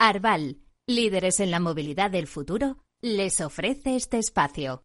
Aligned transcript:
Arval, 0.00 0.58
líderes 0.86 1.40
en 1.40 1.50
la 1.50 1.58
movilidad 1.58 2.08
del 2.08 2.28
futuro, 2.28 2.78
les 3.00 3.40
ofrece 3.40 3.96
este 3.96 4.18
espacio. 4.18 4.84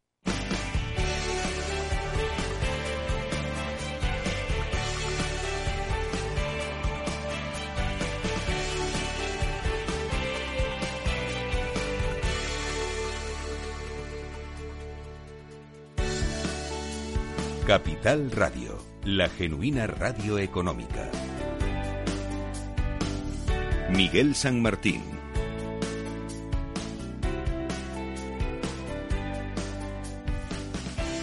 Capital 17.67 18.31
Radio, 18.31 18.83
la 19.05 19.29
genuina 19.29 19.85
radio 19.85 20.39
económica. 20.39 21.11
Miguel 23.95 24.33
San 24.33 24.59
Martín. 24.59 25.03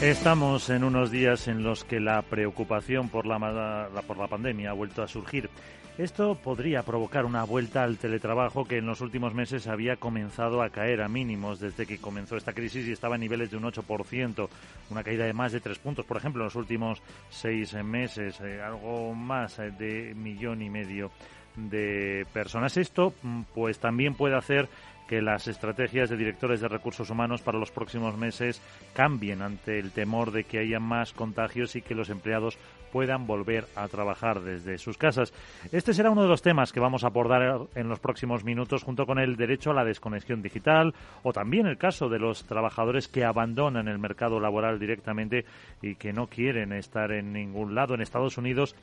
Estamos 0.01 0.71
en 0.71 0.85
unos 0.85 1.11
días 1.11 1.49
en 1.49 1.65
los 1.65 1.85
que 1.85 1.99
la 1.99 2.23
preocupación 2.23 3.09
por 3.09 3.27
la, 3.27 3.89
por 4.07 4.17
la 4.17 4.29
pandemia 4.29 4.71
ha 4.71 4.75
vuelto 4.75 5.03
a 5.03 5.09
surgir. 5.09 5.51
Esto 5.99 6.37
podría 6.37 6.85
provocar 6.85 7.25
una 7.25 7.45
vuelta 7.45 7.83
al 7.83 7.99
teletrabajo 7.99 8.65
que 8.65 8.79
en 8.79 8.87
los 8.87 9.01
últimos 9.01 9.35
meses 9.35 9.67
había 9.67 9.97
comenzado 9.97 10.63
a 10.63 10.71
caer 10.71 11.03
a 11.03 11.09
mínimos 11.09 11.59
desde 11.59 11.87
que 11.87 11.99
comenzó 11.99 12.37
esta 12.37 12.55
crisis 12.55 12.87
y 12.87 12.93
estaba 12.93 13.17
a 13.17 13.19
niveles 13.19 13.51
de 13.51 13.57
un 13.57 13.65
8%, 13.65 14.49
una 14.91 15.05
caída 15.05 15.27
de 15.27 15.33
más 15.33 15.53
de 15.53 15.61
tres 15.61 15.79
puntos, 15.79 16.07
por 16.07 16.17
ejemplo, 16.17 16.43
en 16.43 16.47
los 16.47 16.55
últimos 16.55 17.03
seis 17.29 17.75
meses, 17.85 18.41
eh, 18.41 18.63
algo 18.63 19.13
más 19.15 19.59
eh, 19.59 19.73
de 19.73 20.15
millón 20.15 20.63
y 20.63 20.71
medio 20.71 21.11
de 21.57 22.27
personas. 22.33 22.77
Esto, 22.77 23.15
mm, 23.23 23.43
pues, 23.55 23.79
también 23.79 24.15
puede 24.15 24.37
hacer 24.37 24.69
que 25.11 25.21
las 25.21 25.49
estrategias 25.49 26.09
de 26.09 26.17
directores 26.17 26.61
de 26.61 26.69
recursos 26.69 27.11
humanos 27.11 27.43
para 27.43 27.59
los 27.59 27.73
próximos 27.73 28.17
meses 28.17 28.63
cambien 28.93 29.43
ante 29.43 29.81
el 29.81 29.91
temor 29.91 30.31
de 30.31 30.45
que 30.45 30.61
haya 30.61 30.79
más 30.79 31.13
contagios 31.13 31.75
y 31.75 31.83
que 31.83 31.97
los 31.97 32.11
empleados 32.11 32.59
puedan 32.93 33.27
volver 33.27 33.67
a 33.77 33.89
trabajar 33.89 34.41
desde 34.41 34.79
sus 34.79 34.99
casas. 34.99 35.33
Este 35.73 35.95
será 35.95 36.11
uno 36.11 36.23
de 36.23 36.29
los 36.29 36.43
temas 36.43 36.73
que 36.73 36.81
vamos 36.81 37.05
a 37.05 37.09
abordar 37.09 37.69
en 37.75 37.89
los 37.89 38.01
próximos 38.01 38.45
minutos 38.45 38.83
junto 38.83 39.07
con 39.07 39.19
el 39.19 39.37
derecho 39.37 39.71
a 39.71 39.75
la 39.75 39.85
desconexión 39.85 40.43
digital 40.43 40.95
o 41.23 41.33
también 41.33 41.67
el 41.67 41.79
caso 41.79 42.09
de 42.09 42.19
los 42.19 42.45
trabajadores 42.45 43.09
que 43.09 43.25
abandonan 43.25 43.89
el 43.89 43.99
mercado 43.99 44.41
laboral 44.41 44.79
directamente 44.79 45.45
y 45.83 45.95
que 45.95 46.13
no 46.13 46.27
quieren 46.27 46.73
estar 46.73 47.13
en 47.13 47.33
ningún 47.33 47.75
lado. 47.75 47.95
En 47.95 48.01
Estados 48.01 48.39
Unidos 48.39 48.75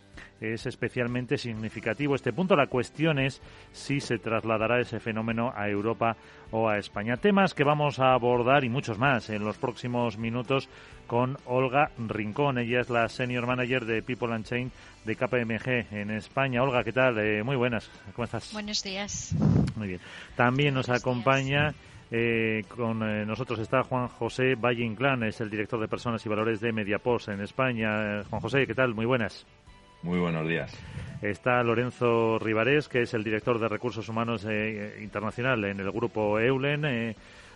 es 0.41 0.65
especialmente 0.65 1.37
significativo 1.37 2.15
este 2.15 2.33
punto. 2.33 2.55
La 2.55 2.67
cuestión 2.67 3.19
es 3.19 3.41
si 3.71 3.99
se 3.99 4.17
trasladará 4.17 4.79
ese 4.79 4.99
fenómeno 4.99 5.53
a 5.55 5.69
Europa 5.69 6.17
o 6.51 6.69
a 6.69 6.77
España. 6.77 7.17
Temas 7.17 7.53
que 7.53 7.63
vamos 7.63 7.99
a 7.99 8.13
abordar 8.13 8.63
y 8.63 8.69
muchos 8.69 8.97
más 8.97 9.29
en 9.29 9.43
los 9.43 9.57
próximos 9.57 10.17
minutos 10.17 10.69
con 11.07 11.37
Olga 11.45 11.91
Rincón. 11.97 12.57
Ella 12.57 12.81
es 12.81 12.89
la 12.89 13.07
senior 13.09 13.47
manager 13.47 13.85
de 13.85 14.01
People 14.01 14.33
and 14.33 14.45
Chain 14.45 14.71
de 15.05 15.15
KPMG 15.15 15.93
en 15.93 16.11
España. 16.11 16.63
Olga, 16.63 16.83
¿qué 16.83 16.91
tal? 16.91 17.17
Eh, 17.17 17.43
muy 17.43 17.55
buenas. 17.55 17.89
¿Cómo 18.13 18.25
estás? 18.25 18.51
Buenos 18.53 18.83
días. 18.83 19.33
Muy 19.75 19.87
bien. 19.87 20.01
También 20.35 20.73
nos 20.73 20.89
acompaña. 20.89 21.73
Eh, 22.09 22.63
con 22.69 23.03
eh, 23.03 23.25
nosotros 23.25 23.59
está 23.59 23.83
Juan 23.83 24.07
José 24.07 24.55
Valle 24.55 24.85
Inclán, 24.85 25.23
es 25.23 25.41
el 25.41 25.49
director 25.49 25.77
de 25.77 25.89
Personas 25.89 26.25
y 26.25 26.29
Valores 26.29 26.61
de 26.61 26.71
Mediapost 26.71 27.27
en 27.27 27.41
España. 27.41 28.23
Juan 28.29 28.41
José, 28.41 28.65
¿qué 28.65 28.73
tal? 28.73 28.93
Muy 28.93 29.05
buenas. 29.05 29.45
Muy 30.03 30.19
buenos 30.19 30.47
días. 30.47 30.71
Está 31.21 31.63
Lorenzo 31.63 32.37
Rivarés, 32.39 32.87
que 32.87 33.01
es 33.01 33.13
el 33.13 33.23
director 33.23 33.59
de 33.59 33.67
Recursos 33.67 34.07
Humanos 34.07 34.45
Internacional 35.01 35.63
en 35.65 35.79
el 35.79 35.91
grupo 35.91 36.39
EULEN. 36.39 37.15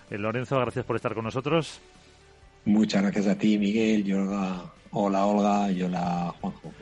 Lorenzo, 0.10 0.60
gracias 0.60 0.86
por 0.86 0.96
estar 0.96 1.14
con 1.14 1.26
nosotros. 1.26 1.80
Muchas 2.66 3.02
gracias 3.04 3.28
a 3.28 3.38
ti, 3.38 3.58
Miguel, 3.58 4.04
y. 4.04 4.72
Hola 4.94 5.26
Olga 5.26 5.72
y 5.72 5.84
hola 5.84 6.34
Juanjo. 6.42 6.74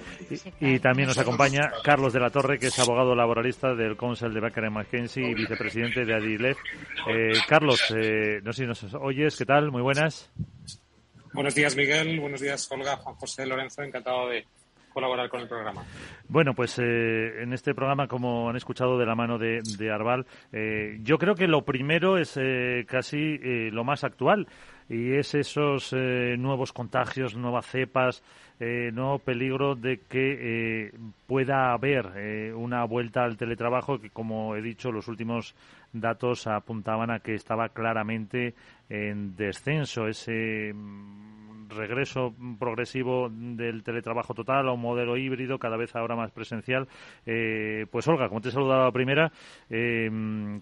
Y, 0.59 0.79
también 0.79 1.07
nos 1.07 1.19
acompaña 1.19 1.71
Carlos 1.83 2.11
de 2.11 2.19
la 2.19 2.31
Torre, 2.31 2.57
que 2.57 2.67
es 2.67 2.79
abogado 2.79 3.13
laboralista 3.13 3.75
del 3.75 3.95
Council 3.95 4.33
de 4.33 4.39
Baker 4.39 4.71
McKenzie 4.71 5.29
y 5.29 5.35
vicepresidente 5.35 6.05
de 6.05 6.15
Adilef. 6.15 6.57
Eh, 7.07 7.33
Carlos, 7.47 7.79
eh, 7.95 8.39
no 8.43 8.51
sé 8.51 8.63
si 8.63 8.67
nos 8.67 8.95
oyes, 8.95 9.35
¿qué 9.37 9.45
tal? 9.45 9.71
Muy 9.71 9.83
buenas. 9.83 10.31
Buenos 11.33 11.53
días, 11.53 11.75
Miguel. 11.75 12.19
Buenos 12.19 12.41
días, 12.41 12.67
Olga, 12.71 12.97
Juan 12.97 13.15
José 13.15 13.45
Lorenzo. 13.45 13.83
Encantado 13.83 14.29
de 14.29 14.43
colaborar 14.99 15.29
con 15.29 15.39
el 15.39 15.47
programa. 15.47 15.83
Bueno, 16.27 16.53
pues 16.53 16.77
eh, 16.77 17.41
en 17.41 17.53
este 17.53 17.73
programa, 17.73 18.07
como 18.07 18.49
han 18.49 18.57
escuchado 18.57 18.97
de 18.97 19.05
la 19.05 19.15
mano 19.15 19.37
de, 19.37 19.61
de 19.77 19.91
Arbal, 19.91 20.25
eh, 20.51 20.99
yo 21.01 21.17
creo 21.17 21.35
que 21.35 21.47
lo 21.47 21.63
primero 21.63 22.17
es 22.17 22.35
eh, 22.35 22.85
casi 22.87 23.37
lo 23.71 23.85
más 23.85 24.03
actual 24.03 24.47
y 24.89 25.13
es 25.13 25.35
esos 25.35 25.93
nuevos 25.93 26.73
contagios, 26.73 27.35
nuevas 27.35 27.65
cepas, 27.67 28.23
nuevo 28.59 29.19
peligro 29.19 29.75
de 29.75 29.99
que 29.99 30.91
pueda 31.27 31.71
haber 31.73 32.53
una 32.55 32.83
vuelta 32.85 33.23
al 33.23 33.37
teletrabajo 33.37 33.99
que, 33.99 34.09
como 34.09 34.55
he 34.55 34.61
dicho, 34.61 34.91
los 34.91 35.07
últimos 35.07 35.55
datos 35.93 36.47
apuntaban 36.47 37.11
a 37.11 37.19
que 37.19 37.35
estaba 37.35 37.69
claramente 37.69 38.55
en 38.89 39.35
descenso 39.35 40.07
ese 40.07 40.73
regreso 41.69 42.33
progresivo 42.59 43.29
del 43.29 43.83
teletrabajo 43.83 44.33
total 44.33 44.67
a 44.67 44.71
un 44.71 44.81
modelo 44.81 45.17
híbrido, 45.17 45.59
cada 45.59 45.77
vez 45.77 45.95
ahora 45.95 46.15
más 46.15 46.31
presencial. 46.31 46.87
Eh, 47.25 47.85
pues 47.91 48.07
Olga, 48.07 48.27
como 48.27 48.41
te 48.41 48.49
he 48.49 48.51
saludado 48.51 48.85
la 48.85 48.91
primera, 48.91 49.31
eh, 49.69 50.09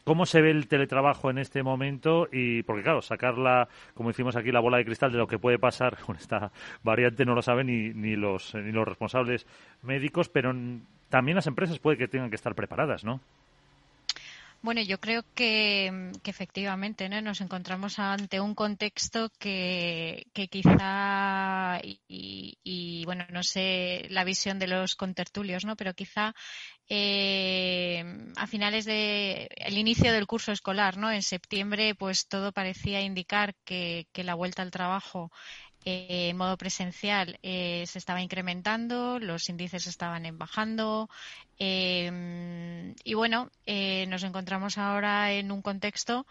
¿cómo 0.04 0.26
se 0.26 0.42
ve 0.42 0.52
el 0.52 0.68
teletrabajo 0.68 1.30
en 1.30 1.38
este 1.38 1.64
momento? 1.64 2.28
Y 2.32 2.64
porque 2.64 2.84
claro, 2.84 3.02
sacarla, 3.02 3.68
como 3.94 4.10
decimos 4.10 4.36
aquí, 4.36 4.52
la 4.52 4.60
bola 4.60 4.78
de 4.78 4.86
cristal 4.86 5.12
de 5.12 5.18
lo 5.18 5.28
que 5.28 5.40
puede 5.40 5.60
pasar 5.60 5.98
con 6.06 6.16
esta 6.16 6.52
variante 6.84 7.26
no 7.26 7.36
lo 7.36 7.42
saben 7.42 7.68
ni, 7.68 7.94
ni, 7.94 8.16
los, 8.16 8.54
ni 8.56 8.72
los 8.72 8.88
responsables 8.88 9.48
médicos, 9.82 10.30
pero 10.30 10.54
también 11.10 11.36
las 11.36 11.48
empresas 11.48 11.80
puede 11.80 11.98
que 11.98 12.08
tengan 12.08 12.30
que 12.30 12.36
estar 12.36 12.56
preparadas, 12.56 13.04
¿no? 13.04 13.22
Bueno, 14.62 14.82
yo 14.82 15.00
creo 15.00 15.24
que, 15.34 16.12
efectivamente 16.26 17.08
¿no? 17.08 17.22
nos 17.22 17.42
encontramos 17.42 18.00
ante 18.00 18.42
un 18.42 18.56
contexto 18.56 19.30
que, 19.40 20.26
quizá, 20.50 21.80
y, 21.84 23.06
bueno, 23.06 23.26
no 23.30 23.44
sé 23.44 24.08
la 24.10 24.24
visión 24.24 24.60
de 24.60 24.68
los 24.68 24.96
contertulios, 24.96 25.64
¿no? 25.64 25.76
pero 25.76 25.94
quizá 25.94 26.34
eh, 26.90 28.04
a 28.36 28.48
finales 28.48 28.86
de 28.86 29.48
el 29.58 29.78
inicio 29.78 30.12
del 30.12 30.28
curso 30.28 30.52
escolar, 30.52 30.98
¿no? 30.98 31.12
En 31.12 31.22
septiembre, 31.22 31.96
pues 31.96 32.28
todo 32.28 32.52
parecía 32.52 33.02
indicar 33.02 33.56
que, 33.66 34.08
que 34.12 34.24
la 34.24 34.36
vuelta 34.36 34.62
al 34.64 34.72
trabajo 34.72 35.32
en 35.86 36.36
modo 36.36 36.58
presencial 36.58 37.40
eh, 37.44 37.86
se 37.88 38.00
estaba 38.00 38.22
incrementando, 38.22 39.20
los 39.20 39.48
índices 39.50 39.88
estaban 39.88 40.38
bajando 40.38 41.10
em, 41.60 42.94
y 43.04 43.14
bueno, 43.14 43.50
eh, 43.66 44.06
nos 44.08 44.24
encontramos 44.24 44.78
ahora 44.78 45.32
en 45.32 45.52
un 45.52 45.62
contexto 45.62 46.26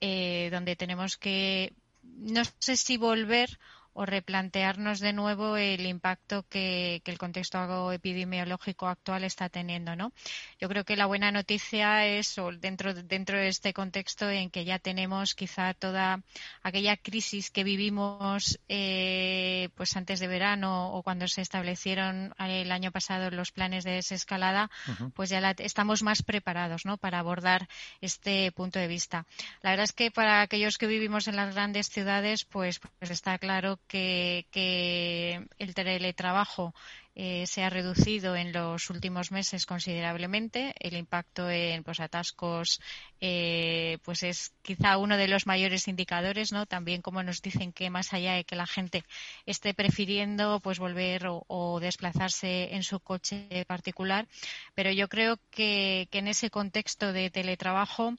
eh, 0.00 0.48
donde 0.50 0.76
tenemos 0.76 1.16
que, 1.16 1.72
no 2.02 2.42
sé 2.58 2.76
si 2.76 2.96
volver 2.96 3.58
o 3.98 4.06
replantearnos 4.06 5.00
de 5.00 5.12
nuevo 5.12 5.56
el 5.56 5.84
impacto 5.84 6.46
que, 6.48 7.02
el 7.04 7.18
contexto 7.18 7.90
epidemiológico 7.90 8.86
actual 8.86 9.24
está 9.24 9.48
teniendo, 9.48 9.96
¿no? 9.96 10.12
Yo 10.60 10.68
creo 10.68 10.84
que 10.84 10.94
la 10.94 11.06
buena 11.06 11.32
noticia 11.32 12.06
es 12.06 12.36
dentro 12.60 12.94
dentro 12.94 13.38
de 13.38 13.48
este 13.48 13.72
contexto 13.72 14.30
en 14.30 14.50
que 14.50 14.64
ya 14.64 14.78
tenemos 14.78 15.34
quizá 15.34 15.74
toda 15.74 16.22
aquella 16.62 16.96
crisis 16.96 17.50
que 17.50 17.64
vivimos 17.64 18.60
eh, 18.68 19.68
pues 19.74 19.96
antes 19.96 20.20
de 20.20 20.28
verano 20.28 20.92
o 20.92 21.02
cuando 21.02 21.26
se 21.26 21.40
establecieron 21.40 22.32
el 22.38 22.70
año 22.70 22.92
pasado 22.92 23.30
los 23.32 23.50
planes 23.50 23.82
de 23.82 23.92
desescalada, 23.92 24.70
pues 25.14 25.30
ya 25.30 25.40
estamos 25.58 26.04
más 26.04 26.22
preparados, 26.22 26.84
¿no? 26.84 26.98
Para 26.98 27.18
abordar 27.18 27.68
este 28.00 28.52
punto 28.52 28.78
de 28.78 28.86
vista. 28.86 29.26
La 29.62 29.70
verdad 29.70 29.84
es 29.84 29.92
que 29.92 30.12
para 30.12 30.42
aquellos 30.42 30.78
que 30.78 30.86
vivimos 30.86 31.26
en 31.26 31.34
las 31.34 31.52
grandes 31.52 31.88
ciudades, 31.88 32.44
pues, 32.44 32.78
pues 32.78 33.10
está 33.10 33.38
claro 33.38 33.80
que, 33.88 35.48
el 35.58 35.74
teletrabajo 35.74 36.74
eh, 37.20 37.46
se 37.48 37.64
ha 37.64 37.70
reducido 37.70 38.36
en 38.36 38.52
los 38.52 38.90
últimos 38.90 39.32
meses 39.32 39.66
considerablemente. 39.66 40.72
El 40.78 40.94
impacto 40.96 41.50
en 41.50 41.82
pues, 41.82 41.98
atascos 41.98 42.80
eh, 43.20 43.98
pues 44.04 44.22
es 44.22 44.52
quizá 44.62 44.98
uno 44.98 45.16
de 45.16 45.26
los 45.26 45.44
mayores 45.44 45.88
indicadores, 45.88 46.52
¿no? 46.52 46.66
También 46.66 47.02
como 47.02 47.22
nos 47.24 47.42
dicen 47.42 47.72
que 47.72 47.90
más 47.90 48.12
allá 48.12 48.34
de 48.34 48.44
que 48.44 48.54
la 48.54 48.68
gente 48.68 49.02
esté 49.46 49.74
prefiriendo 49.74 50.60
pues 50.60 50.78
volver 50.78 51.26
o, 51.26 51.80
desplazarse 51.80 52.74
en 52.74 52.84
su 52.84 53.00
coche 53.00 53.64
particular, 53.66 54.28
pero 54.74 54.92
yo 54.92 55.08
creo 55.08 55.38
que, 55.50 56.08
en 56.12 56.28
ese 56.28 56.50
contexto 56.50 57.12
de 57.12 57.30
teletrabajo 57.30 58.14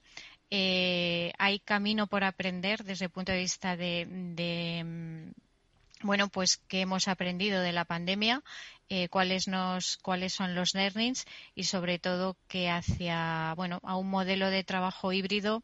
eh, 0.49 1.31
hay 1.37 1.59
camino 1.59 2.07
por 2.07 2.23
aprender 2.23 2.83
desde 2.83 3.05
el 3.05 3.11
punto 3.11 3.31
de 3.31 3.39
vista 3.39 3.77
de 3.77 4.07
bueno, 6.01 6.29
pues 6.29 6.57
que 6.67 6.81
hemos 6.81 7.07
aprendido 7.07 7.61
de 7.61 7.73
la 7.73 7.85
pandemia 7.85 8.43
eh, 8.89 9.07
cuáles 9.09 9.47
nos 9.47 9.97
cuáles 9.97 10.33
son 10.33 10.55
los 10.55 10.73
learnings 10.73 11.25
y 11.55 11.65
sobre 11.65 11.99
todo 11.99 12.37
que 12.47 12.69
hacia 12.69 13.53
bueno 13.55 13.79
a 13.83 13.95
un 13.95 14.09
modelo 14.09 14.49
de 14.49 14.63
trabajo 14.63 15.13
híbrido 15.13 15.61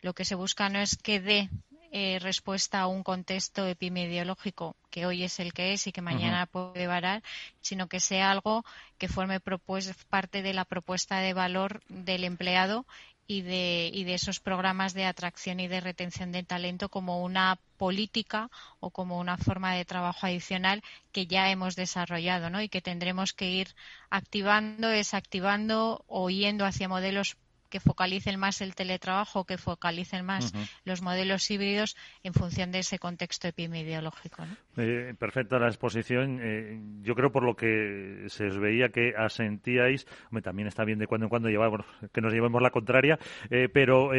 lo 0.00 0.14
que 0.14 0.24
se 0.24 0.36
busca 0.36 0.68
no 0.68 0.78
es 0.78 0.96
que 0.96 1.20
dé 1.20 1.50
eh, 1.90 2.18
respuesta 2.20 2.80
a 2.80 2.86
un 2.86 3.02
contexto 3.02 3.66
epidemiológico 3.66 4.76
que 4.90 5.06
hoy 5.06 5.24
es 5.24 5.40
el 5.40 5.54
que 5.54 5.72
es 5.72 5.86
y 5.86 5.92
que 5.92 6.02
mañana 6.02 6.44
puede 6.44 6.86
varar, 6.86 7.22
sino 7.62 7.88
que 7.88 7.98
sea 7.98 8.30
algo 8.30 8.62
que 8.98 9.08
forme 9.08 9.40
parte 9.40 10.42
de 10.42 10.52
la 10.52 10.66
propuesta 10.66 11.20
de 11.20 11.32
valor 11.32 11.80
del 11.88 12.24
empleado 12.24 12.84
y 13.30 13.42
de, 13.42 13.90
y 13.92 14.04
de 14.04 14.14
esos 14.14 14.40
programas 14.40 14.94
de 14.94 15.04
atracción 15.04 15.60
y 15.60 15.68
de 15.68 15.80
retención 15.80 16.32
de 16.32 16.42
talento 16.42 16.88
como 16.88 17.22
una 17.22 17.58
política 17.76 18.50
o 18.80 18.90
como 18.90 19.18
una 19.18 19.36
forma 19.36 19.74
de 19.74 19.84
trabajo 19.84 20.26
adicional 20.26 20.82
que 21.12 21.26
ya 21.26 21.50
hemos 21.50 21.76
desarrollado 21.76 22.48
¿no? 22.48 22.62
y 22.62 22.70
que 22.70 22.80
tendremos 22.80 23.34
que 23.34 23.50
ir 23.50 23.74
activando, 24.08 24.88
desactivando 24.88 26.04
o 26.08 26.30
yendo 26.30 26.64
hacia 26.64 26.88
modelos 26.88 27.36
que 27.68 27.80
focalicen 27.80 28.40
más 28.40 28.62
el 28.62 28.74
teletrabajo, 28.74 29.44
que 29.44 29.58
focalicen 29.58 30.24
más 30.24 30.52
los 30.84 31.02
modelos 31.02 31.50
híbridos 31.50 31.96
en 32.22 32.32
función 32.32 32.72
de 32.72 32.78
ese 32.78 32.98
contexto 32.98 33.46
epidemiológico. 33.46 34.46
Eh, 34.78 35.14
perfecta 35.18 35.58
la 35.58 35.66
exposición. 35.66 36.38
Eh, 36.40 36.80
yo 37.02 37.14
creo 37.14 37.30
por 37.30 37.42
lo 37.42 37.54
que 37.54 38.24
se 38.28 38.46
os 38.46 38.58
veía 38.58 38.88
que 38.88 39.14
asentíais, 39.16 40.06
también 40.42 40.68
está 40.68 40.84
bien 40.84 40.98
de 40.98 41.06
cuando 41.06 41.26
en 41.26 41.30
cuando 41.30 41.48
llevar, 41.48 41.84
que 42.12 42.20
nos 42.20 42.32
llevemos 42.32 42.62
la 42.62 42.70
contraria, 42.70 43.18
eh, 43.50 43.68
pero 43.72 44.10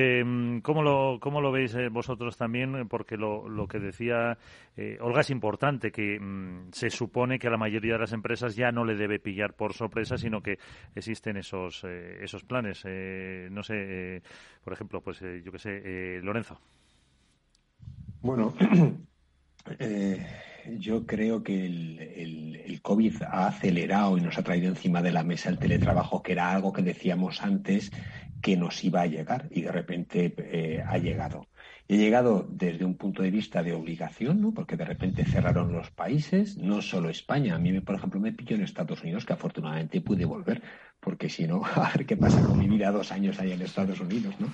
¿cómo, 0.61 0.83
lo, 0.83 1.19
¿cómo 1.19 1.41
lo 1.41 1.51
veis 1.51 1.75
vosotros 1.91 2.37
también? 2.37 2.87
Porque 2.87 3.17
lo, 3.17 3.67
que 3.67 3.79
decía 3.79 4.37
Olga 5.01 5.21
es 5.21 5.29
importante, 5.29 5.91
que 5.91 6.19
mm, 6.19 6.71
se 6.71 6.89
supone 6.89 7.39
que 7.39 7.47
a 7.47 7.51
la 7.51 7.57
mayoría 7.57 7.93
de 7.93 7.99
las 7.99 8.13
empresas 8.13 8.55
ya 8.55 8.71
no 8.71 8.85
le 8.85 8.95
debe 8.95 9.19
pillar 9.19 9.53
por 9.53 9.73
sorpresa, 9.73 10.17
sino 10.17 10.41
que 10.41 10.59
existen 10.95 11.37
esos, 11.37 11.83
esos 11.83 12.43
planes 12.43 12.85
no 13.49 13.63
sé, 13.63 13.75
eh, 13.77 14.21
por 14.63 14.73
ejemplo, 14.73 15.01
pues 15.01 15.21
eh, 15.21 15.41
yo 15.43 15.51
qué 15.51 15.59
sé, 15.59 15.81
eh, 15.83 16.21
Lorenzo. 16.21 16.59
Bueno, 18.21 18.53
yo 20.77 21.05
creo 21.05 21.43
que 21.43 21.65
el, 21.65 22.79
COVID 22.81 23.23
ha 23.23 23.47
acelerado 23.47 24.17
y 24.17 24.21
nos 24.21 24.37
ha 24.37 24.43
traído 24.43 24.69
encima 24.69 25.01
de 25.01 25.11
la 25.11 25.23
mesa 25.23 25.49
el 25.49 25.59
teletrabajo, 25.59 26.23
que 26.23 26.31
era 26.31 26.51
algo 26.51 26.73
que 26.73 26.81
decíamos 26.81 27.41
antes 27.43 27.91
que 28.41 28.55
nos 28.55 28.83
iba 28.83 29.01
a 29.01 29.05
llegar 29.05 29.47
y 29.51 29.61
de 29.61 29.71
repente 29.71 30.83
ha 30.87 30.97
llegado. 30.97 31.45
He 31.91 31.97
llegado 31.97 32.45
desde 32.47 32.85
un 32.85 32.93
punto 32.93 33.23
de 33.23 33.31
vista 33.31 33.63
de 33.63 33.73
obligación, 33.73 34.39
¿no? 34.39 34.53
porque 34.53 34.77
de 34.77 34.85
repente 34.85 35.25
cerraron 35.25 35.73
los 35.73 35.89
países, 35.89 36.55
no 36.55 36.83
solo 36.83 37.09
España. 37.09 37.55
A 37.55 37.57
mí, 37.57 37.79
por 37.79 37.95
ejemplo, 37.95 38.19
me 38.19 38.31
pilló 38.31 38.55
en 38.55 38.61
Estados 38.61 39.01
Unidos, 39.01 39.25
que 39.25 39.33
afortunadamente 39.33 39.99
pude 39.99 40.23
volver, 40.23 40.61
porque 40.99 41.29
si 41.29 41.47
no, 41.47 41.65
a 41.75 41.91
ver 41.95 42.05
qué 42.05 42.15
pasa 42.15 42.43
con 42.45 42.59
mi 42.59 42.67
vida 42.67 42.91
dos 42.91 43.11
años 43.11 43.39
ahí 43.39 43.53
en 43.53 43.63
Estados 43.63 43.99
Unidos. 43.99 44.35
¿no? 44.39 44.49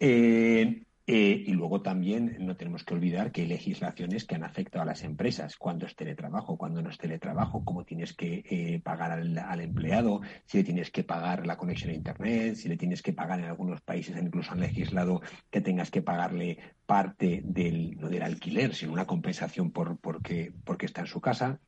Eh, 0.00 0.84
eh, 1.14 1.44
y 1.46 1.52
luego 1.52 1.82
también 1.82 2.38
no 2.40 2.56
tenemos 2.56 2.84
que 2.84 2.94
olvidar 2.94 3.32
que 3.32 3.42
hay 3.42 3.46
legislaciones 3.46 4.24
que 4.24 4.34
han 4.34 4.44
afectado 4.44 4.80
a 4.80 4.86
las 4.86 5.04
empresas, 5.04 5.56
cuando 5.56 5.84
es 5.84 5.94
teletrabajo, 5.94 6.56
cuando 6.56 6.80
no 6.80 6.88
es 6.88 6.96
teletrabajo, 6.96 7.66
cómo 7.66 7.84
tienes 7.84 8.14
que 8.14 8.42
eh, 8.48 8.80
pagar 8.82 9.12
al, 9.12 9.60
empleado, 9.60 10.22
si 10.46 10.56
le 10.56 10.64
tienes 10.64 10.90
que 10.90 11.04
pagar 11.04 11.46
la 11.46 11.58
conexión 11.58 11.90
a 11.90 11.96
Internet, 11.96 12.54
si 12.54 12.66
le 12.66 12.78
tienes 12.78 13.02
que 13.02 13.12
pagar 13.12 13.40
en 13.40 13.44
algunos 13.44 13.82
países, 13.82 14.16
incluso 14.16 14.52
han 14.52 14.60
legislado 14.60 15.20
que 15.50 15.60
tengas 15.60 15.90
que 15.90 16.00
pagarle 16.00 16.56
parte 16.86 17.42
del, 17.44 17.98
no 18.00 18.08
del 18.08 18.22
alquiler, 18.22 18.74
sino 18.74 18.94
una 18.94 19.06
compensación 19.06 19.70
por, 19.70 19.98
porque, 19.98 20.50
porque 20.64 20.86
está 20.86 21.02
en 21.02 21.08
su 21.08 21.20
casa. 21.20 21.60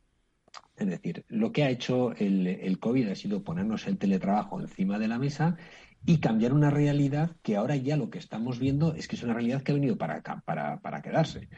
Es 0.74 0.86
decir, 0.86 1.26
lo 1.28 1.52
que 1.52 1.64
ha 1.64 1.68
hecho 1.68 2.12
el, 2.12 2.46
el 2.46 2.78
COVID 2.78 3.08
ha 3.08 3.14
sido 3.14 3.44
ponernos 3.44 3.86
el 3.88 3.98
teletrabajo 3.98 4.58
encima 4.58 4.98
de 4.98 5.08
la 5.08 5.18
mesa 5.18 5.58
y 6.06 6.18
cambiar 6.18 6.52
una 6.52 6.70
realidad 6.70 7.30
que 7.42 7.56
ahora 7.56 7.76
ya 7.76 7.96
lo 7.96 8.10
que 8.10 8.18
estamos 8.18 8.58
viendo 8.58 8.94
es 8.94 9.08
que 9.08 9.16
es 9.16 9.22
una 9.22 9.32
realidad 9.32 9.62
que 9.62 9.72
ha 9.72 9.74
venido 9.74 9.96
para, 9.96 10.22
para, 10.44 10.80
para 10.80 11.02
quedarse. 11.02 11.48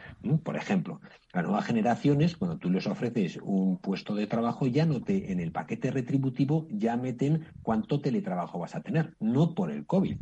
Por 0.44 0.56
ejemplo, 0.56 1.00
las 1.32 1.44
nuevas 1.44 1.64
generaciones, 1.64 2.36
cuando 2.36 2.58
tú 2.58 2.70
les 2.70 2.86
ofreces 2.86 3.38
un 3.42 3.78
puesto 3.78 4.14
de 4.14 4.28
trabajo, 4.28 4.66
ya 4.66 4.86
no 4.86 5.02
te, 5.02 5.32
en 5.32 5.40
el 5.40 5.50
paquete 5.50 5.90
retributivo 5.90 6.68
ya 6.70 6.96
meten 6.96 7.46
cuánto 7.62 8.00
teletrabajo 8.00 8.60
vas 8.60 8.76
a 8.76 8.82
tener, 8.82 9.16
no 9.18 9.54
por 9.54 9.72
el 9.72 9.84
COVID, 9.84 10.16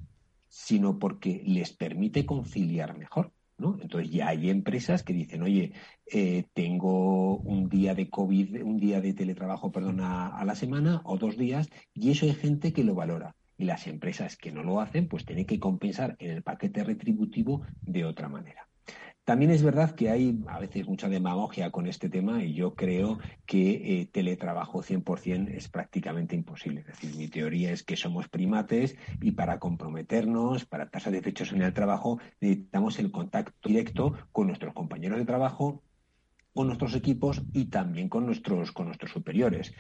sino 0.49 0.99
porque 0.99 1.43
les 1.45 1.73
permite 1.73 2.25
conciliar 2.25 2.97
mejor. 2.97 3.33
¿no? 3.59 3.79
Entonces 3.81 4.11
ya 4.11 4.29
hay 4.29 4.49
empresas 4.49 5.03
que 5.03 5.13
dicen, 5.13 5.43
oye, 5.43 5.75
eh, 6.11 6.47
tengo 6.55 7.37
un 7.37 7.69
día 7.69 7.95
de 7.95 8.09
COVID, 8.09 8.65
un 8.65 8.79
día 8.79 9.01
de 9.01 9.13
teletrabajo, 9.13 9.71
perdón, 9.71 10.01
a 10.01 10.43
la 10.45 10.55
semana 10.55 11.03
o 11.05 11.19
dos 11.19 11.37
días, 11.37 11.69
y 11.93 12.11
eso 12.11 12.27
hay 12.27 12.33
gente 12.33 12.73
que 12.73 12.83
lo 12.83 12.95
valora 12.95 13.37
y 13.57 13.65
las 13.65 13.87
empresas 13.87 14.37
que 14.37 14.53
no 14.53 14.63
lo 14.63 14.81
hacen, 14.81 15.09
pues 15.09 15.25
tienen 15.25 15.47
que 15.47 15.61
compensar 15.61 16.17
en 16.19 16.31
el 16.31 16.43
paquete 16.43 16.85
retributivo 16.85 17.63
de 17.85 18.05
otra 18.05 18.29
manera. 18.29 18.69
También 19.25 19.53
es 19.53 19.63
verdad 19.63 19.95
que 19.95 20.11
hay 20.11 20.39
a 20.49 20.59
veces 20.59 20.87
mucha 20.87 21.09
demagogia 21.09 21.71
con 21.71 21.87
este 21.87 22.11
tema 22.11 22.45
y 22.45 22.53
yo 22.53 22.75
creo 22.75 23.21
que 23.47 24.01
eh, 24.01 24.07
teletrabajo 24.13 24.83
100% 24.83 25.49
es 25.49 25.69
prácticamente 25.69 26.37
imposible. 26.37 26.81
Es 26.81 26.87
decir, 26.89 27.17
mi 27.17 27.29
teoría 27.29 27.73
es 27.73 27.83
que 27.83 27.97
somos 27.97 28.29
primates 28.29 28.97
y 29.23 29.31
para 29.31 29.59
comprometernos, 29.59 30.67
para 30.67 30.85
estar 30.85 31.01
satisfechos 31.01 31.53
en 31.53 31.63
el 31.63 31.73
trabajo, 31.73 32.21
necesitamos 32.39 32.99
el 32.99 33.11
contacto 33.11 33.67
directo 33.67 34.13
con 34.31 34.49
nuestros 34.49 34.75
compañeros 34.75 35.19
de 35.19 35.25
trabajo, 35.25 35.83
con 36.53 36.67
nuestros 36.67 36.95
equipos 36.95 37.43
y 37.55 37.67
también 37.67 38.11
con 38.11 38.27
nuestros, 38.27 38.73
con 38.73 38.87
nuestros 38.87 39.11
superiores. 39.11 39.73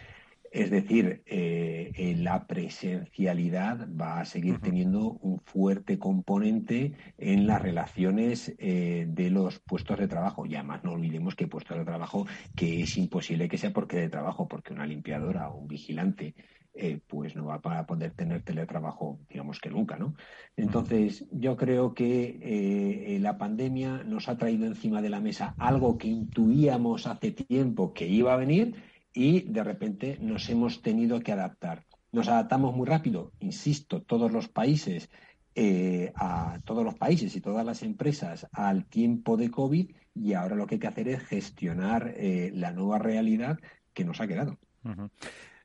Es 0.54 0.70
decir, 0.70 1.24
eh, 1.26 2.14
la 2.16 2.46
presencialidad 2.46 3.88
va 4.00 4.20
a 4.20 4.24
seguir 4.24 4.60
teniendo 4.60 5.18
un 5.20 5.40
fuerte 5.40 5.98
componente 5.98 6.92
en 7.18 7.48
las 7.48 7.60
relaciones 7.60 8.54
eh, 8.58 9.04
de 9.08 9.30
los 9.30 9.58
puestos 9.58 9.98
de 9.98 10.06
trabajo. 10.06 10.46
Y 10.46 10.54
además 10.54 10.84
no 10.84 10.92
olvidemos 10.92 11.34
que 11.34 11.48
puestos 11.48 11.76
de 11.76 11.84
trabajo 11.84 12.28
que 12.54 12.82
es 12.82 12.96
imposible 12.96 13.48
que 13.48 13.58
sea 13.58 13.72
porque 13.72 13.96
de 13.96 14.08
trabajo, 14.08 14.46
porque 14.46 14.72
una 14.72 14.86
limpiadora 14.86 15.48
o 15.48 15.58
un 15.58 15.66
vigilante 15.66 16.36
eh, 16.72 17.00
pues 17.04 17.34
no 17.34 17.46
va 17.46 17.56
a 17.56 17.86
poder 17.86 18.12
tener 18.12 18.42
teletrabajo, 18.42 19.18
digamos 19.28 19.58
que 19.58 19.70
nunca, 19.70 19.96
¿no? 19.96 20.14
Entonces, 20.56 21.26
yo 21.32 21.56
creo 21.56 21.94
que 21.94 23.18
la 23.20 23.38
pandemia 23.38 24.04
nos 24.04 24.28
ha 24.28 24.38
traído 24.38 24.66
encima 24.66 25.02
de 25.02 25.10
la 25.10 25.20
mesa 25.20 25.56
algo 25.58 25.98
que 25.98 26.06
intuíamos 26.06 27.08
hace 27.08 27.32
tiempo 27.32 27.92
que 27.92 28.06
iba 28.06 28.32
a 28.32 28.36
venir 28.36 28.93
y 29.14 29.42
de 29.42 29.64
repente 29.64 30.18
nos 30.20 30.50
hemos 30.50 30.82
tenido 30.82 31.20
que 31.20 31.32
adaptar. 31.32 31.84
Nos 32.12 32.28
adaptamos 32.28 32.74
muy 32.74 32.86
rápido, 32.86 33.32
insisto, 33.40 34.02
todos 34.02 34.30
los 34.30 34.48
países, 34.48 35.08
eh, 35.54 36.12
a 36.16 36.58
todos 36.64 36.84
los 36.84 36.96
países 36.96 37.34
y 37.36 37.40
todas 37.40 37.64
las 37.64 37.84
empresas 37.84 38.46
al 38.52 38.86
tiempo 38.86 39.36
de 39.36 39.50
COVID 39.52 39.88
y 40.14 40.32
ahora 40.34 40.56
lo 40.56 40.66
que 40.66 40.74
hay 40.74 40.78
que 40.80 40.88
hacer 40.88 41.08
es 41.08 41.24
gestionar 41.24 42.12
eh, 42.16 42.50
la 42.52 42.72
nueva 42.72 42.98
realidad 42.98 43.58
que 43.92 44.04
nos 44.04 44.20
ha 44.20 44.26
quedado. 44.26 44.58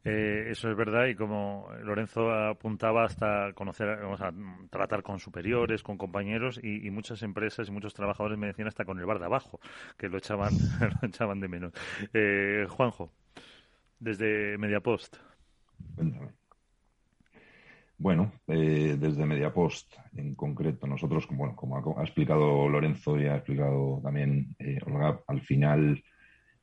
Eh, 0.04 0.48
eso 0.50 0.70
es 0.70 0.78
verdad 0.78 1.08
y 1.08 1.16
como 1.16 1.68
Lorenzo 1.84 2.32
apuntaba 2.32 3.04
hasta 3.04 3.52
conocer, 3.54 3.98
vamos 3.98 4.22
a 4.22 4.32
tratar 4.70 5.02
con 5.02 5.20
superiores, 5.20 5.82
con 5.82 5.98
compañeros 5.98 6.60
y, 6.64 6.90
muchas 6.92 7.24
empresas 7.24 7.68
y 7.68 7.72
muchos 7.72 7.96
trabajadores 7.96 8.38
me 8.38 8.48
decían 8.48 8.68
hasta 8.68 8.86
con 8.86 9.00
el 9.00 9.06
bar 9.06 9.20
de 9.20 9.26
abajo, 9.26 9.60
que 9.98 10.08
lo 10.08 10.20
echaban, 10.20 10.54
lo 11.02 11.08
echaban 11.08 11.40
de 11.40 11.48
menos. 11.48 11.74
Juanjo 12.70 13.12
desde 14.00 14.58
Mediapost. 14.58 15.18
Bueno, 17.98 18.32
eh, 18.48 18.96
desde 18.98 19.26
Mediapost 19.26 19.94
en 20.16 20.34
concreto, 20.34 20.88
nosotros, 20.88 21.28
bueno, 21.30 21.56
como 21.56 22.00
ha, 22.00 22.04
explicado 22.04 22.70
Lorenzo 22.70 23.20
y 23.20 23.26
ha 23.26 23.36
explicado 23.36 24.00
también 24.02 24.56
eh, 24.58 24.80
Olga, 24.86 25.22
al 25.28 25.42
final 25.42 26.02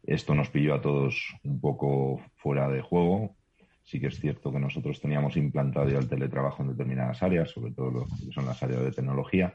esto 0.02 0.34
nos 0.34 0.48
pilló 0.48 0.74
a 0.74 0.80
todos 0.80 1.34
un 1.42 1.60
poco 1.60 2.22
fuera 2.36 2.70
de 2.70 2.80
juego. 2.80 3.36
Sí 3.82 4.00
que 4.00 4.06
es 4.06 4.18
cierto 4.18 4.50
que 4.50 4.58
nosotros 4.58 5.00
teníamos 5.00 5.36
implantado 5.36 5.88
ya 5.88 5.98
el 5.98 6.08
teletrabajo 6.08 6.62
en 6.62 6.70
determinadas 6.70 7.22
áreas, 7.22 7.50
sobre 7.50 7.72
todo 7.72 7.90
lo 7.90 8.06
que 8.06 8.32
son 8.32 8.46
las 8.46 8.62
áreas 8.62 8.82
de 8.82 8.92
tecnología. 8.92 9.54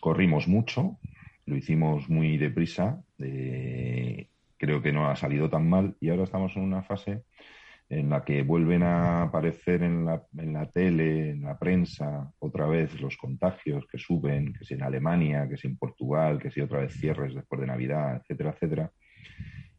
Corrimos 0.00 0.48
mucho, 0.48 0.98
lo 1.46 1.56
hicimos 1.56 2.08
muy 2.08 2.36
deprisa. 2.36 3.02
Eh, 3.18 4.28
creo 4.58 4.82
que 4.82 4.92
no 4.92 5.08
ha 5.08 5.16
salido 5.16 5.50
tan 5.50 5.68
mal 5.68 5.96
y 6.00 6.10
ahora 6.10 6.24
estamos 6.24 6.56
en 6.56 6.62
una 6.62 6.82
fase 6.82 7.24
en 7.88 8.08
la 8.08 8.24
que 8.24 8.42
vuelven 8.42 8.82
a 8.82 9.22
aparecer 9.22 9.82
en 9.82 10.04
la, 10.04 10.24
en 10.38 10.52
la 10.52 10.70
tele, 10.70 11.30
en 11.30 11.42
la 11.42 11.58
prensa, 11.58 12.32
otra 12.38 12.66
vez 12.66 13.00
los 13.00 13.16
contagios 13.16 13.86
que 13.90 13.98
suben, 13.98 14.54
que 14.54 14.64
si 14.64 14.74
en 14.74 14.82
Alemania, 14.82 15.48
que 15.48 15.56
si 15.56 15.68
en 15.68 15.76
Portugal, 15.76 16.38
que 16.40 16.50
si 16.50 16.60
otra 16.60 16.80
vez 16.80 16.94
cierres 16.94 17.34
después 17.34 17.60
de 17.60 17.66
Navidad, 17.66 18.16
etcétera, 18.16 18.50
etcétera. 18.50 18.90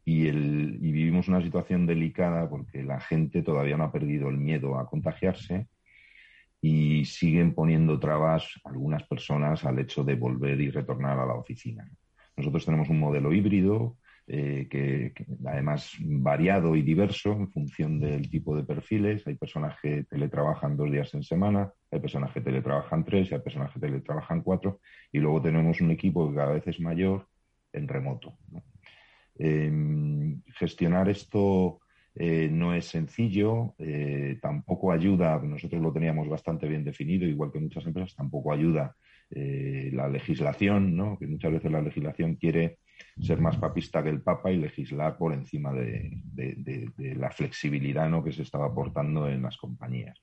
Y, 0.05 0.27
el, 0.27 0.77
y 0.82 0.91
vivimos 0.91 1.27
una 1.27 1.41
situación 1.41 1.88
delicada 1.88 2.48
porque 2.48 2.84
la 2.84 3.00
gente 3.00 3.41
todavía 3.41 3.75
no 3.75 3.86
ha 3.86 3.91
perdido 3.91 4.29
el 4.29 4.38
miedo 4.38 4.77
a 4.77 4.88
contagiarse 4.88 5.67
y 6.62 7.05
siguen 7.05 7.55
poniendo 7.55 8.00
trabas 8.00 8.60
algunas 8.65 9.03
personas 9.03 9.65
al 9.65 9.79
hecho 9.79 10.03
de 10.03 10.15
volver 10.15 10.62
y 10.62 10.70
retornar 10.70 11.20
a 11.20 11.25
la 11.25 11.34
oficina. 11.34 11.89
Nosotros 12.38 12.65
tenemos 12.65 12.89
un 12.89 13.00
modelo 13.00 13.34
híbrido 13.34 13.98
eh, 14.27 14.67
que, 14.70 15.13
además 15.46 15.91
variado 16.00 16.75
y 16.75 16.82
diverso 16.82 17.34
en 17.34 17.51
función 17.51 18.00
del 18.00 18.27
tipo 18.29 18.55
de 18.55 18.63
perfiles. 18.63 19.25
Hay 19.27 19.36
personas 19.36 19.77
que 19.82 20.03
teletrabajan 20.03 20.75
dos 20.75 20.91
días 20.91 21.13
en 21.13 21.22
semana, 21.22 21.72
hay 21.91 22.00
personas 22.00 22.32
que 22.34 22.41
teletrabajan 22.41 23.05
tres, 23.05 23.32
hay 23.32 23.39
personas 23.39 23.72
que 23.72 23.79
teletrabajan 23.79 24.41
cuatro, 24.41 24.79
y 25.12 25.20
luego 25.20 25.41
tenemos 25.41 25.79
un 25.79 25.91
equipo 25.91 26.27
que 26.29 26.36
cada 26.36 26.53
vez 26.53 26.67
es 26.67 26.79
mayor 26.79 27.27
en 27.72 27.88
remoto. 27.88 28.38
Em, 29.38 30.41
gestionar 30.58 31.10
esto 31.10 31.82
eh, 32.15 32.50
no 32.51 32.74
es 32.74 32.86
sencillo, 32.86 33.75
eh, 33.77 34.39
tampoco 34.41 34.91
ayuda, 34.91 35.39
nosotros 35.39 35.81
lo 35.81 35.91
teníamos 35.91 36.29
bastante 36.29 36.67
bien 36.67 36.84
definido, 36.84 37.25
igual 37.27 37.51
que 37.51 37.60
muchas 37.60 37.86
empresas, 37.86 38.15
tampoco 38.15 38.53
ayuda 38.53 38.95
la 39.27 40.07
legislación, 40.07 40.95
¿no? 40.95 41.17
que 41.17 41.25
muchas 41.25 41.51
veces 41.51 41.72
la 41.72 41.81
legislación 41.81 42.36
quiere 42.36 42.77
ser 43.19 43.41
más 43.41 43.57
papista 43.57 44.03
que 44.03 44.10
el 44.10 44.22
Papa 44.22 44.51
y 44.51 44.57
legislar 44.57 45.17
por 45.17 45.34
encima 45.34 45.74
de, 45.74 46.22
la 47.17 47.31
flexibilidad 47.31 48.07
¿no? 48.07 48.24
que 48.24 48.31
se 48.31 48.43
estaba 48.43 48.67
aportando 48.67 49.27
en 49.27 49.41
las 49.41 49.57
compañías. 49.57 50.19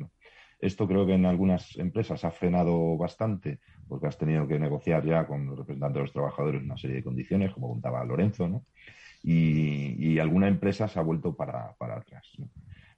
Esto 0.63 0.87
creo 0.87 1.05
que 1.05 1.15
en 1.15 1.27
algunas 1.27 1.77
empresas 1.77 2.25
ha 2.25 2.31
frenado 2.31 2.97
bastante 2.97 3.59
porque 3.89 4.07
has 4.07 4.17
tenido 4.17 4.47
que 4.47 4.61
negociar 4.61 5.05
ya 5.05 5.27
con 5.27 5.45
los 5.45 5.59
representantes 5.59 5.97
de 5.97 6.03
los 6.03 6.13
trabajadores 6.13 6.63
una 6.63 6.77
serie 6.77 6.97
de 6.97 7.03
condiciones, 7.03 7.53
como 7.53 7.69
contaba 7.69 8.05
Lorenzo, 8.05 8.49
¿no? 8.49 8.65
Y, 9.23 10.19
alguna 10.19 10.49
empresa 10.49 10.89
se 10.89 10.99
ha 10.99 11.03
vuelto 11.03 11.35
para, 11.35 11.75
atrás. 11.79 12.27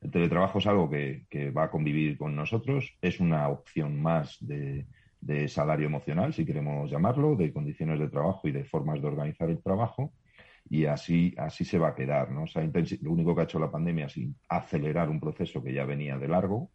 El 0.00 0.10
teletrabajo 0.10 0.58
es 0.58 0.66
algo 0.66 0.90
que, 0.90 1.26
que 1.30 1.50
va 1.50 1.64
a 1.64 1.70
convivir 1.70 2.18
con 2.18 2.36
nosotros, 2.36 2.96
es 3.00 3.20
una 3.20 3.48
opción 3.48 4.02
más 4.02 4.36
de, 4.40 4.86
de 5.24 5.48
salario 5.48 5.86
emocional, 5.86 6.34
si 6.34 6.44
queremos 6.44 6.90
llamarlo, 6.90 7.34
de 7.34 7.52
condiciones 7.52 7.98
de 7.98 8.08
trabajo 8.08 8.46
y 8.46 8.52
de 8.52 8.64
formas 8.64 9.00
de 9.00 9.08
organizar 9.08 9.48
el 9.48 9.62
trabajo. 9.62 10.12
Y 10.68 10.84
así, 10.84 11.34
así 11.38 11.64
se 11.64 11.78
va 11.78 11.88
a 11.88 11.94
quedar. 11.94 12.30
¿no? 12.30 12.44
lo 12.44 13.10
único 13.10 13.34
que 13.34 13.40
ha 13.40 13.44
hecho 13.44 13.58
la 13.58 13.70
pandemia 13.70 14.06
es 14.06 14.18
acelerar 14.48 15.08
un 15.08 15.20
proceso 15.20 15.62
que 15.62 15.72
ya 15.72 15.84
venía 15.84 16.18
de 16.18 16.28
largo. 16.28 16.70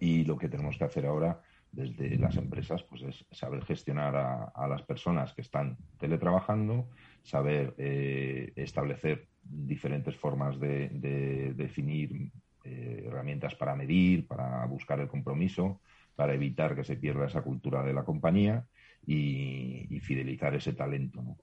Y 0.00 0.24
lo 0.24 0.36
que 0.36 0.48
tenemos 0.48 0.76
que 0.76 0.84
hacer 0.84 1.06
ahora 1.06 1.40
desde 1.72 2.16
las 2.18 2.36
empresas 2.36 2.82
pues 2.84 3.02
es 3.02 3.26
saber 3.30 3.64
gestionar 3.64 4.16
a, 4.16 4.68
las 4.68 4.82
personas 4.82 5.34
que 5.34 5.42
están 5.42 5.76
teletrabajando, 5.98 6.88
saber 7.22 7.74
eh, 7.78 8.52
establecer 8.56 9.28
diferentes 9.42 10.16
formas 10.16 10.58
de, 10.58 11.52
definir 11.54 12.30
eh, 12.64 13.04
herramientas 13.06 13.54
para 13.54 13.76
medir, 13.76 14.26
para 14.26 14.64
buscar 14.66 15.00
el 15.00 15.08
compromiso, 15.08 15.80
para 16.14 16.34
evitar 16.34 16.74
que 16.74 16.84
se 16.84 16.96
pierda 16.96 17.26
esa 17.26 17.42
cultura 17.42 17.82
de 17.82 17.92
la 17.92 18.04
compañía 18.04 18.66
y, 19.06 20.00
fidelizar 20.00 20.54
ese 20.54 20.72
talento. 20.72 21.36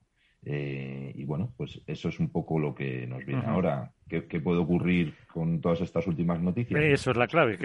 Eh, 0.46 1.14
y 1.16 1.24
bueno, 1.24 1.54
pues 1.56 1.82
eso 1.88 2.10
es 2.10 2.20
un 2.20 2.30
poco 2.30 2.60
lo 2.60 2.76
que 2.76 3.08
nos 3.08 3.26
viene 3.26 3.46
ahora. 3.46 3.92
¿Qué, 4.08 4.22
puede 4.22 4.60
ocurrir 4.60 5.16
con 5.32 5.60
todas 5.62 5.82
estas 5.82 6.06
últimas 6.06 6.40
noticias? 6.42 6.80
Eso 6.80 7.12
es 7.12 7.18
la 7.18 7.28
clave. 7.28 7.58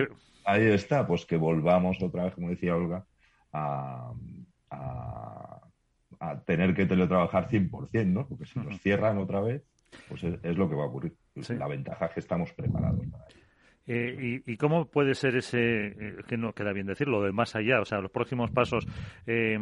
Ahí 0.45 0.63
está, 0.63 1.07
pues 1.07 1.27
que 1.27 1.37
volvamos 1.37 2.01
otra 2.03 2.25
vez, 2.25 2.35
como 2.35 2.49
decía 2.49 2.75
Olga, 2.75 3.05
a, 3.53 4.13
tener 6.47 6.75
que 6.75 6.87
teletrabajar 6.87 7.49
100%, 7.49 8.07
¿no? 8.07 8.27
Porque 8.27 8.47
si 8.47 8.59
nos 8.59 8.81
cierran 8.81 9.19
otra 9.19 9.41
vez, 9.41 9.63
pues 10.09 10.25
es, 10.25 10.57
lo 10.57 10.69
que 10.69 10.75
va 10.75 10.85
a 10.85 10.87
ocurrir. 10.87 11.15
La 11.51 11.69
ventaja 11.69 12.07
es 12.07 12.13
que 12.15 12.21
estamos 12.21 12.53
preparados 12.53 13.07
para 13.07 13.25
ello. 13.29 13.48
Eh, 13.91 14.43
y, 14.45 14.57
cómo 14.59 14.85
puede 14.85 15.15
ser 15.15 15.35
ese, 15.37 15.87
eh, 15.87 16.17
que 16.29 16.37
no 16.37 16.53
queda 16.53 16.75
bien 16.75 16.87
decirlo, 16.87 17.23
de 17.23 17.33
más 17.33 17.57
allá? 17.57 17.81
O 17.81 17.87
sea, 17.87 18.01
los 18.01 18.11
próximos 18.11 18.51
pasos, 18.51 18.87
eh, 19.27 19.59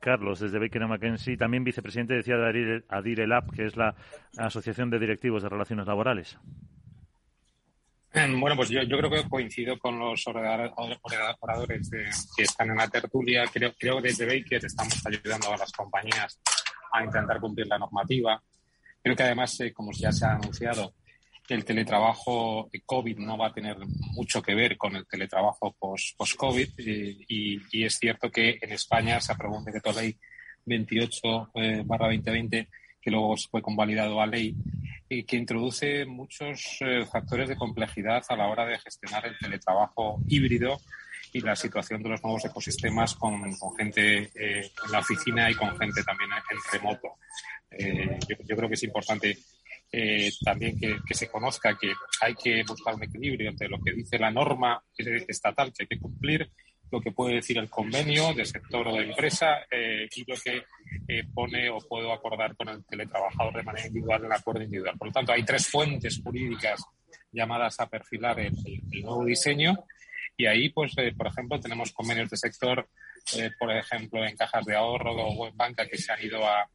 Carlos, 0.00 0.40
desde 0.40 0.58
Baker 0.58 0.86
McKenzie, 0.86 1.36
también 1.36 1.64
vicepresidente, 1.64 2.14
decía 2.14 2.38
de 2.38 2.82
Adir 2.88 3.20
Elab, 3.20 3.52
que 3.52 3.66
es 3.66 3.76
la 3.76 3.94
Asociación 4.38 4.88
de 4.88 4.98
Directivos 4.98 5.42
de 5.42 5.50
Relaciones 5.50 5.86
Laborales. 5.86 6.38
Bueno, 8.14 8.56
pues 8.56 8.70
yo, 8.70 8.80
creo 8.80 9.10
que 9.10 9.28
coincido 9.28 9.78
con 9.78 9.98
los 9.98 10.26
oradores 10.26 11.90
que 12.34 12.42
están 12.42 12.70
en 12.70 12.76
la 12.76 12.88
tertulia. 12.88 13.44
Creo, 13.52 13.74
creo 13.78 13.96
que 14.00 14.08
desde 14.08 14.24
Baker 14.24 14.64
estamos 14.64 15.06
ayudando 15.06 15.52
a 15.52 15.58
las 15.58 15.70
compañías 15.72 16.40
a 16.90 17.04
intentar 17.04 17.38
cumplir 17.38 17.66
la 17.66 17.78
normativa. 17.78 18.42
Creo 19.02 19.14
que 19.14 19.22
además, 19.22 19.58
como 19.74 19.92
ya 19.92 20.10
se 20.10 20.24
ha 20.24 20.32
anunciado, 20.32 20.94
el 21.54 21.64
teletrabajo 21.64 22.70
COVID 22.84 23.18
no 23.18 23.38
va 23.38 23.48
a 23.48 23.52
tener 23.52 23.76
mucho 24.12 24.42
que 24.42 24.54
ver 24.54 24.76
con 24.76 24.94
el 24.96 25.06
teletrabajo 25.06 25.74
post-COVID 25.78 26.68
y, 26.78 27.84
es 27.84 27.96
cierto 27.96 28.30
que 28.30 28.58
en 28.60 28.72
España 28.72 29.20
se 29.20 29.32
aprobó 29.32 29.58
un 29.58 29.64
decreto 29.64 29.92
ley 29.92 30.16
28 30.66 31.50
eh, 31.54 31.82
barra 31.86 32.06
2020 32.08 32.68
que 33.00 33.10
luego 33.10 33.34
fue 33.50 33.62
convalidado 33.62 34.20
a 34.20 34.26
ley 34.26 34.54
y 35.08 35.24
que 35.24 35.36
introduce 35.36 36.04
muchos 36.04 36.78
eh, 36.80 37.06
factores 37.06 37.48
de 37.48 37.56
complejidad 37.56 38.22
a 38.28 38.36
la 38.36 38.48
hora 38.48 38.66
de 38.66 38.78
gestionar 38.78 39.26
el 39.26 39.38
teletrabajo 39.38 40.20
híbrido 40.28 40.78
y 41.32 41.40
la 41.40 41.56
situación 41.56 42.02
de 42.02 42.10
los 42.10 42.22
nuevos 42.22 42.44
ecosistemas 42.44 43.14
con, 43.14 43.40
gente 43.78 44.30
eh, 44.34 44.70
en 44.84 44.92
la 44.92 44.98
oficina 44.98 45.50
y 45.50 45.54
con 45.54 45.78
gente 45.78 46.02
también 46.02 46.30
en 46.32 46.58
remoto. 46.72 47.08
yo, 48.46 48.56
creo 48.56 48.68
que 48.68 48.74
es 48.74 48.82
importante 48.82 49.38
eh, 49.90 50.30
también 50.44 50.78
que, 50.78 51.14
se 51.14 51.28
conozca 51.28 51.76
que 51.78 51.92
hay 52.20 52.34
que 52.34 52.62
buscar 52.66 52.94
un 52.94 53.04
equilibrio 53.04 53.50
entre 53.50 53.68
lo 53.68 53.80
que 53.80 53.92
dice 53.92 54.18
la 54.18 54.30
norma 54.30 54.82
estatal 54.96 55.72
que 55.72 55.84
hay 55.84 55.86
que 55.86 55.98
cumplir, 55.98 56.50
lo 56.90 57.00
que 57.00 57.12
puede 57.12 57.36
decir 57.36 57.58
el 57.58 57.70
convenio 57.70 58.34
de 58.34 58.44
sector 58.44 58.86
o 58.88 58.94
de 58.94 59.04
empresa 59.04 59.66
eh, 59.70 60.08
y 60.14 60.30
lo 60.30 60.36
que 60.36 60.64
eh, 61.08 61.24
pone 61.32 61.70
o 61.70 61.78
puedo 61.78 62.12
acordar 62.12 62.54
con 62.56 62.68
el 62.68 62.84
teletrabajador 62.84 63.56
de 63.56 63.62
manera 63.62 63.86
individual 63.86 64.20
en 64.20 64.26
el 64.26 64.32
acuerdo 64.32 64.62
individual. 64.62 64.96
Por 64.98 65.08
lo 65.08 65.12
tanto, 65.12 65.32
hay 65.32 65.42
tres 65.42 65.66
fuentes 65.66 66.20
jurídicas 66.22 66.82
llamadas 67.32 67.80
a 67.80 67.88
perfilar 67.88 68.40
el, 68.40 68.54
el 68.92 69.02
nuevo 69.02 69.24
diseño 69.24 69.84
y 70.36 70.46
ahí, 70.46 70.68
pues, 70.68 70.94
por 71.16 71.26
ejemplo, 71.26 71.58
tenemos 71.58 71.92
convenios 71.92 72.30
de 72.30 72.36
sector 72.36 72.88
eh, 73.36 73.50
por 73.58 73.70
ejemplo, 73.70 74.24
en 74.24 74.36
cajas 74.36 74.64
de 74.64 74.74
ahorro 74.74 75.12
o 75.12 75.48
en 75.48 75.56
banca 75.56 75.86
que 75.86 75.98
se 75.98 76.12
han 76.12 76.22
ido 76.22 76.46
a, 76.46 76.68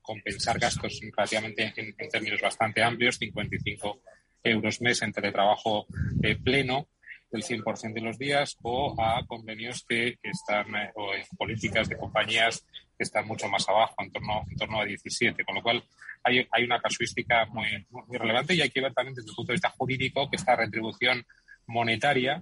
compensar 0.00 0.58
gastos 0.58 0.98
relativamente 1.02 1.74
en, 1.76 1.94
términos 2.08 2.40
bastante 2.40 2.82
amplios, 2.82 3.16
55 3.16 4.00
euros 4.42 4.80
mes 4.80 5.02
en 5.02 5.12
teletrabajo 5.12 5.86
eh, 6.22 6.36
pleno 6.36 6.88
del 7.30 7.42
100% 7.42 7.92
de 7.92 8.00
los 8.00 8.18
días 8.18 8.56
o 8.62 8.94
a 8.98 9.22
convenios 9.26 9.84
que, 9.86 10.16
están 10.22 10.74
eh, 10.74 10.90
o 10.94 11.10
políticas 11.36 11.86
de 11.90 11.98
compañías 11.98 12.64
que 12.96 13.04
están 13.04 13.26
mucho 13.26 13.46
más 13.48 13.68
abajo, 13.68 13.94
en 13.98 14.10
torno, 14.10 14.42
en 14.50 14.56
torno 14.56 14.80
a 14.80 14.86
17. 14.86 15.44
Con 15.44 15.56
lo 15.56 15.62
cual 15.62 15.84
hay, 16.24 16.46
hay 16.50 16.64
una 16.64 16.80
casuística 16.80 17.44
muy, 17.46 17.86
muy 17.90 18.16
relevante 18.16 18.54
y 18.54 18.62
hay 18.62 18.70
que 18.70 18.80
ver 18.80 18.94
también 18.94 19.14
desde 19.14 19.28
el 19.30 19.36
punto 19.36 19.52
de 19.52 19.56
vista 19.56 19.74
jurídico 19.76 20.30
que 20.30 20.36
esta 20.36 20.56
retribución 20.56 21.22
monetaria, 21.68 22.40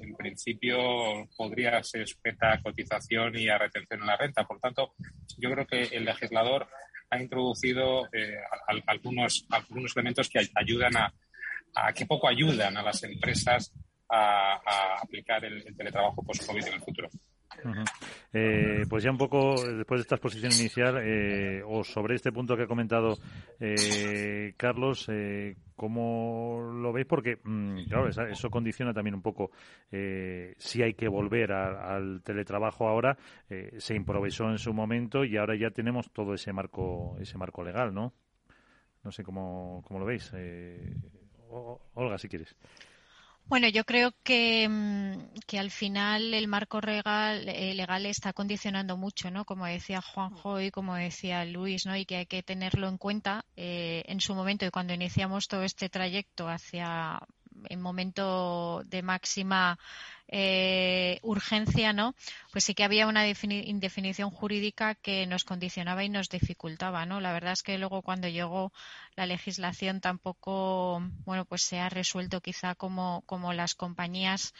en 0.00 0.16
principio 0.16 1.28
podría 1.36 1.82
ser 1.82 2.08
sujeta 2.08 2.54
a 2.54 2.62
cotización 2.62 3.38
y 3.38 3.48
a 3.48 3.58
retención 3.58 4.00
en 4.00 4.06
la 4.06 4.16
renta. 4.16 4.44
Por 4.44 4.58
tanto, 4.60 4.94
yo 5.38 5.50
creo 5.50 5.66
que 5.66 5.82
el 5.82 6.04
legislador 6.04 6.66
ha 7.10 7.20
introducido 7.20 8.06
eh, 8.12 8.36
algunos, 8.86 9.46
elementos 9.94 10.28
que 10.28 10.40
ayudan 10.54 10.96
a, 10.96 11.12
que 11.94 12.06
poco 12.06 12.28
ayudan 12.28 12.76
a 12.76 12.82
las 12.82 13.02
empresas 13.04 13.72
a, 14.08 15.00
aplicar 15.02 15.44
el, 15.44 15.66
el 15.66 15.76
teletrabajo 15.76 16.22
post-COVID 16.22 16.66
en 16.66 16.74
el 16.74 16.80
futuro. 16.80 17.10
Eh, 18.32 18.84
pues 18.88 19.04
ya 19.04 19.10
un 19.10 19.18
poco 19.18 19.54
después 19.62 19.98
de 19.98 20.02
esta 20.02 20.14
exposición 20.14 20.52
inicial, 20.52 20.98
eh, 21.02 21.62
o 21.64 21.84
sobre 21.84 22.14
este 22.14 22.32
punto 22.32 22.56
que 22.56 22.62
ha 22.62 22.66
comentado 22.66 23.18
eh, 23.60 24.54
Carlos, 24.56 25.10
¿cómo 25.76 26.70
lo 26.72 26.92
veis? 26.92 27.06
Porque, 27.06 27.38
mm, 27.42 27.84
claro, 27.88 28.08
eso, 28.08 28.50
condiciona 28.50 28.94
también 28.94 29.14
un 29.14 29.22
poco 29.22 29.50
si 29.90 30.82
hay 30.82 30.94
que 30.94 31.08
volver 31.08 31.52
al 31.52 32.22
teletrabajo 32.22 32.88
ahora. 32.88 33.16
se 33.76 33.94
improvisó 33.94 34.48
en 34.48 34.58
su 34.58 34.72
momento 34.72 35.24
y 35.24 35.36
ahora 35.36 35.54
ya 35.56 35.70
tenemos 35.70 36.10
todo 36.12 36.34
ese 36.34 36.52
marco, 36.52 37.16
ese 37.20 37.36
marco 37.36 37.62
legal, 37.62 37.92
¿no? 37.92 38.14
No 39.04 39.10
sé 39.10 39.22
cómo, 39.22 39.82
cómo 39.86 40.00
lo 40.00 40.06
veis. 40.06 40.32
Olga, 41.94 42.16
si 42.18 42.28
quieres. 42.28 42.56
Bueno, 43.46 43.68
yo 43.68 43.84
creo 43.84 44.12
que, 44.24 44.66
mm, 44.68 45.40
que 45.46 45.58
al 45.58 45.70
final 45.70 46.32
el 46.32 46.48
marco 46.48 46.80
legal, 46.80 47.48
eh, 47.48 47.74
legal 47.74 48.06
está 48.06 48.32
condicionando 48.32 48.96
mucho, 48.96 49.30
¿no? 49.30 49.44
Como 49.44 49.66
decía 49.66 50.00
Juanjo 50.00 50.60
y 50.60 50.70
como 50.70 50.94
decía 50.94 51.44
Luis, 51.44 51.84
¿no? 51.84 51.94
Y 51.96 52.06
que 52.06 52.16
hay 52.16 52.26
que 52.26 52.42
tenerlo 52.42 52.88
en 52.88 52.96
cuenta 52.98 53.44
eh, 53.56 54.02
en 54.06 54.20
su 54.20 54.34
momento 54.34 54.64
y 54.64 54.70
cuando 54.70 54.94
iniciamos 54.94 55.48
todo 55.48 55.62
este 55.64 55.90
trayecto 55.90 56.48
hacia 56.48 57.20
el 57.68 57.78
momento 57.78 58.82
de 58.86 59.02
máxima 59.02 59.78
eh, 60.28 61.18
urgencia, 61.22 61.92
¿no? 61.92 62.14
Pues 62.52 62.64
sí 62.64 62.74
que 62.74 62.84
había 62.84 63.06
una 63.06 63.26
indefinición 63.28 64.30
jurídica 64.30 64.94
que 64.94 65.26
nos 65.26 65.44
condicionaba 65.44 66.04
y 66.04 66.08
nos 66.08 66.28
dificultaba, 66.30 67.04
¿no? 67.04 67.20
La 67.20 67.32
verdad 67.32 67.52
es 67.52 67.62
que 67.62 67.76
luego 67.78 68.02
cuando 68.02 68.28
llegó 68.28 68.72
la 69.14 69.26
legislación 69.26 70.00
tampoco, 70.00 71.02
bueno, 71.24 71.44
pues 71.44 71.62
se 71.62 71.80
ha 71.80 71.90
resuelto 71.90 72.40
quizá 72.40 72.74
como, 72.74 73.22
como 73.26 73.52
las 73.52 73.74
compañías 73.74 74.54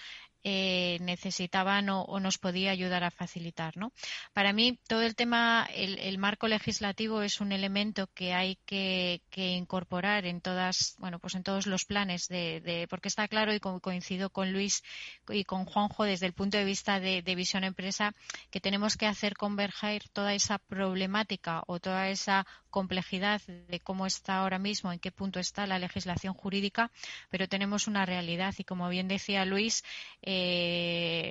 eh, 0.44 0.99
necesitaban 1.00 1.88
o, 1.88 2.18
nos 2.18 2.38
podía 2.38 2.72
ayudar 2.72 3.04
a 3.04 3.11
facilitar. 3.12 3.76
¿no? 3.76 3.92
Para 4.32 4.52
mí, 4.52 4.78
todo 4.88 5.02
el 5.02 5.14
tema, 5.14 5.68
el, 5.72 6.18
marco 6.18 6.49
legislativo 6.49 7.22
es 7.22 7.40
un 7.40 7.52
elemento 7.52 8.08
que 8.14 8.34
hay 8.34 8.58
que, 8.66 9.20
incorporar 9.34 10.26
en 10.26 10.40
todas, 10.40 10.96
bueno, 10.99 11.18
pues 11.20 11.37
en 11.37 11.44
todos 11.44 11.66
los 11.66 11.84
planes 11.84 12.26
de, 12.28 12.87
porque 12.90 13.08
está 13.08 13.28
claro 13.28 13.54
y 13.54 13.61
coincido 13.61 14.30
con 14.30 14.52
Luis 14.52 14.82
y 15.28 15.44
con 15.44 15.64
Juanjo 15.64 16.04
desde 16.04 16.26
el 16.26 16.32
punto 16.32 16.58
de 16.58 16.64
vista 16.64 16.99
de, 16.99 17.22
visión 17.34 17.64
empresa 17.64 18.12
que 18.50 18.61
tenemos 18.61 18.96
que 18.96 19.06
hacer 19.06 19.34
converger 19.34 20.08
toda 20.12 20.34
esa 20.34 20.58
problemática 20.58 21.62
o 21.66 21.80
toda 21.80 22.08
esa 22.08 22.46
complejidad 22.68 23.40
de 23.42 23.80
cómo 23.80 24.06
está 24.06 24.38
ahora 24.38 24.58
mismo, 24.58 24.92
en 24.92 24.99
qué 24.99 25.12
punto 25.12 25.38
está 25.38 25.66
la 25.66 25.78
legislación 25.78 26.34
jurídica, 26.34 26.90
pero 27.30 27.49
tenemos 27.49 27.87
una 27.87 28.04
realidad 28.04 28.54
y 28.58 28.64
como 28.64 28.88
bien 28.88 29.08
decía 29.08 29.44
Luis, 29.44 29.82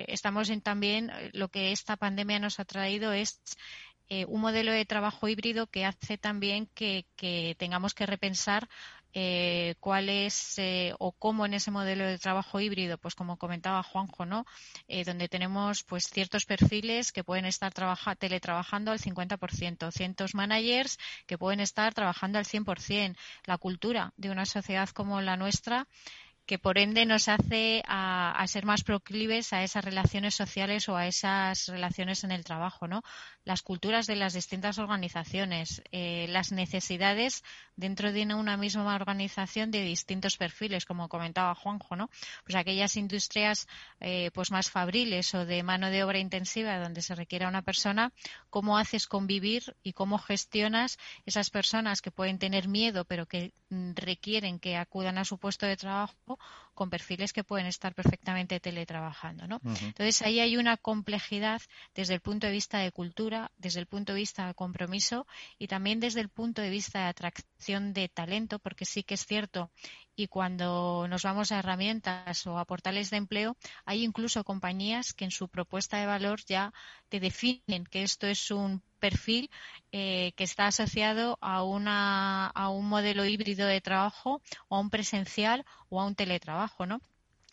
estamos 0.08 0.50
en 0.50 0.60
también 0.60 1.10
lo 1.32 1.48
que 1.48 1.72
esta 1.72 1.96
pandemia 1.96 2.38
nos 2.38 2.60
ha 2.60 2.64
traído 2.64 3.12
es 3.12 3.40
eh, 4.14 4.26
un 4.26 4.42
modelo 4.42 4.72
de 4.72 4.84
trabajo 4.84 5.26
híbrido 5.26 5.68
que 5.68 5.86
hace 5.86 6.18
también 6.18 6.66
que, 6.74 7.06
tengamos 7.58 7.94
que 7.94 8.04
repensar 8.04 8.68
eh, 9.14 9.74
cuál 9.80 10.10
es 10.10 10.58
eh, 10.58 10.94
o 10.98 11.12
cómo 11.12 11.46
en 11.46 11.54
ese 11.54 11.70
modelo 11.70 12.04
de 12.04 12.18
trabajo 12.18 12.60
híbrido, 12.60 12.98
pues 12.98 13.14
como 13.14 13.38
comentaba 13.38 13.82
Juanjo, 13.82 14.26
¿no? 14.26 14.44
Eh, 14.86 15.04
donde 15.04 15.28
tenemos 15.28 15.82
pues 15.84 16.04
ciertos 16.04 16.44
perfiles 16.44 17.10
que 17.10 17.24
pueden 17.24 17.46
estar 17.46 17.72
teletrabajando 18.18 18.90
al 18.90 18.98
50%, 18.98 19.90
cientos 19.92 20.34
managers 20.34 20.98
que 21.26 21.38
pueden 21.38 21.60
estar 21.60 21.94
trabajando 21.94 22.38
al 22.38 22.44
100%, 22.44 23.16
la 23.46 23.56
cultura 23.56 24.12
de 24.18 24.30
una 24.30 24.44
sociedad 24.44 24.90
como 24.90 25.22
la 25.22 25.38
nuestra 25.38 25.88
que 26.46 26.58
por 26.58 26.78
ende 26.78 27.06
nos 27.06 27.28
hace 27.28 27.82
a, 27.86 28.44
ser 28.48 28.64
más 28.64 28.82
proclives 28.82 29.52
a 29.52 29.62
esas 29.62 29.84
relaciones 29.84 30.34
sociales 30.34 30.88
o 30.88 30.96
a 30.96 31.06
esas 31.06 31.68
relaciones 31.68 32.24
en 32.24 32.32
el 32.32 32.44
trabajo, 32.44 32.88
¿no? 32.88 33.02
Las 33.44 33.62
culturas 33.62 34.06
de 34.06 34.16
las 34.16 34.34
distintas 34.34 34.78
organizaciones, 34.78 35.82
eh, 35.92 36.26
las 36.28 36.52
necesidades 36.52 37.44
dentro 37.76 38.12
de 38.12 38.22
una 38.34 38.56
misma 38.56 38.94
organización 38.94 39.70
de 39.70 39.82
distintos 39.82 40.36
perfiles, 40.36 40.84
como 40.84 41.08
comentaba 41.08 41.54
Juanjo, 41.54 41.96
¿no? 41.96 42.10
Pues 42.44 42.56
aquellas 42.56 42.96
industrias 42.96 43.66
eh, 44.00 44.30
pues 44.32 44.50
más 44.50 44.70
fabriles 44.70 45.34
o 45.34 45.44
de 45.46 45.62
mano 45.62 45.90
de 45.90 46.04
obra 46.04 46.18
intensiva 46.18 46.78
donde 46.78 47.02
se 47.02 47.14
requiera 47.14 47.48
una 47.48 47.62
persona, 47.62 48.12
cómo 48.50 48.78
haces 48.78 49.06
convivir 49.06 49.76
y 49.82 49.92
cómo 49.92 50.18
gestionas 50.18 50.98
esas 51.26 51.50
personas 51.50 52.02
que 52.02 52.10
pueden 52.10 52.38
tener 52.38 52.68
miedo 52.68 53.04
pero 53.04 53.26
que 53.26 53.52
mm, 53.70 53.92
requieren 53.94 54.58
que 54.58 54.76
acudan 54.76 55.18
a 55.18 55.24
su 55.24 55.38
puesto 55.38 55.66
de 55.66 55.76
trabajo 55.76 56.31
con 56.74 56.90
perfiles 56.90 57.32
que 57.32 57.44
pueden 57.44 57.66
estar 57.66 57.94
perfectamente 57.94 58.60
teletrabajando. 58.60 59.46
¿no? 59.46 59.60
Entonces, 59.64 60.22
ahí 60.22 60.40
hay 60.40 60.56
una 60.56 60.76
complejidad 60.76 61.60
desde 61.94 62.14
el 62.14 62.20
punto 62.20 62.46
de 62.46 62.52
vista 62.52 62.78
de 62.78 62.92
cultura, 62.92 63.50
desde 63.58 63.80
el 63.80 63.86
punto 63.86 64.12
de 64.12 64.20
vista 64.20 64.46
de 64.46 64.54
compromiso 64.54 65.26
y 65.58 65.66
también 65.66 66.00
desde 66.00 66.20
el 66.20 66.28
punto 66.28 66.62
de 66.62 66.70
vista 66.70 67.00
de 67.00 67.06
atracción 67.06 67.92
de 67.92 68.08
talento, 68.08 68.58
porque 68.58 68.84
sí 68.84 69.02
que 69.02 69.14
es 69.14 69.26
cierto 69.26 69.70
y 70.22 70.28
cuando 70.28 71.06
nos 71.08 71.22
vamos 71.24 71.50
a 71.50 71.58
herramientas 71.58 72.46
o 72.46 72.58
a 72.58 72.64
portales 72.64 73.10
de 73.10 73.16
empleo, 73.16 73.56
hay 73.84 74.04
incluso 74.04 74.44
compañías 74.44 75.12
que 75.12 75.24
en 75.24 75.32
su 75.32 75.48
propuesta 75.48 75.98
de 75.98 76.06
valor 76.06 76.40
ya 76.46 76.72
te 77.08 77.18
definen 77.18 77.84
que 77.90 78.04
esto 78.04 78.28
es 78.28 78.50
un 78.52 78.82
perfil 79.00 79.50
eh, 79.90 80.32
que 80.36 80.44
está 80.44 80.68
asociado 80.68 81.38
a, 81.40 81.64
una, 81.64 82.46
a 82.46 82.68
un 82.68 82.88
modelo 82.88 83.24
híbrido 83.24 83.66
de 83.66 83.80
trabajo 83.80 84.40
o 84.68 84.76
a 84.76 84.80
un 84.80 84.90
presencial 84.90 85.64
o 85.88 86.00
a 86.00 86.06
un 86.06 86.14
teletrabajo, 86.14 86.86
¿no? 86.86 87.00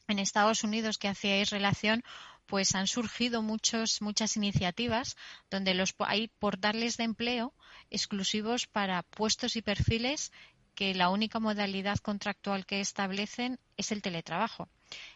En 0.08 0.20
Estados 0.20 0.64
Unidos, 0.64 0.98
que 0.98 1.08
hacíais 1.08 1.50
relación, 1.50 2.04
pues 2.46 2.76
han 2.76 2.88
surgido 2.88 3.42
muchos, 3.42 4.02
muchas 4.02 4.36
iniciativas 4.38 5.16
donde 5.50 5.74
los, 5.74 5.96
hay 6.00 6.28
portales 6.28 6.98
de 6.98 7.04
empleo 7.06 7.54
exclusivos 7.90 8.68
para 8.68 9.04
puestos 9.04 9.56
y 9.56 9.62
perfiles 9.62 10.32
que 10.80 10.96
la 10.96 11.10
única 11.10 11.42
modalidad 11.42 11.98
contractual 11.98 12.66
que 12.66 12.80
establecen 12.80 13.60
es 13.76 13.92
el 13.92 14.02
teletrabajo. 14.02 14.70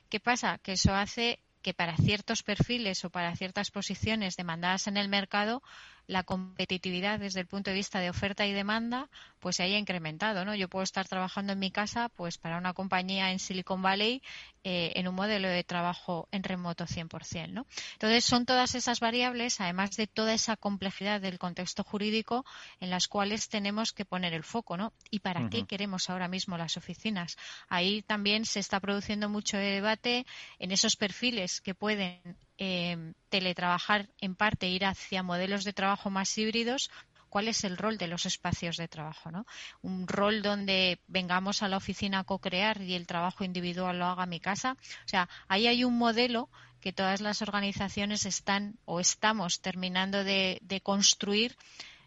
¿Qué 0.10 0.20
pasa? 0.20 0.58
Que 0.58 0.74
eso 0.74 0.93
hace 0.93 1.39
que 1.62 1.74
para 1.74 1.96
ciertos 1.96 2.43
perfiles 2.43 3.05
o 3.05 3.10
para 3.10 3.34
ciertas 3.38 3.72
posiciones 3.72 4.36
demandadas 4.36 4.88
en 4.88 4.97
el 4.97 5.08
mercado 5.08 5.63
la 6.08 6.24
competitividad 6.24 7.20
desde 7.20 7.39
el 7.39 7.48
punto 7.48 7.70
de 7.70 7.76
vista 7.76 8.00
de 8.00 8.10
oferta 8.10 8.46
y 8.46 8.54
demanda 8.54 9.10
pues 9.39 9.58
se 9.58 9.63
haya 9.63 9.78
incrementado 9.78 10.44
no 10.44 10.56
yo 10.56 10.68
puedo 10.68 10.84
estar 10.84 11.08
trabajando 11.08 11.54
en 11.54 11.60
mi 11.60 11.72
casa 11.72 12.10
pues 12.10 12.38
para 12.38 12.58
una 12.58 12.74
compañía 12.74 13.32
en 13.32 13.39
Silicon 13.39 13.82
Valley 13.82 14.22
eh, 14.63 14.92
en 14.96 15.08
un 15.08 15.16
modelo 15.16 15.48
de 15.48 15.63
trabajo 15.63 16.28
en 16.32 16.44
remoto 16.44 16.86
100% 16.86 17.50
no 17.50 17.66
entonces 17.94 18.26
son 18.26 18.46
todas 18.46 18.76
esas 18.76 19.00
variables 19.00 19.62
además 19.62 19.96
de 19.96 20.08
toda 20.08 20.34
esa 20.34 20.58
complejidad 20.58 21.22
del 21.22 21.39
contexto 21.39 21.84
jurídico 21.84 22.46
en 22.80 22.89
las 22.89 23.08
cuales 23.08 23.48
tenemos 23.48 23.94
que 23.94 24.06
poner 24.06 24.34
el 24.34 24.44
foco 24.44 24.76
no 24.76 24.92
y 25.10 25.20
para 25.20 25.50
qué 25.50 25.66
queremos 25.66 26.10
ahora 26.10 26.28
mismo 26.28 26.58
las 26.58 26.76
oficinas 26.78 27.38
ahí 27.70 28.02
también 28.02 28.46
se 28.46 28.60
está 28.60 28.80
produciendo 28.80 29.30
mucho 29.30 29.58
debate 29.58 30.26
en 30.60 30.72
esos 30.72 30.96
perfiles 30.96 31.62
que 31.62 31.74
pueden 31.74 32.38
eh, 32.58 33.13
teletrabajar 33.30 34.10
en 34.20 34.36
parte, 34.36 34.68
ir 34.68 34.86
hacia 34.86 35.24
modelos 35.24 35.63
de 35.63 35.74
trabajo 35.74 36.10
más 36.10 36.38
híbridos, 36.38 36.89
cuál 37.34 37.48
es 37.48 37.63
el 37.63 37.78
rol 37.78 37.98
de 37.98 38.08
los 38.08 38.28
espacios 38.28 38.78
de 38.78 38.88
trabajo, 38.88 39.32
¿no? 39.32 39.48
Un 39.82 40.08
rol 40.08 40.44
donde 40.44 41.00
vengamos 41.08 41.63
a 41.63 41.68
la 41.68 41.78
oficina 41.78 42.20
a 42.20 42.24
co-crear 42.26 42.80
y 42.80 42.94
el 42.94 43.08
trabajo 43.08 43.44
individual 43.44 43.98
lo 43.98 44.06
haga 44.06 44.28
mi 44.28 44.39
casa. 44.39 44.78
O 45.04 45.08
sea, 45.08 45.28
ahí 45.48 45.66
hay 45.66 45.84
un 45.84 45.98
modelo 45.98 46.48
que 46.80 46.94
todas 46.94 47.22
las 47.22 47.42
organizaciones 47.42 48.28
están 48.28 48.78
o 48.86 49.00
estamos 49.00 49.62
terminando 49.62 50.24
de, 50.24 50.60
construir 50.84 51.56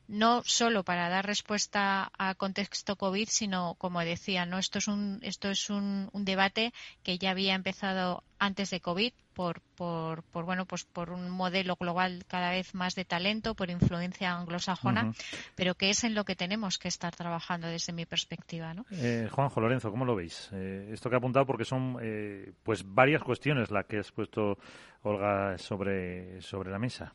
no 0.06 0.44
solo 0.44 0.84
para 0.84 1.08
dar 1.08 1.26
respuesta 1.26 2.12
a 2.16 2.36
contexto 2.36 2.94
COVID, 2.94 3.28
sino, 3.28 3.74
como 3.78 3.98
decía, 4.00 4.46
¿no? 4.46 4.58
esto 4.58 4.78
es, 4.78 4.86
un, 4.86 5.18
esto 5.22 5.50
es 5.50 5.70
un, 5.70 6.08
debate 6.12 6.72
que 7.02 7.18
ya 7.18 7.30
había 7.30 7.54
empezado 7.54 8.22
antes 8.38 8.70
de 8.70 8.80
COVID 8.80 9.12
por, 9.36 9.60
por, 9.76 10.22
por, 10.22 10.46
bueno, 10.46 10.64
pues 10.64 10.84
por 10.84 11.10
un 11.10 11.28
modelo 11.28 11.76
global 11.76 12.24
cada 12.26 12.50
vez 12.50 12.74
más 12.74 12.94
de 12.94 13.04
talento, 13.04 13.54
por 13.54 13.68
influencia 13.68 14.32
anglosajona, 14.32 15.12
pero 15.54 15.74
que 15.74 15.90
es 15.90 16.04
en 16.04 16.14
lo 16.14 16.24
que 16.24 16.34
tenemos 16.34 16.78
que 16.78 16.88
estar 16.88 17.14
trabajando 17.14 17.66
desde 17.68 17.92
mi 17.92 18.06
perspectiva. 18.06 18.72
¿no? 18.72 18.86
Eh, 18.92 19.28
Juanjo 19.30 19.60
Lorenzo, 19.60 19.90
¿cómo 19.90 20.06
lo 20.06 20.16
veis? 20.16 20.48
Eh, 20.54 20.88
esto 20.90 21.10
que 21.10 21.16
ha 21.16 21.18
apuntado 21.18 21.44
porque 21.44 21.66
son 21.66 21.98
eh, 22.00 22.50
pues 22.62 22.82
varias 22.82 23.22
cuestiones 23.22 23.70
las 23.70 23.84
que 23.84 23.98
has 23.98 24.10
puesto, 24.10 24.56
Olga, 25.02 25.58
sobre, 25.58 26.40
sobre 26.40 26.70
la 26.70 26.78
mesa. 26.78 27.14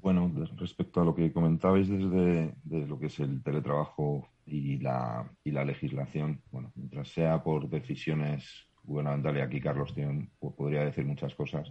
Bueno, 0.00 0.32
respecto 0.56 1.00
a 1.00 1.04
lo 1.04 1.12
que 1.12 1.32
comentabais 1.32 1.88
desde 1.88 2.54
de 2.62 2.86
lo 2.86 3.00
que 3.00 3.06
es 3.06 3.18
el 3.18 3.42
teletrabajo 3.42 4.28
y 4.46 4.78
la, 4.78 5.28
y 5.42 5.50
la 5.50 5.64
legislación, 5.64 6.40
bueno, 6.52 6.70
mientras 6.76 7.08
sea 7.08 7.42
por 7.42 7.68
decisiones 7.68 8.68
gubernamentales, 8.86 9.42
aquí 9.42 9.60
Carlos 9.60 9.94
tiene, 9.94 10.30
podría 10.38 10.84
decir 10.84 11.04
muchas 11.04 11.34
cosas, 11.34 11.70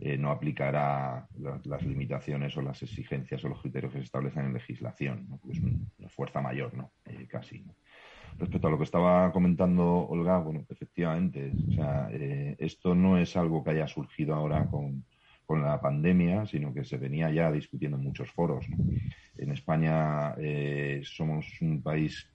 eh, 0.00 0.16
no 0.16 0.30
aplicará 0.30 1.28
las 1.64 1.82
limitaciones 1.84 2.56
o 2.56 2.62
las 2.62 2.82
exigencias 2.82 3.44
o 3.44 3.48
los 3.48 3.60
criterios 3.60 3.92
que 3.92 3.98
se 3.98 4.04
establecen 4.04 4.46
en 4.46 4.54
legislación, 4.54 5.26
¿no? 5.28 5.40
es 5.50 5.60
una 5.60 6.08
fuerza 6.08 6.40
mayor, 6.40 6.74
¿no? 6.74 6.92
Eh, 7.04 7.26
casi. 7.28 7.64
Respecto 8.38 8.68
a 8.68 8.70
lo 8.70 8.78
que 8.78 8.84
estaba 8.84 9.32
comentando 9.32 10.06
Olga, 10.08 10.38
bueno, 10.38 10.64
efectivamente, 10.68 11.52
o 11.68 11.72
sea, 11.72 12.08
eh, 12.10 12.56
esto 12.58 12.94
no 12.94 13.16
es 13.16 13.36
algo 13.36 13.64
que 13.64 13.70
haya 13.70 13.86
surgido 13.86 14.34
ahora 14.34 14.66
con 14.66 15.04
con 15.46 15.62
la 15.62 15.80
pandemia, 15.80 16.44
sino 16.46 16.74
que 16.74 16.84
se 16.84 16.98
venía 16.98 17.30
ya 17.30 17.50
discutiendo 17.52 17.96
en 17.96 18.02
muchos 18.02 18.30
foros. 18.32 18.66
En 19.38 19.52
España 19.52 20.34
eh, 20.38 21.02
somos 21.04 21.46
un 21.60 21.82
país 21.82 22.28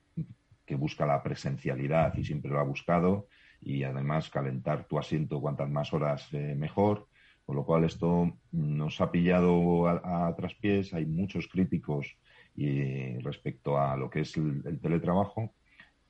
que 0.65 0.75
busca 0.75 1.05
la 1.05 1.21
presencialidad 1.21 2.15
y 2.17 2.23
siempre 2.23 2.49
lo 2.49 2.59
ha 2.59 2.63
buscado 2.63 3.27
y 3.61 3.83
además 3.83 4.29
calentar 4.29 4.85
tu 4.85 4.97
asiento 4.97 5.39
cuantas 5.39 5.69
más 5.69 5.93
horas 5.93 6.27
eh, 6.33 6.55
mejor, 6.57 7.07
con 7.45 7.55
lo 7.55 7.65
cual 7.65 7.83
esto 7.83 8.37
nos 8.51 9.01
ha 9.01 9.11
pillado 9.11 9.87
a, 9.87 10.33
traspiés. 10.35 10.93
Hay 10.93 11.05
muchos 11.05 11.47
críticos 11.47 12.17
y, 12.55 13.17
respecto 13.19 13.79
a 13.79 13.95
lo 13.95 14.09
que 14.09 14.21
es 14.21 14.35
el 14.37 14.79
teletrabajo 14.81 15.53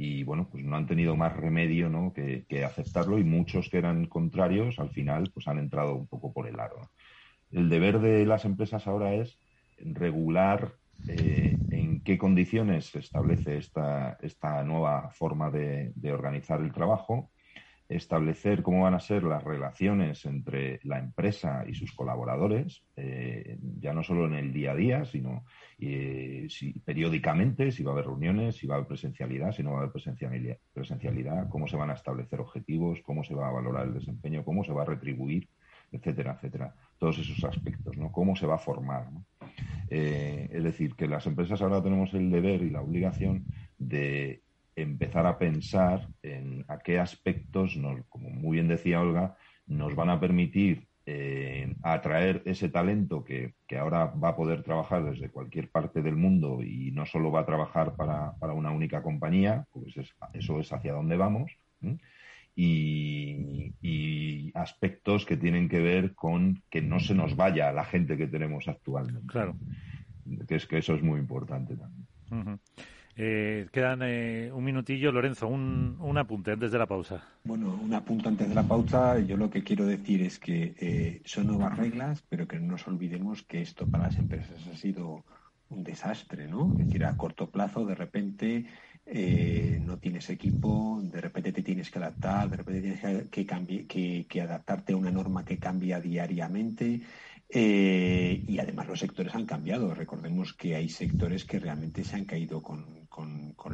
y 0.01 0.23
bueno, 0.23 0.47
pues 0.49 0.63
no 0.63 0.75
han 0.75 0.87
tenido 0.87 1.15
más 1.15 1.37
remedio 1.37 1.87
¿no? 1.87 2.11
que, 2.11 2.65
aceptarlo 2.65 3.19
y 3.19 3.23
muchos 3.23 3.69
que 3.69 3.77
eran 3.77 4.07
contrarios 4.07 4.79
al 4.79 4.89
final 4.89 5.29
pues 5.31 5.47
han 5.47 5.59
entrado 5.59 5.93
un 5.93 6.07
poco 6.07 6.33
por 6.33 6.47
el 6.47 6.59
aro. 6.59 6.89
El 7.51 7.69
deber 7.69 7.99
de 7.99 8.25
las 8.25 8.45
empresas 8.45 8.87
ahora 8.87 9.13
es 9.13 9.37
regular 9.77 10.73
eh, 11.07 11.55
en 11.69 12.01
qué 12.01 12.17
condiciones 12.17 12.85
se 12.85 12.99
establece 12.99 13.57
esta, 13.57 14.17
esta 14.21 14.63
nueva 14.63 15.11
forma 15.11 15.51
de, 15.51 15.93
organizar 16.11 16.61
el 16.61 16.73
trabajo, 16.73 17.29
establecer 17.95 18.63
cómo 18.63 18.83
van 18.83 18.93
a 18.93 18.99
ser 18.99 19.23
las 19.23 19.43
relaciones 19.43 20.25
entre 20.25 20.79
la 20.83 20.99
empresa 20.99 21.65
y 21.67 21.73
sus 21.73 21.91
colaboradores, 21.91 22.83
eh, 22.95 23.57
ya 23.79 23.93
no 23.93 24.03
solo 24.03 24.25
en 24.25 24.33
el 24.33 24.53
día 24.53 24.71
a 24.71 24.75
día, 24.75 25.05
sino 25.05 25.45
eh, 25.79 26.47
periódicamente, 26.85 27.71
si 27.71 27.83
va 27.83 27.91
a 27.91 27.93
haber 27.93 28.05
reuniones, 28.05 28.55
si 28.55 28.67
va 28.67 28.75
a 28.75 28.77
haber 28.77 28.87
presencialidad, 28.87 29.51
si 29.51 29.63
no 29.63 29.71
va 29.71 29.77
a 29.77 29.79
haber 29.81 29.91
presencialidad, 29.91 30.57
presencialidad, 30.73 31.49
cómo 31.49 31.67
se 31.67 31.77
van 31.77 31.89
a 31.89 31.93
establecer 31.93 32.39
objetivos, 32.39 33.01
cómo 33.01 33.23
se 33.23 33.35
va 33.35 33.49
a 33.49 33.51
valorar 33.51 33.87
el 33.87 33.93
desempeño, 33.95 34.45
cómo 34.45 34.63
se 34.63 34.71
va 34.71 34.83
a 34.83 34.85
retribuir, 34.85 35.49
etcétera, 35.91 36.33
etcétera. 36.33 36.73
Todos 36.97 37.19
esos 37.19 37.43
aspectos, 37.43 37.97
¿no? 37.97 38.11
Cómo 38.11 38.35
se 38.35 38.45
va 38.45 38.55
a 38.55 38.59
formar. 38.59 39.07
Eh, 39.89 40.49
es 40.51 40.63
decir, 40.63 40.95
que 40.95 41.07
las 41.07 41.27
empresas 41.27 41.61
ahora 41.61 41.83
tenemos 41.83 42.13
el 42.13 42.31
deber 42.31 42.61
y 42.61 42.69
la 42.69 42.81
obligación 42.81 43.45
de 43.77 44.40
empezar 44.75 45.25
a 45.25 45.37
pensar 45.37 46.07
en 46.23 46.65
a 46.67 46.79
qué 46.79 46.99
aspectos, 46.99 47.75
nos, 47.77 48.05
como 48.07 48.29
muy 48.29 48.55
bien 48.55 48.67
decía 48.67 49.01
Olga, 49.01 49.35
nos 49.67 49.95
van 49.95 50.09
a 50.09 50.19
permitir 50.19 50.87
eh, 51.05 51.75
atraer 51.81 52.43
ese 52.45 52.69
talento 52.69 53.23
que, 53.23 53.55
ahora 53.79 54.05
va 54.05 54.29
a 54.29 54.35
poder 54.35 54.63
trabajar 54.63 55.03
desde 55.03 55.31
cualquier 55.31 55.69
parte 55.69 56.01
del 56.01 56.15
mundo 56.15 56.61
y 56.61 56.91
no 56.91 57.05
solo 57.05 57.31
va 57.31 57.41
a 57.41 57.45
trabajar 57.45 57.95
para, 57.95 58.35
una 58.53 58.71
única 58.71 59.01
compañía, 59.01 59.65
pues 59.71 59.95
eso 60.33 60.59
es 60.59 60.71
hacia 60.71 60.93
dónde 60.93 61.17
vamos, 61.17 61.51
y, 62.55 63.73
y, 63.81 64.51
aspectos 64.53 65.25
que 65.25 65.37
tienen 65.37 65.69
que 65.69 65.79
ver 65.79 66.13
con 66.13 66.61
que 66.69 66.81
no 66.81 66.99
se 66.99 67.15
nos 67.15 67.35
vaya 67.35 67.71
la 67.71 67.85
gente 67.85 68.17
que 68.17 68.27
tenemos 68.27 68.67
actualmente. 68.67 69.27
Claro. 69.27 69.55
Que 70.47 70.55
es 70.55 70.67
que 70.67 70.77
eso 70.77 70.93
es 70.93 71.01
muy 71.01 71.19
importante 71.19 71.75
también. 71.75 72.59
Eh, 73.23 73.67
quedan 73.71 73.99
eh, 74.01 74.51
un 74.51 74.63
minutillo, 74.63 75.11
Lorenzo, 75.11 75.47
un, 75.47 75.95
un, 75.99 76.17
apunte 76.17 76.53
antes 76.53 76.71
de 76.71 76.79
la 76.79 76.87
pausa. 76.87 77.23
Bueno, 77.43 77.79
un 77.79 77.93
apunte 77.93 78.29
antes 78.29 78.49
de 78.49 78.55
la 78.55 78.63
pausa. 78.63 79.19
Yo 79.19 79.37
lo 79.37 79.51
que 79.51 79.63
quiero 79.63 79.85
decir 79.85 80.23
es 80.23 80.39
que 80.39 80.73
eh, 80.79 81.21
son 81.23 81.45
nuevas 81.45 81.77
reglas, 81.77 82.23
pero 82.27 82.47
que 82.47 82.59
no 82.59 82.71
nos 82.71 82.87
olvidemos 82.87 83.43
que 83.43 83.61
esto 83.61 83.85
para 83.85 84.05
las 84.05 84.17
empresas 84.17 84.65
ha 84.73 84.75
sido 84.75 85.23
un 85.69 85.83
desastre, 85.83 86.47
¿no? 86.47 86.71
Es 86.79 86.87
decir, 86.87 87.05
a 87.05 87.15
corto 87.15 87.51
plazo, 87.51 87.85
de 87.85 87.93
repente 87.93 88.65
no 89.85 89.97
tienes 89.99 90.29
equipo, 90.29 90.99
de 91.03 91.21
repente 91.21 91.51
te 91.51 91.61
tienes 91.61 91.91
que 91.91 91.99
adaptar, 91.99 92.49
de 92.49 92.57
repente 92.57 92.81
tienes 92.81 93.29
que, 93.29 93.45
que, 93.87 94.25
que 94.27 94.41
adaptarte 94.41 94.93
a 94.93 94.97
una 94.97 95.11
norma 95.11 95.45
que 95.45 95.57
cambia 95.59 95.99
diariamente. 95.99 97.01
Eh, 97.53 98.45
y 98.47 98.59
además 98.59 98.87
los 98.87 98.99
sectores 98.99 99.35
han 99.35 99.45
cambiado. 99.45 99.93
Recordemos 99.93 100.53
que 100.53 100.75
hay 100.75 100.87
sectores 100.87 101.43
que 101.43 101.59
realmente 101.59 102.05
se 102.05 102.15
han 102.15 102.25
caído 102.25 102.61
con, 102.61 103.01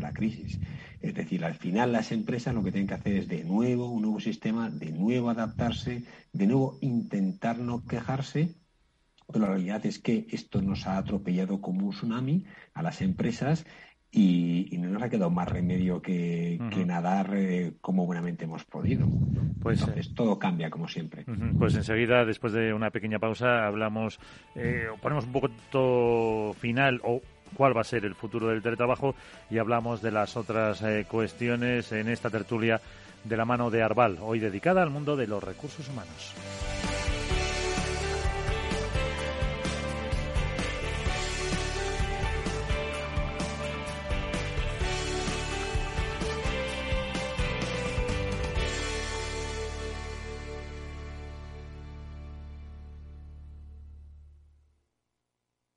la 0.02 0.14
crisis. 0.14 0.60
Es 1.00 1.14
decir, 1.14 1.46
al 1.46 1.56
final 1.56 1.92
las 1.92 2.12
empresas 2.12 2.54
lo 2.54 2.64
que 2.64 2.72
tienen 2.72 2.88
que 2.88 2.96
hacer 2.96 3.16
es 3.16 3.28
de 3.28 3.44
nuevo 3.44 3.90
un 3.90 4.02
nuevo 4.02 4.20
sistema, 4.20 4.70
de 4.70 4.92
nuevo 4.92 5.30
adaptarse, 5.30 6.04
de 6.34 6.48
nuevo 6.48 6.78
intentar 6.82 7.60
no 7.60 7.86
quejarse. 7.86 8.56
Pero 9.28 9.40
la 9.40 9.48
realidad 9.52 9.86
es 9.86 10.00
que 10.00 10.26
esto 10.32 10.62
nos 10.62 10.88
ha 10.88 10.98
atropellado 10.98 11.62
como 11.62 11.86
un 11.88 11.94
tsunami 11.94 12.46
a 12.74 12.82
las 12.82 13.02
empresas 13.02 13.66
y, 14.12 14.78
no 14.78 14.90
nos 14.90 15.04
ha 15.04 15.10
quedado 15.10 15.30
más 15.30 15.50
remedio 15.50 16.02
que, 16.02 16.60
nadar 16.86 17.32
eh, 17.36 17.74
como 17.82 18.06
buenamente 18.06 18.46
hemos 18.46 18.64
podido. 18.64 19.08
Pues, 19.62 19.82
Entonces, 19.82 20.08
eh, 20.08 20.14
todo 20.16 20.40
cambia 20.40 20.70
como 20.70 20.88
siempre. 20.88 21.26
Pues 21.58 21.76
enseguida, 21.76 22.26
después 22.26 22.54
de 22.54 22.74
una 22.74 22.90
pequeña 22.90 23.20
pausa, 23.20 23.66
hablamos, 23.68 24.20
eh, 24.56 24.88
ponemos 25.02 25.26
un 25.26 25.34
poco 25.34 26.56
final 26.60 27.02
o 27.04 27.22
cuál 27.56 27.76
va 27.76 27.82
a 27.82 27.86
ser 27.86 28.06
el 28.06 28.16
futuro 28.16 28.48
del 28.48 28.62
teletrabajo 28.62 29.16
y 29.50 29.58
hablamos 29.58 30.02
de 30.02 30.12
las 30.12 30.38
otras 30.38 30.84
cuestiones 31.08 31.92
en 31.92 32.08
esta 32.08 32.30
tertulia 32.30 32.80
de 33.24 33.38
la 33.38 33.46
mano 33.46 33.70
de 33.70 33.84
Arbal, 33.84 34.18
hoy 34.22 34.40
dedicada 34.40 34.84
al 34.84 34.90
mundo 34.90 35.16
de 35.16 35.28
los 35.28 35.44
recursos 35.44 35.88
humanos. 35.90 36.34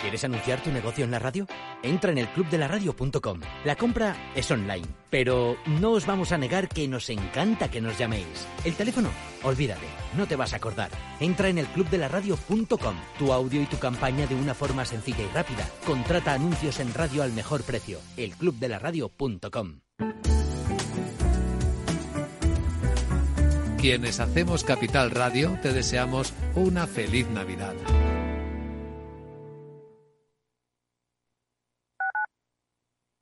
¿Quieres 0.00 0.24
anunciar 0.24 0.62
tu 0.62 0.70
negocio 0.70 1.04
en 1.04 1.10
la 1.10 1.18
radio? 1.18 1.46
Entra 1.82 2.10
en 2.10 2.18
el 2.18 2.28
clubdelaradio.com. 2.28 3.40
La 3.64 3.76
compra 3.76 4.16
es 4.34 4.50
online, 4.50 4.86
pero 5.10 5.56
no 5.66 5.92
os 5.92 6.06
vamos 6.06 6.32
a 6.32 6.38
negar 6.38 6.68
que 6.68 6.88
nos 6.88 7.10
encanta 7.10 7.70
que 7.70 7.82
nos 7.82 7.98
llaméis. 7.98 8.46
El 8.64 8.74
teléfono, 8.74 9.10
olvídate, 9.42 9.86
no 10.16 10.26
te 10.26 10.36
vas 10.36 10.54
a 10.54 10.56
acordar. 10.56 10.90
Entra 11.20 11.48
en 11.48 11.58
el 11.58 11.66
clubdelaradio.com. 11.66 12.94
Tu 13.18 13.32
audio 13.32 13.60
y 13.60 13.66
tu 13.66 13.78
campaña 13.78 14.26
de 14.26 14.34
una 14.34 14.54
forma 14.54 14.86
sencilla 14.86 15.22
y 15.22 15.34
rápida. 15.34 15.68
Contrata 15.84 16.32
anuncios 16.32 16.80
en 16.80 16.94
radio 16.94 17.22
al 17.22 17.32
mejor 17.32 17.62
precio. 17.62 17.98
Elclubdelaradio.com. 18.16 19.80
Quienes 23.78 24.20
hacemos 24.20 24.64
Capital 24.64 25.10
Radio 25.10 25.58
te 25.62 25.72
deseamos 25.72 26.34
una 26.54 26.86
feliz 26.86 27.26
Navidad. 27.28 27.74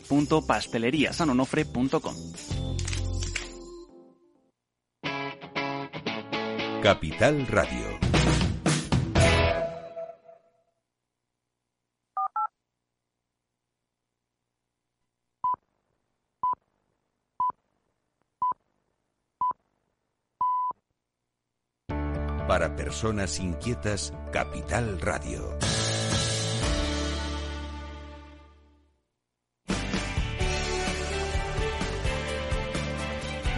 www.pasteleriasanonofre.com. 0.00 2.14
Capital 6.82 7.46
Radio. 7.48 8.00
Para 22.48 22.74
personas 22.76 23.38
inquietas, 23.38 24.12
Capital 24.30 25.00
Radio. 25.00 25.56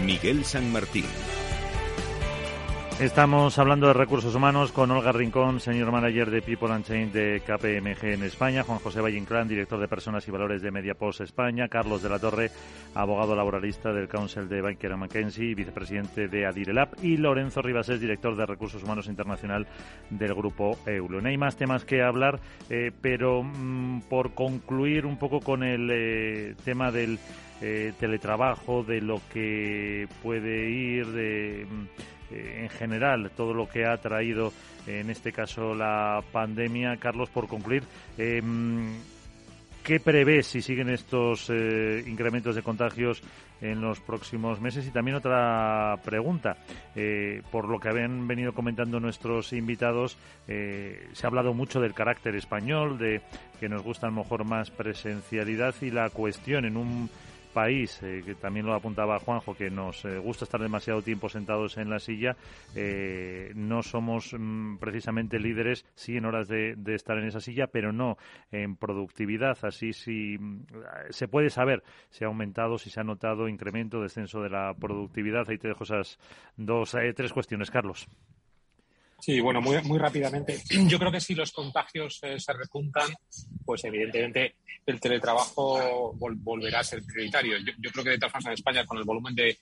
Miguel 0.05 0.45
San 0.45 0.71
Martín. 0.71 1.07
Estamos 3.01 3.59
hablando 3.59 3.89
de 3.89 3.95
recursos 3.95 4.35
humanos 4.35 4.71
con 4.71 4.91
Olga 4.91 5.11
Rincón, 5.11 5.59
señor 5.59 5.91
manager 5.91 6.31
de 6.31 6.43
People 6.43 6.73
and 6.73 6.85
Change 6.85 7.13
de 7.13 7.41
KPMG 7.41 8.13
en 8.13 8.23
España, 8.23 8.63
Juan 8.63 8.79
José 8.79 9.01
Valle 9.01 9.21
director 9.49 9.81
de 9.81 9.89
Personas 9.89 10.29
y 10.29 10.31
Valores 10.31 10.63
de 10.63 10.71
Mediapost 10.71 11.23
España, 11.23 11.69
Carlos 11.69 12.03
de 12.03 12.09
la 12.09 12.21
Torre, 12.21 12.51
abogado 12.95 13.35
laboralista 13.35 13.93
del 13.93 14.07
Council 14.07 14.49
de 14.49 14.61
Banker 14.61 14.97
McKenzie 14.97 15.57
vicepresidente 15.57 16.29
de 16.29 16.47
Adirelab, 16.47 16.91
y 17.03 17.17
Lorenzo 17.17 17.63
Ribasés, 17.63 18.01
director 18.01 18.37
de 18.37 18.47
Recursos 18.47 18.83
Humanos 18.85 19.09
Internacional 19.09 19.67
del 20.11 20.35
Grupo 20.35 20.79
EULO. 20.87 21.21
No 21.21 21.29
hay 21.29 21.37
más 21.37 21.57
temas 21.57 21.85
que 21.85 22.03
hablar, 22.03 22.39
eh, 22.71 22.93
pero 23.01 23.43
mm, 23.43 24.03
por 24.03 24.35
concluir 24.35 25.05
un 25.05 25.19
poco 25.19 25.41
con 25.41 25.65
el 25.65 25.91
eh, 25.91 26.55
tema 26.65 26.93
del 26.93 27.19
eh, 27.67 27.95
teletrabajo, 27.99 28.83
de 28.83 29.01
lo 29.01 29.23
que 29.33 30.07
puede 30.23 30.69
ir, 30.69 31.07
de 31.07 31.67
mm, 31.67 31.85
eh, 32.31 32.61
en 32.65 32.69
general 32.69 33.31
todo 33.35 33.55
lo 33.55 33.67
que 33.67 33.87
ha 33.87 33.97
traído 33.97 34.53
en 34.87 35.09
este 35.09 35.33
caso 35.33 35.75
la 35.75 36.23
pandemia. 36.31 36.99
Carlos, 36.99 37.31
por 37.31 37.49
concluir, 37.49 37.85
em, 38.19 38.93
¿qué 39.83 39.99
prevés 39.99 40.47
si 40.47 40.61
siguen 40.61 40.91
estos 40.91 41.49
eh, 41.49 42.05
incrementos 42.07 42.55
de 42.55 42.63
contagios 42.63 43.23
en 43.63 43.81
los 43.81 43.99
próximos 44.01 44.61
meses? 44.61 44.87
Y 44.87 44.91
también 44.91 45.17
otra 45.17 45.97
pregunta, 46.05 46.59
eh, 46.95 47.41
por 47.51 47.67
lo 47.67 47.81
que 47.81 47.89
habían 47.89 48.29
venido 48.29 48.53
comentando 48.53 49.01
nuestros 49.01 49.55
invitados, 49.55 50.19
se 50.47 51.23
ha 51.23 51.29
hablado 51.29 51.55
mucho 51.55 51.81
del 51.81 51.95
carácter 51.95 52.37
español, 52.37 52.99
de 52.99 53.23
que 53.59 53.71
nos 53.71 53.83
gusta 53.83 54.07
a 54.07 54.11
lo 54.11 54.17
mejor 54.17 54.45
más 54.45 54.71
presencialidad 54.71 55.75
y 55.81 55.91
la 55.91 56.11
cuestión 56.11 56.67
en 56.67 56.77
un 56.77 57.09
país, 57.55 58.03
eh, 58.03 58.23
que 58.27 58.35
también 58.35 58.67
lo 58.67 58.75
apuntaba 58.75 59.19
Juanjo, 59.19 59.55
que 59.55 59.71
nos 59.71 60.05
eh, 60.05 60.19
gusta 60.19 60.45
estar 60.45 60.61
demasiado 60.61 61.01
tiempo 61.01 61.29
sentados 61.29 61.79
en 61.79 61.89
la 61.89 62.01
silla, 62.01 62.37
eh, 62.75 63.53
no 63.55 63.83
somos 63.83 64.35
mm, 64.37 64.77
precisamente 64.79 65.39
líderes, 65.39 65.87
sí 65.95 66.17
en 66.17 66.27
horas 66.27 66.49
de, 66.49 66.75
estar 66.95 67.17
en 67.17 67.29
esa 67.29 67.41
silla, 67.41 67.69
pero 67.69 67.93
no 67.93 68.19
en 68.51 68.77
productividad. 68.77 69.57
Así 69.63 69.93
sí 69.93 70.37
mm, 70.39 70.65
se 71.11 71.29
puede 71.29 71.49
saber 71.49 71.83
si 72.11 72.25
ha 72.25 72.27
aumentado, 72.27 72.77
si 72.77 72.91
se 72.91 73.01
ha 73.01 73.05
notado 73.05 73.49
incremento, 73.49 74.03
descenso 74.03 74.43
de 74.43 74.51
la 74.51 74.75
productividad. 74.75 75.49
Ahí 75.49 75.59
te 75.59 75.69
dejo 75.69 75.85
esas 75.85 76.19
dos, 76.57 76.97
tres 77.15 77.33
cuestiones, 77.33 77.71
Carlos. 77.71 78.09
Sí, 79.25 79.41
bueno, 79.41 79.63
muy, 79.63 79.81
muy 79.85 79.99
rápidamente. 79.99 80.61
Yo 80.87 80.99
creo 80.99 81.11
que 81.11 81.19
si 81.19 81.35
los 81.35 81.51
contagios 81.51 82.19
eh, 82.25 82.39
se 82.39 82.53
repuntan, 82.53 83.09
pues 83.65 83.83
evidentemente 83.85 84.57
el 84.85 85.01
teletrabajo 85.01 86.13
volverá 86.15 86.81
a 86.81 86.85
ser 86.85 87.03
prioritario. 87.03 87.57
Yo, 87.57 87.91
creo 87.91 88.05
que 88.05 88.11
de 88.11 88.19
todas 88.19 88.33
formas 88.33 88.49
en 88.49 88.53
España, 88.53 88.85
con 88.85 88.99
el 88.99 89.05
volumen 89.05 89.35
de, 89.35 89.57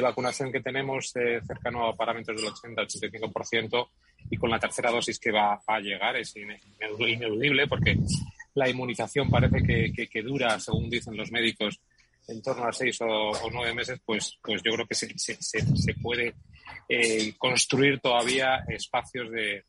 vacunación 0.00 0.50
que 0.50 0.60
tenemos 0.60 1.14
eh, 1.14 1.40
cercano 1.46 1.86
a 1.86 1.94
parámetros 1.94 2.42
del 2.42 2.50
80-85% 2.50 3.88
y 4.28 4.36
con 4.38 4.50
la 4.50 4.58
tercera 4.58 4.90
dosis 4.90 5.20
que 5.20 5.30
va 5.30 5.62
a 5.64 5.78
llegar, 5.78 6.16
es 6.16 6.34
ineludible 6.98 7.68
porque 7.68 7.96
la 8.54 8.68
inmunización 8.68 9.30
parece 9.30 9.62
que, 9.62 10.22
dura, 10.24 10.58
según 10.58 10.90
dicen 10.90 11.16
los 11.16 11.30
médicos, 11.30 11.78
en 12.26 12.42
torno 12.42 12.64
a 12.64 12.72
seis 12.72 12.98
o, 13.02 13.30
nueve 13.52 13.72
meses, 13.72 14.00
pues, 14.04 14.36
pues 14.42 14.60
yo 14.64 14.72
creo 14.72 14.86
que 14.88 14.96
se, 14.96 15.16
se, 15.16 15.36
se 15.40 15.94
puede 16.02 16.34
eh, 16.88 17.34
construir 17.38 18.00
todavía 18.00 18.64
espacios 18.68 19.30
de, 19.30 19.64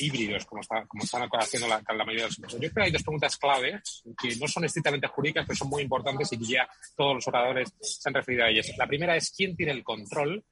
híbridos, 0.00 0.46
como, 0.46 0.62
como 0.88 1.04
están 1.04 1.28
haciendo 1.38 1.68
la, 1.68 1.82
mayoría 2.04 2.22
de 2.22 2.28
los 2.28 2.38
empresas. 2.38 2.60
Yo 2.60 2.70
creo 2.70 2.82
que 2.82 2.86
hay 2.86 2.92
dos 2.92 3.02
preguntas 3.02 3.36
claves 3.36 4.02
que 4.20 4.34
no 4.36 4.48
son 4.48 4.64
estrictamente 4.64 5.06
jurídicas, 5.08 5.44
pero 5.46 5.56
son 5.56 5.68
muy 5.68 5.82
importantes 5.82 6.32
y 6.32 6.38
que 6.38 6.44
ya 6.44 6.68
todos 6.96 7.16
los 7.16 7.28
oradores 7.28 7.74
se 7.80 8.08
han 8.08 8.14
referido 8.14 8.44
a 8.44 8.48
ellas. 8.48 8.72
La 8.78 8.86
primera 8.86 9.16
es 9.16 9.30
quién 9.30 9.56
tiene 9.56 9.72
el 9.72 9.84
control. 9.84 10.42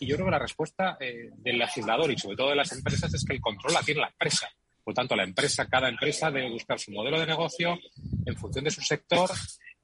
Y 0.00 0.06
yo 0.06 0.16
creo 0.16 0.26
que 0.26 0.32
la 0.32 0.40
respuesta 0.40 0.96
eh, 0.98 1.30
del 1.36 1.58
legislador 1.58 2.10
y 2.10 2.18
sobre 2.18 2.36
todo 2.36 2.50
de 2.50 2.56
las 2.56 2.72
empresas 2.72 3.14
es 3.14 3.24
que 3.24 3.34
el 3.34 3.40
control 3.40 3.74
la 3.74 3.82
tiene 3.82 4.00
la 4.00 4.08
empresa. 4.08 4.48
Por 4.82 4.92
tanto, 4.92 5.14
la 5.14 5.22
empresa, 5.22 5.66
cada 5.66 5.88
empresa 5.88 6.30
debe 6.30 6.50
buscar 6.50 6.78
su 6.78 6.90
modelo 6.90 7.18
de 7.20 7.26
negocio 7.26 7.78
en 8.26 8.36
función 8.36 8.64
de 8.64 8.70
su 8.70 8.82
sector 8.82 9.30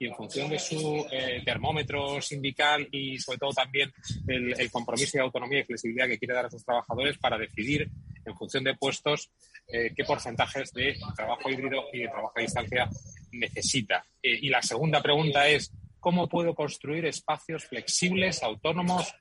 y 0.00 0.06
en 0.06 0.14
función 0.14 0.48
de 0.48 0.58
su 0.58 1.06
eh, 1.10 1.42
termómetro 1.44 2.22
sindical 2.22 2.88
y 2.90 3.18
sobre 3.18 3.36
todo 3.36 3.52
también 3.52 3.92
el, 4.26 4.70
compromiso 4.70 5.18
de 5.18 5.22
autonomía 5.22 5.60
y 5.60 5.64
flexibilidad 5.64 6.08
que 6.08 6.18
quiere 6.18 6.32
dar 6.32 6.46
a 6.46 6.50
sus 6.50 6.64
trabajadores 6.64 7.18
para 7.18 7.36
decidir 7.36 7.86
en 8.24 8.34
función 8.34 8.64
de 8.64 8.74
puestos 8.74 9.30
eh, 9.68 9.92
qué 9.94 10.04
porcentajes 10.04 10.72
de 10.72 10.96
trabajo 11.14 11.50
híbrido 11.50 11.84
y 11.92 11.98
de 11.98 12.08
trabajo 12.08 12.32
a 12.34 12.40
distancia 12.40 12.88
necesita. 13.32 14.06
Eh, 14.22 14.38
y 14.40 14.48
la 14.48 14.62
segunda 14.62 15.02
pregunta 15.02 15.46
es, 15.46 15.70
¿cómo 16.00 16.30
puedo 16.30 16.54
construir 16.54 17.04
espacios 17.04 17.66
flexibles, 17.66 18.42
autónomos, 18.42 19.14